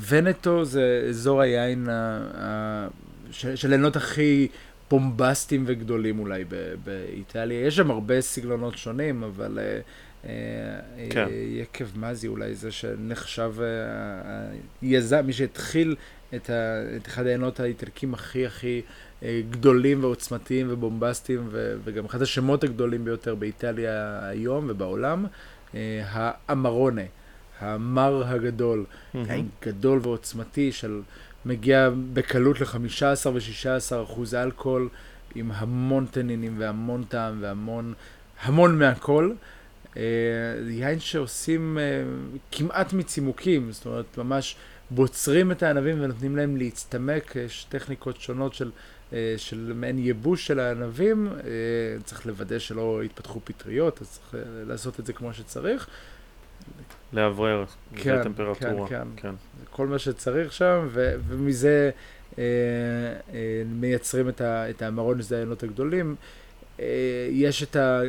וונטו 0.09 0.65
זה 0.65 1.05
אזור 1.09 1.41
היין 1.41 1.89
ה... 1.89 2.87
של 3.31 3.71
העינות 3.71 3.95
הכי 3.95 4.47
בומבסטיים 4.89 5.63
וגדולים 5.67 6.19
אולי 6.19 6.43
באיטליה. 6.83 7.65
יש 7.67 7.75
שם 7.75 7.91
הרבה 7.91 8.21
סגנונות 8.21 8.77
שונים, 8.77 9.23
אבל 9.23 9.59
כן. 11.09 11.27
יקב 11.47 11.85
מזי 11.95 12.27
אולי 12.27 12.55
זה 12.55 12.71
שנחשב 12.71 13.53
היזם, 14.81 15.25
מי 15.25 15.33
שהתחיל 15.33 15.95
את, 16.35 16.49
ה, 16.49 16.83
את 16.97 17.07
אחד 17.07 17.25
העיינות 17.25 17.59
האיטלקים 17.59 18.13
הכי 18.13 18.45
הכי 18.45 18.81
גדולים 19.23 20.03
ועוצמתיים 20.03 20.67
ובומבסטיים 20.69 21.47
ו, 21.51 21.75
וגם 21.83 22.05
אחד 22.05 22.21
השמות 22.21 22.63
הגדולים 22.63 23.05
ביותר 23.05 23.35
באיטליה 23.35 24.19
היום 24.27 24.65
ובעולם, 24.69 25.25
האמרונה, 25.73 27.01
המר 27.59 28.23
הגדול, 28.27 28.85
mm-hmm. 28.85 29.17
גדול 29.65 29.99
ועוצמתי 30.03 30.71
של 30.71 31.01
מגיע 31.45 31.89
בקלות 32.13 32.61
ל-15 32.61 33.27
ו-16 33.33 34.03
אחוז 34.03 34.35
אלכוהול 34.35 34.89
עם 35.35 35.51
המון 35.51 36.05
טנינים 36.05 36.55
והמון 36.57 37.03
טעם 37.03 37.37
והמון, 37.41 37.93
המון 38.43 38.79
מהכל. 38.79 39.31
אה, 39.97 40.01
יין 40.69 40.99
שעושים 40.99 41.77
אה, 41.77 41.83
כמעט 42.51 42.93
מצימוקים, 42.93 43.71
זאת 43.71 43.85
אומרת, 43.85 44.17
ממש 44.17 44.55
בוצרים 44.91 45.51
את 45.51 45.63
הענבים 45.63 46.03
ונותנים 46.03 46.35
להם 46.35 46.57
להצטמק, 46.57 47.35
יש 47.35 47.65
טכניקות 47.69 48.21
שונות 48.21 48.53
של, 48.53 48.71
אה, 49.13 49.33
של 49.37 49.71
מעין 49.75 49.97
ייבוש 49.97 50.47
של 50.47 50.59
הענבים, 50.59 51.29
צריך 52.03 52.25
לוודא 52.25 52.59
שלא 52.59 53.01
יתפתחו 53.03 53.39
פטריות, 53.43 54.01
אז 54.01 54.07
צריך 54.09 54.43
לעשות 54.67 54.99
את 54.99 55.05
זה 55.05 55.13
כמו 55.13 55.33
שצריך. 55.33 55.87
לאוורר, 57.13 57.65
כן, 57.95 58.17
זה 58.17 58.23
טמפרטורה. 58.23 58.87
כן, 58.89 58.95
כן, 58.95 59.07
כן. 59.17 59.35
כל 59.71 59.87
מה 59.87 59.99
שצריך 59.99 60.53
שם, 60.53 60.87
ו- 60.91 61.15
ומזה 61.27 61.89
אה, 62.37 62.43
אה, 63.33 63.63
מייצרים 63.65 64.29
את, 64.29 64.41
ה- 64.41 64.69
את 64.69 64.81
המרון, 64.81 65.21
שזה 65.21 65.35
העיינות 65.35 65.63
הגדולים. 65.63 66.15
אה, 66.79 66.85
יש 67.31 67.63
את 67.63 67.75
ה... 67.75 68.01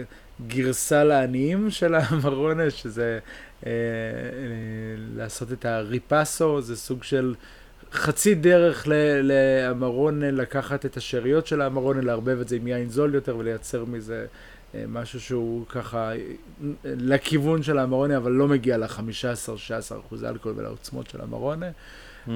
גרסה 0.46 1.04
לעניים 1.04 1.70
של 1.70 1.94
המרונה, 1.94 2.70
שזה 2.70 3.18
אה, 3.66 3.70
אה, 3.70 3.72
לעשות 5.16 5.52
את 5.52 5.64
הריפסו, 5.64 6.60
זה 6.60 6.76
סוג 6.76 7.02
של 7.02 7.34
חצי 7.92 8.34
דרך 8.34 8.86
למרונה, 9.22 10.30
לקחת 10.30 10.86
את 10.86 10.96
השאריות 10.96 11.46
של 11.46 11.60
המרונה, 11.60 12.00
לערבב 12.00 12.40
את 12.40 12.48
זה 12.48 12.56
עם 12.56 12.66
יין 12.66 12.88
זול 12.88 13.14
יותר 13.14 13.36
ולייצר 13.36 13.84
מזה 13.84 14.26
אה, 14.74 14.84
משהו 14.88 15.20
שהוא 15.20 15.66
ככה 15.66 16.12
לכיוון 16.84 17.62
של 17.62 17.78
המרונה, 17.78 18.16
אבל 18.16 18.32
לא 18.32 18.48
מגיע 18.48 18.76
ל-15-16 18.76 19.98
אחוז 20.06 20.24
אלכוהול 20.24 20.58
ולעוצמות 20.58 21.10
של 21.10 21.20
המרונה. 21.20 21.66
Mm-hmm. 21.66 22.30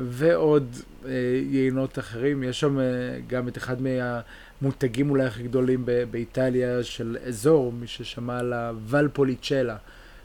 ועוד 0.00 0.76
אה, 1.04 1.10
יינות 1.50 1.98
אחרים, 1.98 2.42
יש 2.42 2.60
שם 2.60 2.78
אה, 2.78 2.84
גם 3.26 3.48
את 3.48 3.58
אחד 3.58 3.82
מה... 3.82 4.20
המותגים 4.60 5.10
אולי 5.10 5.24
הכי 5.24 5.42
גדולים 5.42 5.86
באיטליה 6.10 6.82
של 6.82 7.16
אזור, 7.26 7.72
מי 7.72 7.86
ששמע 7.86 8.38
על 8.38 8.52
הוולפוליצ'לה, 8.52 9.76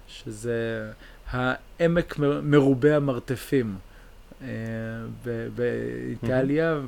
שזה 0.07 0.91
העמק 1.31 2.15
מרובה 2.43 2.95
המרתפים 2.95 3.75
אה, 4.41 4.47
באיטליה, 5.55 6.79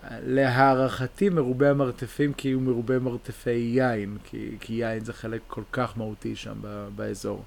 ולהערכתי 0.00 1.28
מרובה 1.28 1.70
המרתפים 1.70 2.32
כי 2.32 2.52
הוא 2.52 2.62
מרובה 2.62 2.98
מרתפי 2.98 3.50
יין, 3.50 4.16
כי, 4.24 4.56
כי 4.60 4.72
יין 4.72 5.04
זה 5.04 5.12
חלק 5.12 5.40
כל 5.46 5.62
כך 5.72 5.98
מהותי 5.98 6.36
שם 6.36 6.56
באזור. 6.96 7.44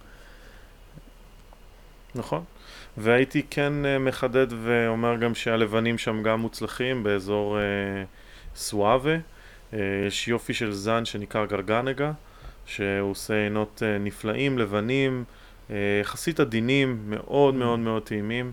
נכון. 2.16 2.43
והייתי 2.97 3.43
כן 3.49 3.86
אה, 3.86 3.99
מחדד 3.99 4.47
ואומר 4.64 5.16
גם 5.16 5.36
שהלבנים 5.36 5.97
שם 5.97 6.24
גם 6.24 6.39
מוצלחים 6.39 7.03
באזור... 7.03 7.58
אה, 7.60 8.03
סואבה, 8.56 9.16
אה, 9.74 9.80
יש 10.08 10.28
יופי 10.28 10.53
של 10.53 10.72
זן 10.72 11.06
שנקרא 11.06 11.45
גרגנגה, 11.45 12.12
שהוא 12.66 13.12
עושה 13.12 13.43
עינות 13.43 13.84
אה, 13.86 13.97
נפלאים, 13.97 14.58
לבנים, 14.58 15.24
אה, 15.70 15.76
יחסית 16.01 16.39
עדינים, 16.39 16.99
מאוד 17.08 17.53
mm. 17.53 17.58
מאוד 17.58 17.80
מאוד 17.80 18.03
טעימים. 18.03 18.51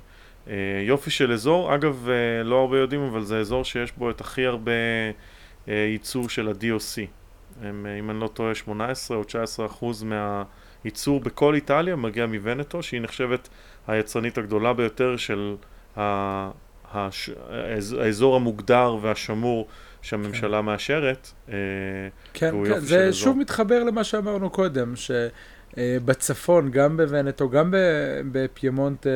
יופי 0.86 1.10
של 1.10 1.32
אזור, 1.32 1.74
אגב, 1.74 2.08
לא 2.44 2.60
הרבה 2.60 2.78
יודעים, 2.78 3.00
אבל 3.00 3.24
זה 3.24 3.38
אזור 3.38 3.64
שיש 3.64 3.92
בו 3.92 4.10
את 4.10 4.20
הכי 4.20 4.46
הרבה 4.46 4.72
ייצור 5.66 6.28
של 6.28 6.48
ה-DOC. 6.48 7.06
הם, 7.62 7.86
אם 7.98 8.10
אני 8.10 8.20
לא 8.20 8.28
טועה, 8.28 8.54
18 8.54 9.16
או 9.16 9.24
19 9.24 9.66
אחוז 9.66 10.04
מהייצור 10.04 11.20
בכל 11.20 11.54
איטליה 11.54 11.96
מגיע 11.96 12.26
מוונטו, 12.26 12.82
שהיא 12.82 13.00
נחשבת 13.00 13.48
היצרנית 13.86 14.38
הגדולה 14.38 14.72
ביותר 14.72 15.16
של. 15.16 15.56
הש... 16.94 17.30
האזור 18.00 18.36
המוגדר 18.36 18.96
והשמור 19.02 19.68
שהממשלה 20.02 20.58
כן. 20.58 20.64
מאשרת. 20.64 21.30
כן, 22.32 22.54
כן, 22.64 22.80
זה 22.80 23.12
שוב 23.12 23.38
מתחבר 23.38 23.84
למה 23.84 24.04
שאמרנו 24.04 24.50
קודם, 24.50 24.96
ש... 24.96 25.10
אה, 25.78 25.96
גם 26.70 26.96
בוונטו, 26.96 27.48
גם 27.48 27.74
בפיימונט, 28.32 29.06
אה, 29.06 29.12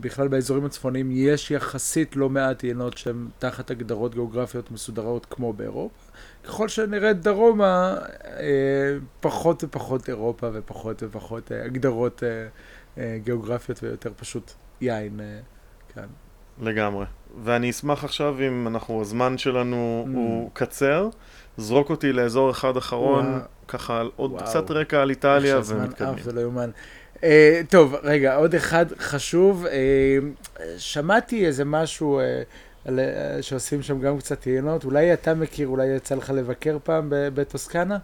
בכלל 0.00 0.28
באזורים 0.28 0.64
הצפוניים, 0.64 1.10
יש 1.12 1.50
יחסית 1.50 2.16
לא 2.16 2.28
מעט 2.28 2.64
יינות 2.64 2.98
שהן 2.98 3.28
תחת 3.38 3.70
הגדרות 3.70 4.14
גיאוגרפיות 4.14 4.70
מסודרות 4.70 5.26
כמו 5.30 5.52
באירופה. 5.52 6.12
ככל 6.44 6.68
שנרד 6.68 7.22
דרומה, 7.22 7.98
אה, 8.24 8.96
פחות 9.20 9.64
ופחות 9.64 10.08
אירופה 10.08 10.48
ופחות 10.52 11.02
ופחות 11.02 11.52
הגדרות 11.64 12.22
גיאוגרפיות 13.24 13.82
ויותר 13.82 14.12
פשוט 14.16 14.52
יין 14.80 15.20
כאן. 15.94 16.06
לגמרי. 16.62 17.06
ואני 17.44 17.70
אשמח 17.70 18.04
עכשיו 18.04 18.36
אם 18.40 18.66
אנחנו, 18.66 19.00
הזמן 19.00 19.38
שלנו 19.38 20.06
mm. 20.06 20.16
הוא 20.16 20.50
קצר. 20.52 21.08
זרוק 21.56 21.90
אותי 21.90 22.12
לאזור 22.12 22.50
אחד 22.50 22.76
אחרון, 22.76 23.26
וואו. 23.26 23.40
ככה 23.68 24.02
עוד 24.16 24.32
וואו. 24.32 24.44
קצת 24.44 24.70
רקע 24.70 25.02
על 25.02 25.10
איטליה 25.10 25.60
ומתקדמים. 25.66 26.14
אף, 26.14 26.22
זה 26.22 26.32
לא 26.32 26.40
יאומן. 26.40 26.70
Uh, 27.16 27.24
טוב, 27.68 27.94
רגע, 28.02 28.36
עוד 28.36 28.54
אחד 28.54 28.86
חשוב. 28.98 29.66
Uh, 29.66 30.58
שמעתי 30.78 31.46
איזה 31.46 31.64
משהו 31.64 32.20
uh, 32.20 32.88
על, 32.88 32.98
uh, 32.98 33.42
שעושים 33.42 33.82
שם 33.82 34.00
גם 34.00 34.18
קצת 34.18 34.40
טעינות. 34.40 34.84
אולי 34.84 35.12
אתה 35.12 35.34
מכיר, 35.34 35.68
אולי 35.68 35.86
יצא 35.86 36.14
לך 36.14 36.30
לבקר 36.30 36.78
פעם 36.84 37.06
בטוסקנה? 37.10 37.98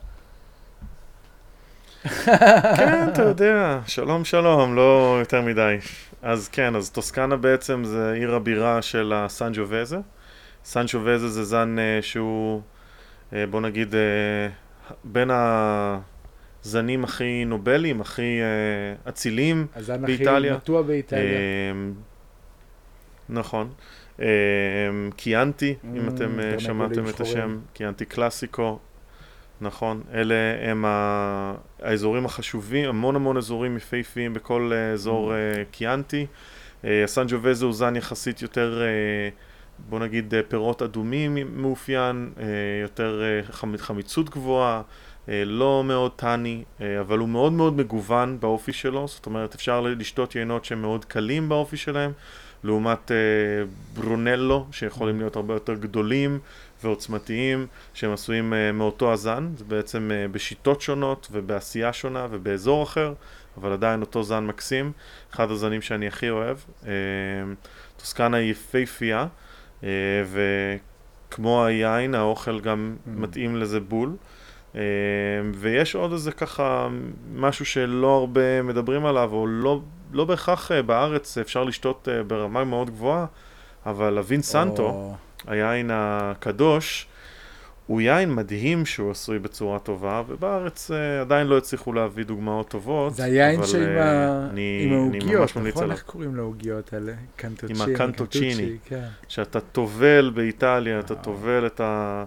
כן, 2.24 3.09
אתה 3.12 3.22
יודע, 3.22 3.78
שלום 3.86 4.24
שלום, 4.24 4.76
לא 4.76 5.16
יותר 5.20 5.42
מדי. 5.42 5.76
אז 6.22 6.48
כן, 6.48 6.76
אז 6.76 6.90
טוסקנה 6.90 7.36
בעצם 7.36 7.84
זה 7.84 8.12
עיר 8.12 8.34
הבירה 8.34 8.82
של 8.82 9.12
הסנג'ו 9.16 9.64
וזה. 9.68 9.98
סנג'ו 10.64 11.00
וזה 11.04 11.28
זה 11.28 11.44
זן 11.44 11.76
uh, 11.78 12.02
שהוא... 12.02 12.62
אה, 13.32 13.46
בוא 13.46 13.60
נגיד, 13.60 13.94
אה, 13.94 14.00
בין 15.04 15.30
הזנים 16.64 17.04
הכי 17.04 17.44
נובלים, 17.44 18.00
הכי 18.00 18.40
אה, 18.40 19.10
אציליים 19.10 19.66
באיטליה. 19.74 19.94
הזן 19.94 20.44
הכי 20.44 20.50
נטוע 20.50 20.82
באיטליה. 20.82 21.38
נכון. 23.28 23.72
קיאנטי, 25.16 25.74
אם 25.84 26.08
mm, 26.08 26.14
אתם 26.14 26.38
שמעתם 26.58 27.08
את 27.08 27.20
השם, 27.20 27.58
קיאנטי 27.72 28.04
קלאסיקו, 28.04 28.78
נכון, 29.61 30.02
אלה 30.14 30.34
הם 30.70 30.84
האזורים 30.88 32.26
החשובים, 32.26 32.88
המון 32.88 33.16
המון 33.16 33.36
אזורים 33.36 33.76
יפהפיים 33.76 34.34
בכל 34.34 34.72
אזור 34.94 35.32
mm. 35.32 35.64
קיאנטי. 35.70 36.26
הסנג'ו 36.84 37.36
הוא 37.62 37.72
זן 37.72 37.96
יחסית 37.96 38.42
יותר 38.42 38.82
בוא 39.78 39.98
נגיד 39.98 40.34
אה, 40.34 40.40
פירות 40.48 40.82
אדומים 40.82 41.38
מאופיין, 41.62 42.30
אה, 42.38 42.44
יותר 42.82 43.22
אה, 43.22 43.76
חמיצות 43.78 44.30
גבוהה, 44.30 44.82
לא 45.46 45.82
מאוד 45.84 46.12
טני, 46.16 46.64
אבל 47.00 47.18
הוא 47.18 47.28
מאוד 47.28 47.52
מאוד 47.52 47.76
מגוון 47.76 48.40
באופי 48.40 48.72
שלו, 48.72 49.09
זאת 49.09 49.26
אומרת 49.26 49.54
אפשר 49.54 49.80
לשתות 49.80 50.34
יינות 50.36 50.64
שהם 50.64 50.82
מאוד 50.82 51.04
קלים 51.04 51.48
באופי 51.48 51.76
שלהם, 51.76 52.12
לעומת 52.64 53.11
ברונלו, 53.94 54.66
שיכולים 54.70 55.18
להיות 55.18 55.36
הרבה 55.36 55.54
יותר 55.54 55.74
גדולים 55.74 56.38
ועוצמתיים, 56.85 57.66
שהם 57.95 58.12
עשויים 58.12 58.53
מאותו 58.74 59.12
הזן, 59.12 59.51
זה 59.57 59.64
בעצם 59.64 60.11
בשיטות 60.33 60.81
שונות 60.81 61.29
ובעשייה 61.33 61.93
שונה 61.93 62.26
ובאזור 62.31 62.83
אחר, 62.83 63.14
אבל 63.57 63.72
עדיין 63.72 64.01
אותו 64.01 64.22
זן 64.22 64.47
מקסים, 64.47 64.93
אחד 65.35 65.51
הזנים 65.51 65.83
שאני 65.83 66.07
הכי 66.07 66.31
אוהב. 66.31 66.57
טוסקנה 67.97 68.37
היא 68.37 68.51
יפהפייה. 68.51 69.26
אה, 69.85 69.89
וכמו 71.29 71.64
היין, 71.64 72.14
האוכל 72.14 72.61
גם 72.61 72.97
mm. 72.97 73.11
מתאים 73.11 73.57
לזה 73.57 73.81
בול. 73.81 74.16
אה, 74.74 74.81
ויש 75.55 75.95
עוד 75.95 76.12
איזה 76.12 76.33
ככה 76.33 76.89
משהו 77.35 77.64
שלא 77.64 78.16
הרבה 78.16 78.62
מדברים 78.62 79.07
עליו, 79.07 79.33
או 79.33 79.47
לא, 79.47 79.81
לא 80.12 80.24
בהכרח 80.24 80.72
אה, 80.72 80.83
בארץ 80.83 81.39
אפשר 81.39 81.64
לשתות 81.64 82.09
ברמה 82.26 82.64
מאוד 82.64 82.91
גבוהה, 82.91 83.26
אבל 83.87 84.18
הווין 84.18 84.43
סנטו, 84.43 85.14
oh. 85.14 85.28
היין 85.47 85.91
הקדוש, 85.93 87.09
הוא 87.89 88.01
יין 88.01 88.34
מדהים 88.34 88.86
שהוא 88.86 89.11
עשוי 89.11 89.39
בצורה 89.39 89.78
טובה, 89.78 90.22
ובארץ 90.28 90.91
uh, 90.91 90.95
עדיין 91.20 91.47
לא 91.47 91.59
הצליחו 91.59 91.93
להביא 91.93 92.24
דוגמאות 92.24 92.68
טובות. 92.68 93.14
זה 93.14 93.24
היין 93.24 93.66
שעם 93.66 93.82
uh, 94.55 94.93
העוגיות, 94.93 95.57
נכון? 95.57 95.91
איך 95.91 96.03
קוראים 96.03 96.36
לעוגיות 96.36 96.93
האלה? 96.93 97.12
קנטוצ'יני. 97.36 97.82
עם 97.84 97.95
הקנטוצ'יני. 97.95 98.76
כן. 98.84 99.05
שאתה 99.28 99.61
טובל 99.61 100.30
באיטליה, 100.34 101.01
אתה 101.01 101.14
טובל 101.14 101.66
את, 101.66 101.80
ה, 101.80 102.24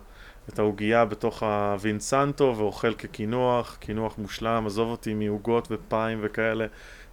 את 0.50 0.60
העוגייה 0.60 1.06
בתוך 1.06 1.44
הווינסנטו 1.44 2.54
ואוכל 2.58 2.94
כקינוח, 2.94 3.78
קינוח 3.80 4.18
מושלם, 4.18 4.64
עזוב 4.66 4.90
אותי 4.90 5.14
מעוגות 5.14 5.68
ופיים 5.72 6.20
וכאלה. 6.22 6.66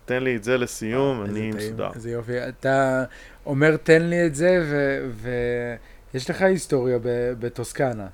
תן 0.08 0.22
לי 0.22 0.36
את 0.36 0.44
זה 0.44 0.58
לסיום, 0.58 1.24
אני 1.24 1.50
מסודר. 1.50 1.90
איזה 1.94 2.10
יופי. 2.10 2.48
אתה 2.48 3.04
אומר 3.46 3.76
תן 3.76 4.02
לי 4.02 4.26
את 4.26 4.34
זה, 4.34 4.64
ויש 6.12 6.30
לך 6.30 6.42
היסטוריה 6.42 6.98
בטוסקנה. 7.38 8.06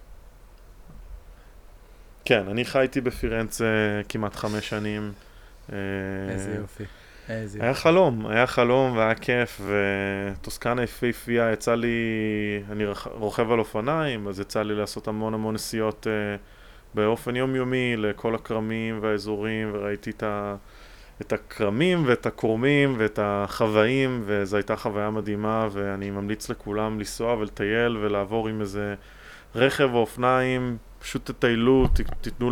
כן, 2.25 2.49
אני 2.49 2.65
חייתי 2.65 3.01
בפירנצה 3.01 3.65
כמעט 4.09 4.37
חמש 4.37 4.69
שנים. 4.69 5.13
אה, 5.73 5.77
איזה 6.31 6.55
יופי. 6.61 6.85
איזה 7.29 7.59
היה 7.63 7.75
חלום, 7.75 8.27
היה 8.27 8.47
חלום 8.47 8.97
והיה 8.97 9.15
כיף, 9.15 9.61
וטוסקנה 9.67 10.83
יפהפייה, 10.83 11.53
יצא 11.53 11.75
לי, 11.75 11.97
אני 12.71 12.85
רוכב 13.05 13.53
על 13.53 13.59
אופניים, 13.59 14.29
אז 14.29 14.41
יצא 14.41 14.63
לי 14.63 14.75
לעשות 14.75 15.09
המון 15.09 15.35
המון 15.35 15.55
נסיעות 15.55 16.07
uh, 16.07 16.41
באופן 16.95 17.37
יומיומי 17.37 17.97
לכל 17.97 18.35
הכרמים 18.35 18.99
והאזורים, 19.03 19.71
וראיתי 19.75 20.11
את, 20.11 20.23
ה, 20.23 20.57
את 21.21 21.33
הכרמים 21.33 22.03
ואת 22.07 22.27
הקורמים 22.27 22.95
ואת 22.99 23.19
החוואים, 23.23 24.23
וזו 24.27 24.57
הייתה 24.57 24.77
חוויה 24.77 25.11
מדהימה, 25.11 25.69
ואני 25.73 26.11
ממליץ 26.11 26.51
לכולם 26.51 26.99
לנסוע 26.99 27.35
ולטייל 27.35 27.97
ולעבור 27.97 28.49
עם 28.49 28.61
איזה 28.61 28.95
רכב 29.55 29.89
או 29.93 29.99
אופניים 29.99 30.77
פשוט 30.99 31.31
תטיילו, 31.31 31.89
תיתנו 32.21 32.51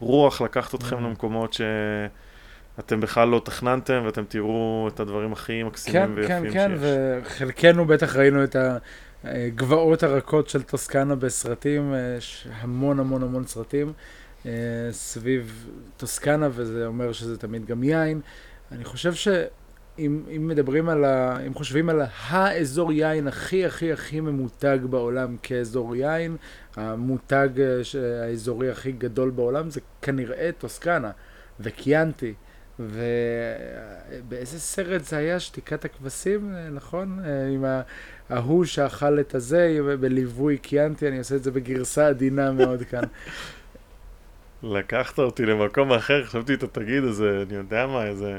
לרוח 0.00 0.40
לקחת 0.40 0.74
אתכם 0.74 0.96
mm. 0.96 1.00
למקומות 1.00 1.52
שאתם 2.78 3.00
בכלל 3.00 3.28
לא 3.28 3.42
תכננתם, 3.44 4.02
ואתם 4.04 4.24
תראו 4.28 4.88
את 4.94 5.00
הדברים 5.00 5.32
הכי 5.32 5.62
מקסימים 5.62 6.02
כן, 6.02 6.12
ויפים 6.14 6.28
כן, 6.28 6.42
כן, 6.42 6.50
שיש. 6.50 6.54
כן, 6.54 6.68
כן, 6.78 7.20
וחלקנו 7.26 7.84
בטח 7.84 8.16
ראינו 8.16 8.44
את 8.44 8.56
הגבעות 9.24 10.02
הרכות 10.02 10.48
של 10.48 10.62
טוסקנה 10.62 11.14
בסרטים, 11.14 11.94
יש 12.18 12.48
המון 12.60 13.00
המון 13.00 13.22
המון 13.22 13.46
סרטים 13.46 13.92
סביב 14.90 15.70
טוסקנה, 15.96 16.48
וזה 16.52 16.86
אומר 16.86 17.12
שזה 17.12 17.38
תמיד 17.38 17.66
גם 17.66 17.82
יין. 17.82 18.20
אני 18.72 18.84
חושב 18.84 19.14
ש... 19.14 19.28
אם, 19.98 20.22
אם 20.36 20.48
מדברים 20.48 20.88
על 20.88 21.04
ה... 21.04 21.38
אם 21.46 21.54
חושבים 21.54 21.88
על 21.88 22.02
האזור 22.28 22.92
יין 22.92 23.28
הכי 23.28 23.66
הכי 23.66 23.92
הכי 23.92 24.20
ממותג 24.20 24.78
בעולם 24.90 25.36
כאזור 25.42 25.96
יין, 25.96 26.36
המותג 26.76 27.48
אה, 27.58 28.22
האזורי 28.22 28.70
הכי 28.70 28.92
גדול 28.92 29.30
בעולם 29.30 29.70
זה 29.70 29.80
כנראה 30.02 30.50
טוסקנה 30.58 31.10
וקיאנטי. 31.60 32.34
ובאיזה 32.78 34.60
סרט 34.60 35.04
זה 35.04 35.16
היה? 35.16 35.40
שתיקת 35.40 35.84
הכבשים, 35.84 36.54
אה, 36.54 36.68
נכון? 36.70 37.18
אה, 37.24 37.46
עם 37.46 37.64
ההוא 38.30 38.64
שאכל 38.64 39.20
את 39.20 39.34
הזה, 39.34 39.78
בליווי 40.00 40.58
קיאנטי, 40.58 41.08
אני 41.08 41.18
עושה 41.18 41.36
את 41.36 41.42
זה 41.42 41.50
בגרסה 41.50 42.08
עדינה 42.08 42.52
מאוד 42.52 42.82
כאן. 42.82 43.02
לקחת 44.72 45.18
אותי 45.18 45.46
למקום 45.46 45.92
אחר, 45.92 46.24
חשבתי 46.24 46.54
אתה 46.54 46.66
תגיד 46.66 47.04
איזה, 47.04 47.42
אני 47.46 47.54
יודע 47.56 47.86
מה, 47.86 48.04
איזה 48.06 48.38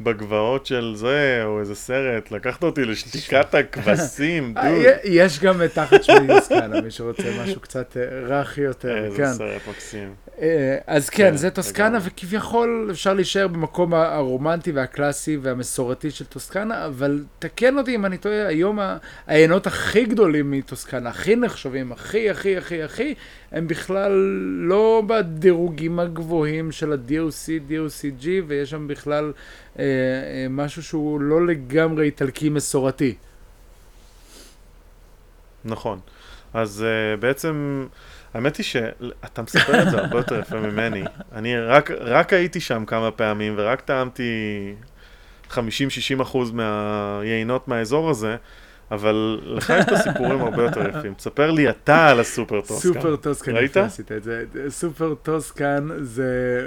בגבעות 0.00 0.66
של 0.66 0.92
זה, 0.96 1.42
או 1.44 1.60
איזה 1.60 1.74
סרט, 1.74 2.30
לקחת 2.30 2.62
אותי 2.62 2.84
לשתיקת 2.84 3.54
הכבשים, 3.54 4.54
דוד. 4.54 4.64
יש 5.04 5.40
גם 5.40 5.66
תחת 5.66 6.04
שמיניס 6.04 6.48
כאן, 6.48 6.84
מי 6.84 6.90
שרוצה 6.90 7.22
משהו 7.42 7.60
קצת 7.60 7.96
אה, 7.96 8.02
רך 8.26 8.58
יותר, 8.58 9.04
איזה 9.04 9.16
כן. 9.16 9.32
סרט 9.32 9.62
מקסים. 9.68 10.14
אה, 10.40 10.78
אז 10.86 11.10
כן, 11.10 11.30
כן 11.30 11.36
זה 11.36 11.50
טוסקנה, 11.50 11.98
וכביכול 12.02 12.88
אפשר 12.90 13.14
להישאר 13.14 13.48
במקום 13.48 13.94
הרומנטי 13.94 14.72
והקלאסי 14.72 15.36
והמסורתי 15.36 16.10
של 16.10 16.24
טוסקנה, 16.24 16.86
אבל 16.86 17.24
תקן 17.38 17.78
אותי 17.78 17.94
אם 17.94 18.06
אני 18.06 18.18
טועה, 18.18 18.46
היום 18.46 18.78
העיינות 19.26 19.66
הכי 19.66 20.04
גדולים 20.04 20.50
מטוסקנה, 20.50 21.08
הכי 21.10 21.36
נחשבים, 21.36 21.92
הכי, 21.92 22.30
הכי, 22.30 22.56
הכי, 22.56 22.82
הכי, 22.82 23.14
הם 23.52 23.68
בכלל 23.68 24.12
לא 24.58 25.02
בדירוגים 25.06 25.98
הגבוהים 25.98 26.72
של 26.72 26.92
ה-DOC, 26.92 27.70
DOCG, 27.70 28.26
ויש 28.46 28.70
שם 28.70 28.88
בכלל 28.88 29.32
אה, 29.78 29.84
אה, 29.84 30.46
משהו 30.50 30.82
שהוא 30.82 31.20
לא 31.20 31.46
לגמרי 31.46 32.04
איטלקי 32.04 32.48
מסורתי. 32.48 33.14
נכון. 35.64 36.00
אז 36.54 36.84
uh, 36.84 37.20
בעצם 37.20 37.86
האמת 38.34 38.56
היא 38.56 38.64
שאתה 38.64 39.42
מספר 39.42 39.82
את 39.82 39.90
זה 39.90 39.98
הרבה 39.98 40.18
יותר 40.18 40.40
יפה 40.40 40.56
ממני. 40.56 41.04
אני 41.32 41.58
רק, 41.58 41.90
רק 41.90 42.32
הייתי 42.32 42.60
שם 42.60 42.84
כמה 42.84 43.10
פעמים 43.10 43.54
ורק 43.56 43.80
טעמתי 43.80 44.74
50-60 45.50 45.56
אחוז 46.22 46.50
מהיינות 46.50 47.68
מהאזור 47.68 48.10
הזה, 48.10 48.36
אבל 48.90 49.40
לך 49.44 49.72
יש 49.78 49.84
את 49.84 49.92
הסיפורים 49.92 50.40
הרבה 50.40 50.62
יותר 50.62 50.88
יפים. 50.88 51.14
תספר 51.14 51.50
לי 51.50 51.70
אתה 51.70 52.08
על 52.08 52.20
הסופר 52.20 52.60
טוסקן. 52.60 52.92
סופר 52.92 53.16
טוסקן, 53.16 53.56
ראית? 53.56 53.76
עשית 53.76 54.12
את 54.12 54.22
זה. 54.22 54.44
סופר 54.68 55.14
טוסקן 55.14 55.88
זה... 56.00 56.66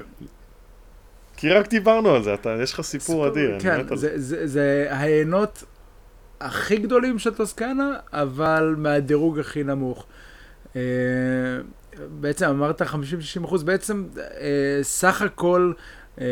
כי 1.40 1.50
רק 1.50 1.70
דיברנו 1.70 2.10
על 2.10 2.24
זה, 2.24 2.34
אתה, 2.34 2.56
יש 2.64 2.74
לך 2.74 2.82
סיפור 2.82 3.28
אדיר. 3.28 3.52
אני 3.52 3.60
כן, 3.60 3.80
מת 3.80 3.92
על 3.92 3.98
זה, 3.98 4.12
זה, 4.16 4.48
זה 4.48 4.88
היינות 4.90 5.64
הכי 6.42 6.78
גדולים 6.78 7.20
של 7.20 7.34
טוסקנה, 7.34 7.94
אבל 8.14 8.76
מהדירוג 8.78 9.40
הכי 9.40 9.64
נמוך. 9.64 10.06
אה, 10.76 10.82
בעצם 12.20 12.46
אמרת 12.46 12.82
50-60 12.82 12.86
אחוז, 13.46 13.64
בעצם 13.64 14.06
אה, 14.18 14.80
סך 14.82 15.22
הכל 15.22 15.72
אה, 16.22 16.26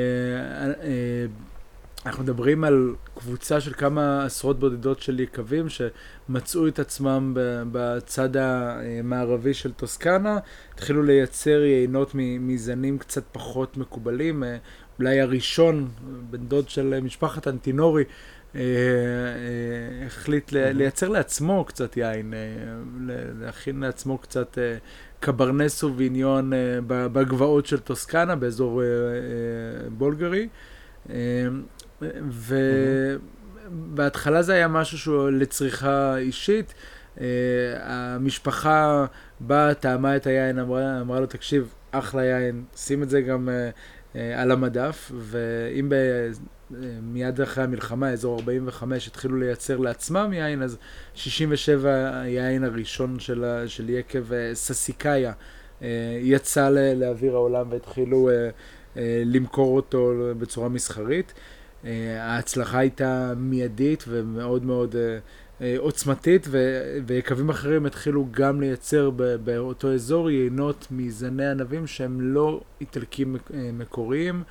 אנחנו 2.08 2.24
מדברים 2.24 2.64
על 2.64 2.96
קבוצה 3.16 3.62
של 3.62 3.74
כמה 3.74 4.26
עשרות 4.26 4.60
בודדות 4.60 5.02
של 5.02 5.20
יקבים 5.20 5.66
שמצאו 5.70 6.68
את 6.68 6.80
עצמם 6.80 7.34
בצד 7.72 8.30
המערבי 8.38 9.54
של 9.54 9.72
טוסקנה, 9.72 10.40
התחילו 10.74 11.04
לייצר 11.04 11.64
יינות 11.64 12.12
מזנים 12.16 12.98
קצת 12.98 13.24
פחות 13.32 13.78
מקובלים. 13.78 14.44
אה, 14.44 14.58
אולי 15.00 15.22
הראשון, 15.22 15.88
בן 16.30 16.46
דוד 16.46 16.70
של 16.70 17.00
משפחת 17.00 17.48
אנטינורי, 17.48 18.04
אה, 18.56 18.62
אה, 18.62 20.06
החליט 20.06 20.52
לייצר 20.52 21.10
לעצמו 21.10 21.66
קצת 21.66 21.98
יין, 21.98 22.34
להכין 23.40 23.80
לעצמו 23.80 24.18
קצת 24.18 24.58
קברנה 25.20 25.70
סוביניון 25.70 26.52
בגבעות 26.88 27.66
של 27.66 27.80
טוסקנה, 27.80 28.36
באזור 28.36 28.82
בולגרי. 29.98 30.48
ובהתחלה 33.72 34.42
זה 34.42 34.54
היה 34.54 34.68
משהו 34.68 34.98
שהוא 34.98 35.30
לצריכה 35.30 36.18
אישית. 36.18 36.74
אה, 37.22 37.26
המשפחה 38.16 39.06
באה, 39.40 39.74
טעמה 39.74 40.16
את 40.16 40.28
היין, 40.28 40.60
אמרה, 40.60 41.02
אמרה 41.02 41.20
לו, 41.20 41.26
תקשיב, 41.26 41.74
אחלה 41.92 42.26
יין, 42.26 42.64
שים 42.76 43.04
את 43.04 43.10
זה 43.10 43.22
גם 43.22 43.50
אה, 43.50 43.70
אה, 44.16 44.42
על 44.42 44.52
המדף, 44.52 45.12
ואם 45.18 45.90
ב... 45.90 45.96
מיד 47.02 47.42
אחרי 47.42 47.64
המלחמה, 47.64 48.10
אזור 48.10 48.40
45, 48.40 49.08
התחילו 49.08 49.38
לייצר 49.38 49.78
לעצמם 49.78 50.34
יין, 50.34 50.62
אז 50.62 50.78
67 51.14 52.22
היין 52.22 52.64
הראשון 52.64 53.20
של, 53.20 53.64
של 53.68 53.90
יקב 53.90 54.24
ססיקאיה 54.54 55.34
יצא 56.22 56.70
לאוויר 56.96 57.36
העולם 57.36 57.72
והתחילו 57.72 58.30
למכור 59.26 59.76
אותו 59.76 60.14
בצורה 60.38 60.70
מסחרית. 60.70 61.34
אה, 61.86 62.24
ההצלחה 62.24 62.78
הייתה 62.80 63.34
מיידית 63.38 64.04
ומאוד 64.08 64.66
מאוד 64.66 64.96
אה, 64.96 65.18
אה, 65.62 65.76
עוצמתית, 65.78 66.48
ו- 66.50 66.98
ויקבים 67.06 67.50
אחרים 67.50 67.86
התחילו 67.86 68.28
גם 68.32 68.62
לייצר 68.62 69.10
באותו 69.44 69.94
אזור 69.94 70.30
יינות 70.32 70.88
מזני 70.92 71.46
ענבים 71.48 71.88
שהם 71.88 72.22
לא 72.22 72.62
איטלקים 72.82 73.34
מק- 73.34 73.52
מקוריים. 73.74 74.44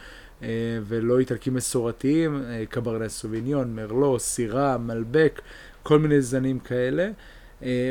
ולא 0.87 1.19
איטלקים 1.19 1.55
מסורתיים, 1.55 2.43
קברנה 2.69 3.09
סוביניון, 3.09 3.77
מרלו, 3.77 4.19
סירה, 4.19 4.79
מלבק, 4.79 5.41
כל 5.83 5.99
מיני 5.99 6.21
זנים 6.21 6.59
כאלה. 6.59 7.09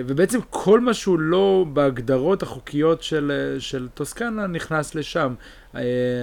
ובעצם 0.05 0.39
כל 0.49 0.79
מה 0.79 0.93
שהוא 0.93 1.19
לא 1.19 1.65
בהגדרות 1.73 2.43
החוקיות 2.43 3.03
של, 3.03 3.55
של 3.59 3.88
טוסקנה 3.93 4.47
נכנס 4.47 4.95
לשם, 4.95 5.33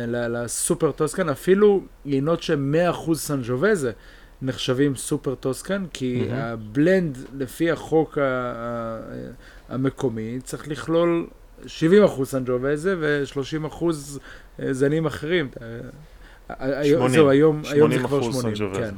לסופר 0.07 0.93
טוסקן, 0.93 1.29
אפילו 1.29 1.83
יינות 2.05 2.43
שהם 2.43 2.75
100% 3.11 3.15
סנג'ובזה 3.15 3.93
נחשבים 4.43 4.97
סופר 4.97 5.35
טוסקן, 5.35 5.85
כי 5.93 6.27
מהמם. 6.29 6.35
הבלנד 6.35 7.19
לפי 7.39 7.71
החוק 7.71 8.19
המקומי 9.69 10.39
צריך 10.45 10.69
לכלול 10.69 11.27
70% 11.65 11.69
סנג'ובזה 12.25 12.95
ו-30% 12.99 13.85
זנים 14.71 15.07
אחרים. 15.07 15.49
אה, 15.63 15.67
אה, 16.51 16.85
80. 16.85 17.09
זהו, 17.09 17.29
היום, 17.29 17.63
היום 17.71 17.91
זה 17.93 17.99
80% 17.99 18.07
כבר 18.07 18.23
80, 18.23 18.41
סנג'ובזה. 18.41 18.81
כן. 18.81 18.95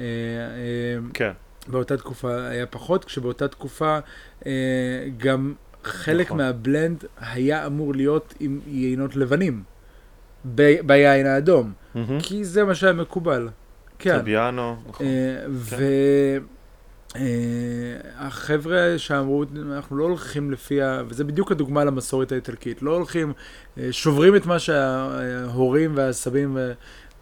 אה, 0.00 0.04
אה, 0.04 0.98
כן. 1.14 1.32
באותה 1.68 1.96
תקופה 1.96 2.46
היה 2.46 2.66
פחות, 2.66 3.04
כשבאותה 3.04 3.48
תקופה 3.48 3.98
אה, 4.46 4.52
גם 5.16 5.54
חלק 5.84 6.26
נכון. 6.26 6.38
מהבלנד 6.38 7.04
היה 7.20 7.66
אמור 7.66 7.94
להיות 7.94 8.34
עם 8.40 8.60
יינות 8.66 9.16
לבנים 9.16 9.62
ב- 10.44 10.86
ביין 10.86 11.26
האדום, 11.26 11.72
מהמם. 11.94 12.20
כי 12.20 12.44
זה 12.44 12.64
מה 12.64 12.74
שהיה 12.74 12.92
מקובל. 12.92 13.48
כן. 13.98 14.18
טביאנו, 14.18 14.76
נכון. 14.88 15.06
אה, 15.06 15.46
והחבר'ה 17.14 18.98
שאמרו, 18.98 19.44
אנחנו 19.72 19.96
לא 19.96 20.04
הולכים 20.04 20.50
לפי 20.50 20.82
ה... 20.82 21.02
וזה 21.08 21.24
בדיוק 21.24 21.52
הדוגמה 21.52 21.84
למסורת 21.84 22.32
האיטלקית, 22.32 22.82
לא 22.82 22.94
הולכים, 22.96 23.32
אה, 23.78 23.88
שוברים 23.90 24.36
את 24.36 24.46
מה 24.46 24.58
שההורים 24.58 25.92
והסבים, 25.96 26.58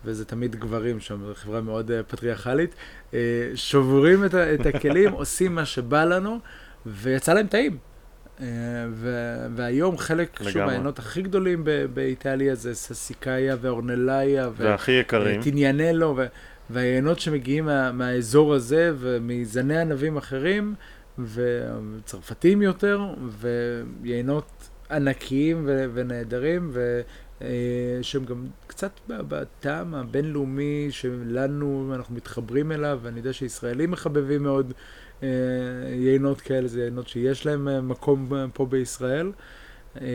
וזה 0.04 0.24
תמיד 0.24 0.56
גברים 0.56 1.00
שם, 1.00 1.20
זו 1.26 1.34
חברה 1.34 1.60
מאוד 1.60 1.90
אה, 1.90 2.02
פטריארכלית, 2.02 2.74
אה, 3.14 3.18
שוברים 3.54 4.24
את, 4.24 4.34
את 4.34 4.66
הכלים, 4.66 5.12
עושים 5.20 5.54
מה 5.54 5.64
שבא 5.64 6.04
לנו, 6.04 6.38
ויצא 6.86 7.32
להם 7.34 7.46
טעים. 7.46 7.89
אה, 8.40 8.46
ו- 8.92 9.46
והיום 9.56 9.98
חלק, 9.98 10.38
שוב, 10.38 10.48
לגמרי. 10.48 10.72
העיינות 10.72 10.98
הכי 10.98 11.22
גדולים 11.22 11.64
ב- 11.64 11.86
באיטליה 11.94 12.54
זה 12.54 12.74
ססיקאיה 12.74 13.56
ואורנלאיה. 13.60 14.48
ו- 14.48 14.52
והכי 14.56 14.92
יקרים. 14.92 15.42
טיניאנלו, 15.42 16.14
ו- 16.16 16.26
והיינות 16.70 17.20
שמגיעים 17.20 17.64
מה, 17.64 17.92
מהאזור 17.92 18.54
הזה 18.54 18.92
ומזני 18.98 19.78
ענבים 19.80 20.16
אחרים, 20.16 20.74
וצרפתים 21.18 22.62
יותר, 22.62 23.00
ויינות 24.02 24.48
ענקיים 24.90 25.62
ו- 25.66 25.84
ונהדרים, 25.94 26.70
ו- 26.72 27.00
אה, 27.42 27.48
שהם 28.02 28.24
גם 28.24 28.46
קצת 28.66 28.90
בטעם 29.08 29.94
הבינלאומי 29.94 30.86
שלנו, 30.90 31.92
אנחנו 31.96 32.14
מתחברים 32.14 32.72
אליו, 32.72 32.98
ואני 33.02 33.18
יודע 33.18 33.32
שישראלים 33.32 33.90
מחבבים 33.90 34.42
מאוד 34.42 34.66
אה, 34.72 34.74
יינות 35.92 36.40
כאלה, 36.40 36.68
זה 36.68 36.84
יינות 36.84 37.08
שיש 37.08 37.46
להם 37.46 37.68
אה, 37.68 37.80
מקום 37.80 38.34
אה, 38.34 38.44
פה 38.54 38.66
בישראל. 38.66 39.32
אה, 40.00 40.06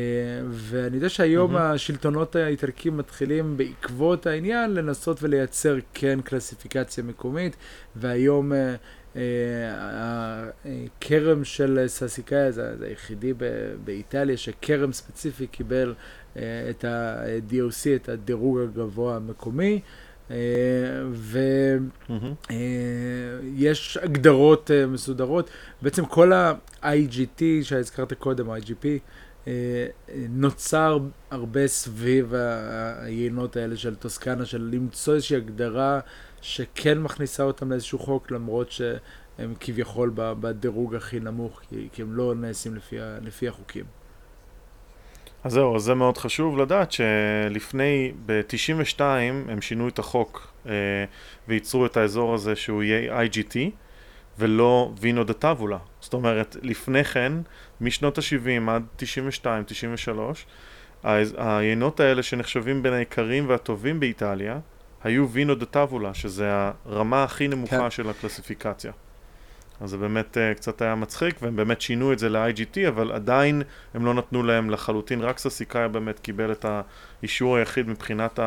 ואני 0.49 0.95
יודע 0.95 1.09
שהיום 1.09 1.53
מהמם. 1.53 1.71
השלטונות 1.73 2.35
האיטלקים 2.35 2.97
מתחילים 2.97 3.57
בעקבות 3.57 4.25
העניין 4.25 4.73
לנסות 4.73 5.23
ולייצר 5.23 5.77
כן 5.93 6.21
קלסיפיקציה 6.21 7.03
מקומית, 7.03 7.55
והיום 7.95 8.53
אה, 8.53 8.75
אה, 9.15 10.49
הכרם 10.65 11.43
של 11.43 11.83
ססיקאיה 11.87 12.51
זה, 12.51 12.77
זה 12.77 12.85
היחידי 12.85 13.33
באיטליה 13.83 14.37
שכרם 14.37 14.93
ספציפי 14.93 15.47
קיבל 15.47 15.93
אה, 16.37 16.41
את 16.69 16.85
ה-DOC, 16.85 17.95
את 17.95 18.09
הדירוג 18.09 18.59
הגבוה 18.59 19.15
המקומי. 19.15 19.81
אה. 20.31 20.37
ויש 23.55 23.97
הגדרות 23.97 24.71
אה, 24.71 24.87
מסודרות. 24.87 25.49
בעצם 25.81 26.05
כל 26.05 26.33
ה-IGT 26.33 27.41
שהזכרת 27.61 28.13
קודם, 28.13 28.49
ה-IGP, 28.49 28.85
אה, 28.85 29.51
אה, 30.09 30.25
נוצר 30.29 30.97
הרבה 31.31 31.67
סביב 31.67 32.33
היינות 32.97 33.55
האלה 33.55 33.77
של 33.77 33.95
טוסקנה, 33.95 34.45
של 34.45 34.69
למצוא 34.73 35.13
איזושהי 35.13 35.37
הגדרה 35.37 35.99
שכן 36.41 36.97
מכניסה 36.97 37.43
אותם 37.43 37.71
לאיזשהו 37.71 37.99
חוק, 37.99 38.31
למרות 38.31 38.71
שהם 38.71 39.53
כביכול 39.59 40.11
בדירוג 40.15 40.95
הכי 40.95 41.19
נמוך, 41.19 41.61
כי, 41.93 42.01
הם 42.01 42.13
לא 42.13 42.35
נעשים 42.35 42.75
לפי 43.21 43.47
החוקים. 43.47 43.85
אז 45.45 45.51
זהו, 45.51 45.75
אז 45.75 45.81
זה 45.81 45.93
מאוד 45.93 46.17
חשוב 46.17 46.57
לדעת 46.57 46.91
שלפני, 46.91 48.11
ב-92 48.25 49.01
הם 49.49 49.61
שינו 49.61 49.87
את 49.87 49.99
החוק 49.99 50.51
אה, 50.65 50.71
וייצרו 51.47 51.85
את 51.85 51.97
האזור 51.97 52.33
הזה 52.33 52.55
שהוא 52.55 52.83
יהיה 52.83 53.23
IGT 53.25 53.55
ולא 54.39 54.91
וינו 54.99 55.23
דה 55.23 55.33
טאבולה. 55.33 55.77
זאת 55.99 56.13
אומרת, 56.13 56.55
לפני 56.61 57.03
כן, 57.03 57.33
משנות 57.81 58.17
ה-70 58.17 58.69
עד 58.71 58.83
92, 58.95 59.63
93, 59.67 60.45
האז- 61.03 61.35
היינות 61.37 61.99
האלה 61.99 62.23
שנחשבים 62.23 62.83
בין 62.83 62.93
היקרים 62.93 63.49
והטובים 63.49 63.99
באיטליה, 63.99 64.59
היו 65.03 65.29
וינו 65.29 65.55
דה 65.55 65.65
טאבולה, 65.65 66.13
שזה 66.13 66.51
הרמה 66.85 67.23
הכי 67.23 67.47
נמוכה 67.47 67.79
כן. 67.79 67.89
של 67.89 68.09
הקלסיפיקציה. 68.09 68.91
אז 69.81 69.89
זה 69.89 69.97
באמת 69.97 70.37
uh, 70.37 70.57
קצת 70.57 70.81
היה 70.81 70.95
מצחיק, 70.95 71.35
והם 71.41 71.55
באמת 71.55 71.81
שינו 71.81 72.13
את 72.13 72.19
זה 72.19 72.29
ל-IGT, 72.29 72.87
אבל 72.87 73.11
עדיין 73.11 73.61
הם 73.93 74.05
לא 74.05 74.13
נתנו 74.13 74.43
להם 74.43 74.69
לחלוטין, 74.69 75.21
רק 75.21 75.39
ססיקאיה 75.39 75.87
באמת 75.87 76.19
קיבל 76.19 76.51
את 76.51 76.65
האישור 77.21 77.57
היחיד 77.57 77.89
מבחינת 77.89 78.39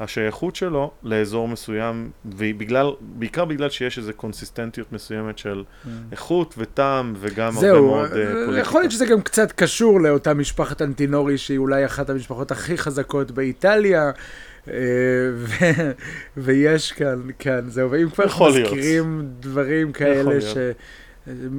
השייכות 0.00 0.56
שלו 0.56 0.90
לאזור 1.02 1.48
מסוים, 1.48 2.10
ובגלל, 2.24 2.92
בעיקר 3.00 3.44
בגלל 3.44 3.70
שיש 3.70 3.98
איזו 3.98 4.12
קונסיסטנטיות 4.16 4.92
מסוימת 4.92 5.38
של 5.38 5.64
Mm. 5.84 5.88
איכות 6.12 6.54
וטעם 6.58 7.14
וגם 7.16 7.46
הרבה 7.46 7.60
זהו, 7.60 7.86
מאוד 7.86 8.12
אה, 8.12 8.18
אה, 8.18 8.32
פוליטיקה. 8.32 8.60
יכול 8.60 8.80
להיות 8.80 8.92
שזה 8.92 9.06
גם 9.06 9.20
קצת 9.20 9.52
קשור 9.52 10.00
לאותה 10.00 10.34
משפחת 10.34 10.82
אנטינורי, 10.82 11.38
שהיא 11.38 11.58
אולי 11.58 11.86
אחת 11.86 12.10
המשפחות 12.10 12.50
הכי 12.50 12.78
חזקות 12.78 13.30
באיטליה. 13.30 14.10
אה, 14.72 15.62
ויש 16.36 16.92
כאן, 16.92 17.28
כאן, 17.38 17.68
זהו, 17.68 17.90
ואם 17.90 18.10
כבר 18.10 18.24
להיות. 18.50 18.72
מזכירים 18.72 19.28
דברים 19.40 19.92
כאלה. 19.92 20.40
ש... 20.40 20.56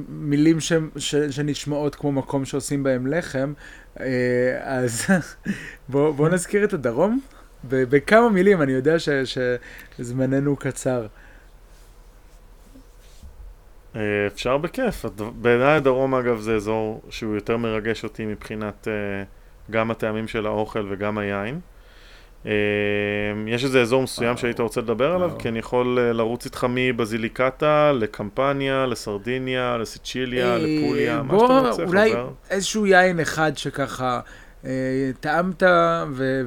מילים 0.08 0.60
ש... 0.60 0.72
ש... 0.96 1.14
שנשמעות 1.14 1.94
כמו 1.94 2.12
מקום 2.12 2.44
שעושים 2.44 2.82
בהם 2.82 3.06
לחם, 3.06 3.52
אה, 4.00 4.06
אז 4.60 5.06
בואו 5.88 6.12
בוא 6.12 6.28
נזכיר 6.28 6.64
את 6.64 6.72
הדרום. 6.72 7.20
בכמה 7.64 8.28
מילים, 8.28 8.62
אני 8.62 8.72
יודע 8.72 8.98
ש... 8.98 9.08
שזמננו 9.98 10.56
קצר. 10.56 11.06
אה, 13.96 14.26
אפשר 14.26 14.58
בכיף. 14.58 15.04
בעיניי 15.40 15.76
הדרום 15.76 16.14
אגב 16.14 16.40
זה 16.40 16.54
אזור 16.54 17.02
שהוא 17.10 17.34
יותר 17.34 17.56
מרגש 17.56 18.04
אותי 18.04 18.26
מבחינת 18.26 18.88
גם 19.70 19.90
הטעמים 19.90 20.28
של 20.28 20.46
האוכל 20.46 20.86
וגם 20.90 21.18
היין. 21.18 21.60
אה, 22.46 22.52
יש 23.46 23.64
איזה 23.64 23.80
אזור 23.82 24.02
מסוים. 24.02 24.36
שהיית 24.36 24.60
רוצה 24.60 24.80
לדבר 24.80 25.12
עליו? 25.12 25.28
וואו. 25.28 25.38
כי 25.38 25.48
אני 25.48 25.58
יכול 25.58 25.98
אה, 25.98 26.12
לרוץ 26.12 26.44
איתך 26.44 26.66
מבזיליקטה 26.70 27.92
לקמפניה, 27.92 28.86
לסרדיניה, 28.86 29.76
לסיצ'יליה, 29.76 30.46
אה, 30.46 30.58
לפוליה, 30.58 31.22
מה 31.22 31.38
שאתה 31.38 31.68
רוצה, 31.68 31.82
אולי 31.82 32.12
חבר. 32.12 32.30
איזשהו 32.50 32.86
יין 32.86 33.20
אחד 33.20 33.52
שככה 33.56 34.20
אה, 34.64 34.70
טעמת 35.20 35.62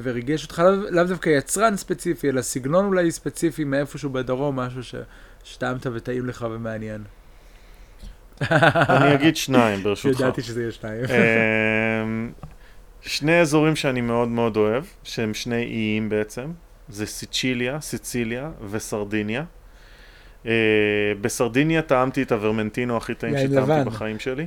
וריגש 0.02 0.44
אותך, 0.44 0.62
לאו, 0.90 1.04
דווקא 1.04 1.30
יצרן 1.30 1.76
ספציפי, 1.76 2.28
אלא 2.28 2.42
סגנון 2.42 2.84
אולי 2.84 3.10
ספציפי 3.10 3.64
מאיפשהו 3.64 4.10
בדרום, 4.10 4.56
משהו 4.56 5.00
שטעמת 5.44 5.86
וטעים 5.92 6.26
לך 6.26 6.46
ומעניין. 6.50 7.04
אני 8.50 9.14
אגיד 9.14 9.36
שניים 9.36 9.82
ברשותך. 9.82 10.20
ידעתי 10.20 10.42
שזה 10.42 10.60
יהיה 10.60 10.72
שניים. 10.72 11.04
שני 13.06 13.40
אזורים 13.40 13.76
שאני 13.76 14.00
מאוד 14.00 14.28
מאוד 14.28 14.56
אוהב, 14.56 14.84
שהם 15.02 15.34
שני 15.34 15.64
איים 15.64 16.08
בעצם, 16.08 16.50
זה 16.88 17.06
סיצ'יליה, 17.06 17.80
סיציליה 17.80 18.50
וסרדיניה. 18.70 19.44
אה, 20.46 20.52
בסרדיניה 21.20 21.82
טעמתי 21.82 22.22
את 22.22 22.32
הוורמנטינו 22.32 22.96
הכי 22.96 23.14
טעים 23.14 23.34
שטעמתי 23.38 23.56
לבן. 23.56 23.84
בחיים 23.84 24.18
שלי, 24.18 24.46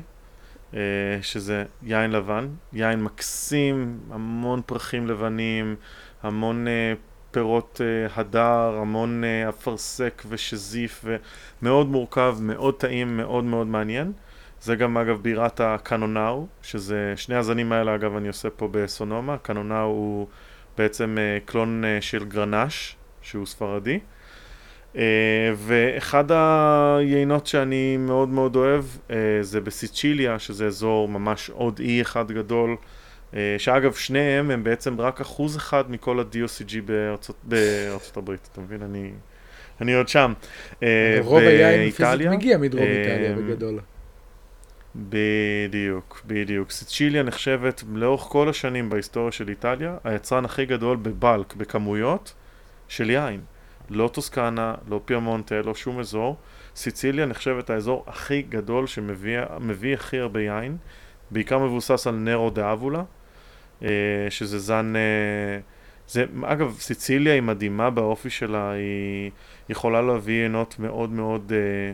אה, 0.74 0.80
שזה 1.22 1.64
יין 1.84 2.12
לבן, 2.12 2.48
יין 2.74 3.04
מקסים, 3.04 4.00
המון 4.12 4.62
פרחים 4.66 5.08
לבנים, 5.08 5.76
המון 6.24 6.68
אה, 6.68 6.94
פירות 7.32 7.82
אה, 7.84 8.22
הדר, 8.22 8.78
המון 8.82 9.24
אה, 9.24 9.50
אפרסק 9.50 10.24
ושזיף, 10.30 11.06
ומאוד 11.62 11.88
מורכב, 11.88 12.38
מאוד 12.42 12.74
טעים, 12.74 13.18
מאוד 13.18 13.44
מאוד 13.44 13.68
מעניין. 13.68 14.12
זה 14.62 14.76
גם 14.76 14.98
אגב 14.98 15.22
בירת 15.22 15.60
הקנונאו, 15.60 16.48
שזה 16.62 17.14
שני 17.16 17.36
הזנים 17.36 17.72
האלה 17.72 17.96
אגב 17.96 18.16
אני 18.16 18.28
עושה 18.28 18.50
פה 18.50 18.68
בסונומה, 18.72 19.38
קנונאו 19.38 19.86
הוא 19.86 20.28
בעצם 20.78 21.18
אה, 21.20 21.38
קלון 21.46 21.86
אה, 21.86 21.98
של 22.02 22.26
גרנש, 22.26 22.96
שהוא 23.22 23.46
ספרדי. 23.46 24.00
אה, 24.96 25.02
ואחד 25.56 26.26
היינות 26.98 27.48
שאני 27.48 27.98
מאוד 27.98 28.30
מאוד 28.30 28.56
אוהב 28.56 28.86
זה 29.42 29.62
בסיצ'יליה, 29.62 30.40
שזה 30.40 30.66
אזור 30.66 31.10
ממש 31.10 31.50
עוד 31.50 31.80
אי 31.80 32.02
אחד 32.02 32.32
גדול, 32.32 32.76
שאגב 33.58 33.94
שניהם 33.94 34.52
הם 34.52 34.64
בעצם 34.64 35.02
רק 35.02 35.22
אחוז 35.22 35.58
אחד 35.58 35.92
מכל 35.92 36.20
ה-DOCG 36.20 36.82
בארצות, 36.86 37.36
בארצות 37.44 38.18
הברית, 38.18 38.50
אתה 38.52 38.62
מבין? 38.62 38.82
אני, 38.82 39.12
אני 39.82 39.94
עוד 39.94 40.08
שם. 40.08 40.34
רוב 41.20 41.40
היין 41.40 41.92
פיזית 41.92 42.28
מגיע 42.28 42.58
מדרום 42.58 42.84
איטליה 42.84 43.36
בגדול. 43.36 43.80
בדיוק, 44.96 46.22
בדיוק. 46.26 46.72
סיצ'יליה 46.72 47.24
נחשבת 47.24 47.84
לאורך 47.94 48.22
כל 48.22 48.50
השנים 48.50 48.90
בהיסטוריה 48.90 49.32
של 49.32 49.50
איטליה, 49.50 49.98
היצרן 50.04 50.46
הכי 50.46 50.66
גדול 50.66 50.98
בבלק, 50.98 51.56
בכמויות, 51.56 52.34
של 52.88 53.10
יין. 53.10 53.42
לא 53.90 54.08
טוסקנה, 54.14 54.76
לא 54.88 55.02
פיאמונטה, 55.06 55.62
לא 55.62 55.76
שום 55.76 56.00
אזור. 56.00 56.38
סיציליה 56.76 57.26
נחשבת 57.26 57.70
האזור 57.70 58.04
הכי 58.08 58.42
גדול 58.42 58.88
שמביא 58.88 59.40
מביא 59.60 59.94
הכי 59.94 60.20
הרבה 60.20 60.42
יין, 60.42 60.78
בעיקר 61.32 61.58
מבוסס 61.58 62.08
על 62.08 62.16
נרו 62.16 62.50
דה 62.50 62.72
אבולה, 62.74 63.04
אה, 63.84 63.90
שזה 64.30 64.60
זן... 64.60 64.94
אה, 64.96 65.60
זה, 66.08 66.26
אגב, 66.44 66.76
סיציליה 66.80 67.34
היא 67.34 67.42
מדהימה 67.42 67.90
באופי 67.90 68.30
שלה, 68.30 68.72
היא 68.72 69.32
יכולה 69.70 70.02
להביא 70.02 70.44
עינות 70.44 70.80
מאוד 70.80 71.10
מאוד 71.10 71.54
אה, 71.56 71.94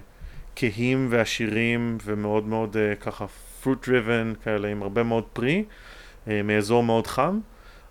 כהים 0.56 1.08
ועשירים 1.10 1.98
ומאוד 2.04 2.48
מאוד 2.48 2.78
אה, 2.78 2.96
ככה 2.96 3.26
fruit 3.64 3.88
driven 3.88 4.44
כאלה 4.44 4.68
עם 4.68 4.82
הרבה 4.82 5.04
מאוד 5.04 5.24
פרי, 5.24 5.64
אה, 6.28 6.42
מאזור 6.44 6.84
מאוד 6.84 7.08
חם, 7.08 7.40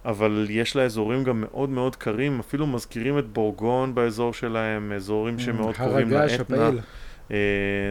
אבל 0.04 0.46
יש 0.50 0.76
לה 0.76 0.82
אזורים 0.82 1.24
גם 1.24 1.40
מאוד 1.40 1.70
מאוד 1.70 1.96
קרים, 1.96 2.40
אפילו 2.40 2.66
מזכירים 2.66 3.18
את 3.18 3.28
בורגון 3.28 3.94
באזור 3.94 4.32
שלהם, 4.32 4.92
אזורים 4.92 5.38
שמאוד 5.38 5.76
קרובים 5.76 6.10
לאתנה. 6.10 6.70
אה, 7.30 7.36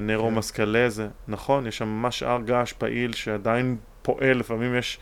נרו 0.01 0.27
כן. 0.27 0.35
מסקלזה, 0.35 1.07
נכון, 1.27 1.67
יש 1.67 1.77
שם 1.77 1.87
ממש 1.87 2.23
הר 2.23 2.41
געש 2.45 2.73
פעיל 2.73 3.13
שעדיין 3.13 3.77
פועל, 4.01 4.37
לפעמים 4.37 4.75
יש, 4.75 4.99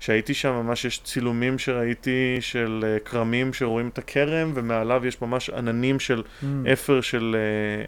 כשהייתי 0.00 0.34
שם 0.34 0.52
ממש 0.52 0.84
יש 0.84 1.00
צילומים 1.04 1.58
שראיתי 1.58 2.36
של 2.40 2.96
כרמים 3.04 3.52
שרואים 3.52 3.88
את 3.88 3.98
הכרם 3.98 4.52
ומעליו 4.54 5.06
יש 5.06 5.22
ממש 5.22 5.50
עננים 5.50 6.00
של 6.00 6.22
Mm, 6.22 6.46
אפר 6.72 7.00
של, 7.00 7.36
אה, 7.38 7.84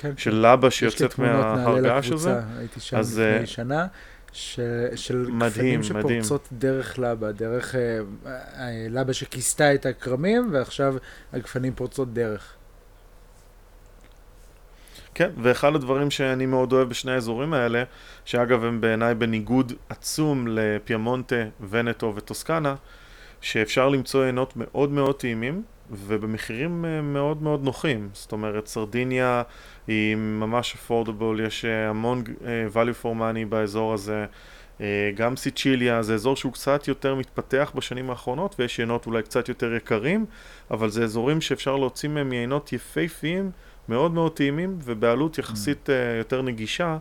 כן, 0.00 0.16
של 0.16 0.34
לבה 0.34 0.68
יש 0.68 0.82
לי 0.82 0.90
שיוצאת 0.90 1.14
תמונות, 1.14 1.34
מההר 1.34 1.74
נעלה 1.74 1.88
געש 1.88 2.10
הזה. 2.10 2.30
לקבוצה, 2.30 2.58
הייתי 2.58 2.80
שם 2.80 2.96
אז, 2.96 3.18
לפני 3.18 3.40
אה, 3.40 3.46
שנה, 3.46 3.86
ש- 4.32 4.60
של 4.94 5.26
מדהים, 5.30 5.82
כפנים 5.82 5.98
מדהים. 6.02 6.22
שפורצות 6.22 6.48
דרך 6.52 6.98
לבה, 6.98 7.32
דרך 7.32 7.74
אה, 7.74 7.80
אה, 8.26 8.86
לבה 8.90 9.12
שכיסתה 9.12 9.74
את 9.74 9.86
הכרמים, 9.86 10.48
ועכשיו 10.52 10.94
הגפנים 11.32 11.74
פורצות 11.74 12.14
דרך. 12.14 12.54
כן, 15.14 15.30
ואחד 15.42 15.74
הדברים 15.74 16.10
שאני 16.10 16.46
מאוד 16.46 16.72
אוהב 16.72 16.88
בשני 16.88 17.12
האזורים 17.12 17.52
האלה, 17.54 17.82
שאגב 18.24 18.64
הם 18.64 18.80
בעיניי 18.80 19.14
בניגוד 19.14 19.72
עצום 19.88 20.46
לפיאמונטה, 20.48 21.36
ונטו 21.70 22.12
וטוסקנה, 22.16 22.74
שאפשר 23.40 23.88
למצוא 23.88 24.24
עינות 24.24 24.52
מאוד 24.56 24.90
מאוד 24.90 25.14
טעימים, 25.16 25.62
ובמחירים 25.90 26.84
אה, 26.84 27.00
מאוד 27.02 27.42
מאוד 27.42 27.64
נוחים. 27.64 28.08
זאת 28.12 28.32
אומרת, 28.32 28.66
סרדיניה 28.66 29.42
היא 29.86 30.16
ממש 30.16 30.74
אפורדבול, 30.74 31.40
יש 31.40 31.64
אה, 31.64 31.88
המון 31.88 32.24
אה, 32.44 32.66
value 32.74 33.04
for 33.04 33.20
money 33.20 33.46
באזור 33.48 33.94
הזה. 33.94 34.26
גם 35.16 35.36
סיצ'יליה 35.36 36.02
זה 36.02 36.14
אזור 36.14 36.36
שהוא 36.36 36.52
קצת 36.52 36.88
יותר 36.88 37.14
מתפתח 37.14 37.72
בשנים 37.74 38.10
האחרונות, 38.10 38.56
ויש 38.58 38.80
עינות 38.80 39.06
אולי 39.06 39.22
קצת 39.22 39.48
יותר 39.48 39.74
יקרים, 39.74 40.26
אבל 40.70 40.90
זה 40.90 41.04
אזורים 41.04 41.40
שאפשר 41.40 41.76
להוציא 41.76 42.08
מהם 42.08 42.32
יינות 42.32 42.72
יפהפיים. 42.72 43.50
מאוד 43.90 44.12
מאוד 44.12 44.32
טעימים 44.32 44.78
ובעלות 44.84 45.38
יחסית 45.38 45.88
uh, 45.88 46.18
יותר 46.18 46.42
נגישה, 46.42 46.98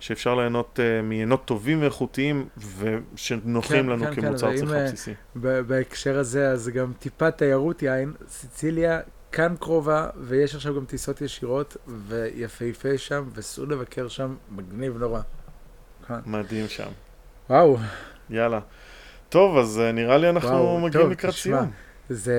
שאפשר 0.00 0.34
ליהנות 0.34 0.78
uh, 0.78 1.02
מיינות 1.02 1.44
טובים 1.44 1.82
ואיכותיים 1.82 2.48
ושנוחים 2.78 3.82
כן, 3.82 3.86
לנו 3.86 4.04
כן, 4.04 4.14
כן, 4.14 4.22
כמוצר 4.22 4.46
ואם, 4.46 4.56
צריכה 4.56 4.76
אה, 4.76 4.84
בסיסי. 4.84 5.14
בהקשר 5.34 6.18
הזה, 6.18 6.50
אז 6.50 6.68
גם 6.68 6.92
טיפה 6.98 7.30
תיירות 7.30 7.82
יין, 7.82 8.12
סיציליה 8.28 9.00
כאן 9.32 9.54
קרובה, 9.60 10.08
ויש 10.16 10.54
עכשיו 10.54 10.74
גם 10.76 10.84
טיסות 10.84 11.20
ישירות, 11.20 11.76
ויפהפה 11.86 12.98
שם, 12.98 13.28
וסעו 13.34 13.66
לבקר 13.66 14.08
שם, 14.08 14.34
מגניב 14.50 14.96
נורא. 14.96 15.20
כאן. 16.08 16.20
מדהים 16.26 16.68
שם. 16.68 16.88
וואו, 17.50 17.76
יאללה. 18.30 18.60
טוב, 19.28 19.58
אז 19.58 19.80
נראה 19.94 20.18
לי 20.18 20.30
אנחנו 20.30 20.50
וואו, 20.50 20.80
מגיעים 20.80 21.04
טוב, 21.04 21.12
לקראת. 21.12 21.34
סיום. 21.34 21.70
זה, 22.08 22.36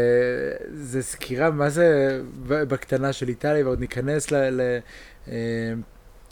זה 0.74 1.02
סקירה, 1.02 1.52
מה 1.52 1.70
זה 1.70 2.20
בקטנה 2.48 3.14
של 3.14 3.28
איטליה, 3.28 3.66
ועוד 3.66 3.80
ניכנס 3.80 4.32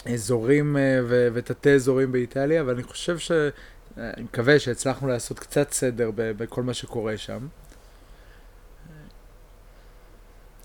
לאזורים 0.05 0.77
ותתי 1.07 1.73
אזורים 1.73 2.11
באיטליה, 2.11 2.61
אבל 2.61 2.73
אני 2.73 2.83
חושב 2.83 3.17
ש... 3.17 3.31
אני 3.97 4.23
מקווה 4.23 4.59
שהצלחנו 4.59 5.07
לעשות 5.07 5.39
קצת 5.39 5.71
סדר 5.71 6.11
בכל 6.15 6.63
מה 6.63 6.73
שקורה 6.73 7.17
שם. 7.17 7.47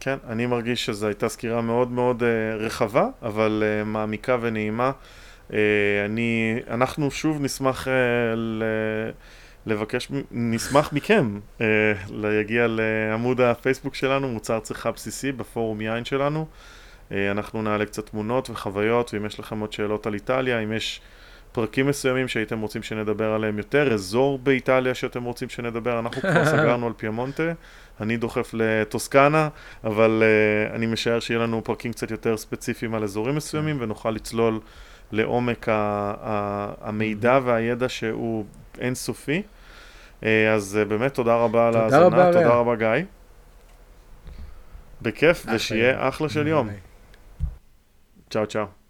כן, 0.01 0.17
אני 0.29 0.47
מרגיש 0.47 0.87
שזו 0.87 1.07
הייתה 1.07 1.29
סקירה 1.29 1.61
מאוד 1.61 1.91
מאוד 1.91 2.23
uh, 2.23 2.25
רחבה, 2.63 3.09
אבל 3.23 3.63
uh, 3.63 3.85
מעמיקה 3.85 4.37
ונעימה. 4.41 4.93
Uh, 5.51 5.55
אני, 6.05 6.61
אנחנו 6.71 7.11
שוב 7.11 7.43
נשמח 7.43 7.87
uh, 7.87 7.91
ל... 8.37 8.63
לבקש, 9.67 10.09
נשמח 10.31 10.93
מכם 10.93 11.41
uh, 11.59 11.63
להגיע 12.11 12.67
לעמוד 12.69 13.41
הפייסבוק 13.41 13.95
שלנו, 13.95 14.29
מוצר 14.29 14.61
צריכה 14.61 14.91
בסיסי, 14.91 15.33
בפורום 15.33 15.81
יין 15.81 16.05
שלנו. 16.05 16.47
Uh, 16.51 16.84
אנחנו 17.13 17.63
נעלה 17.63 17.87
קצת 17.87 18.09
תמונות 18.09 18.51
וחוויות, 18.51 19.15
ואם 19.15 19.27
יש 19.27 19.41
לכם 19.41 19.61
עוד 19.61 19.73
שאלות 19.73 20.07
על 20.07 20.15
איטליה, 20.15 20.59
אם 20.59 20.73
יש 20.73 21.01
פרקים 21.55 21.87
מסוימים 21.87 22.29
שהייתם 22.29 22.61
רוצים 22.61 22.83
שנדבר 22.83 23.33
עליהם 23.33 23.59
יותר, 23.59 23.95
אזור 23.95 24.39
באיטליה 24.39 24.95
שאתם 24.95 25.23
רוצים 25.23 25.49
שנדבר, 25.49 25.99
אנחנו 25.99 26.21
כבר 26.21 26.45
סגרנו 26.53 26.87
על 26.87 26.93
פיאמונטה, 26.97 27.53
אני 28.01 28.17
דוחף 28.17 28.51
לטוסקנה, 28.55 29.49
אבל 29.85 30.23
uh, 30.23 30.75
אני 30.75 30.87
משער 30.87 31.21
שיהיה 31.21 31.41
לנו 31.41 31.65
פרקים 31.65 31.93
קצת 31.93 32.11
יותר 32.11 32.37
ספציפיים 32.37 32.95
על 32.95 33.03
אזורים 33.03 33.35
מסוימים, 33.35 33.77
ונוכל 33.81 34.11
לצלול 34.11 34.61
לעומק 35.13 35.67
המידע 36.81 37.41
והידע 37.45 37.89
שהוא 37.89 38.45
אינסופי. 38.79 39.43
Uh, 40.21 40.27
אז 40.55 40.79
uh, 40.83 40.89
באמת 40.89 41.15
תודה 41.15 41.37
רבה 41.37 41.69
על 41.69 41.77
ההאזנה, 41.77 42.33
תודה. 42.33 42.49
רבה 42.49 42.77
גיא. 42.77 43.05
בכיף, 45.03 45.47
ושיהיה. 45.55 46.09
אחלה 46.09 46.29
של 46.29 46.47
יום. 46.47 46.69
Ciao, 48.29 48.47
ciao. 48.47 48.84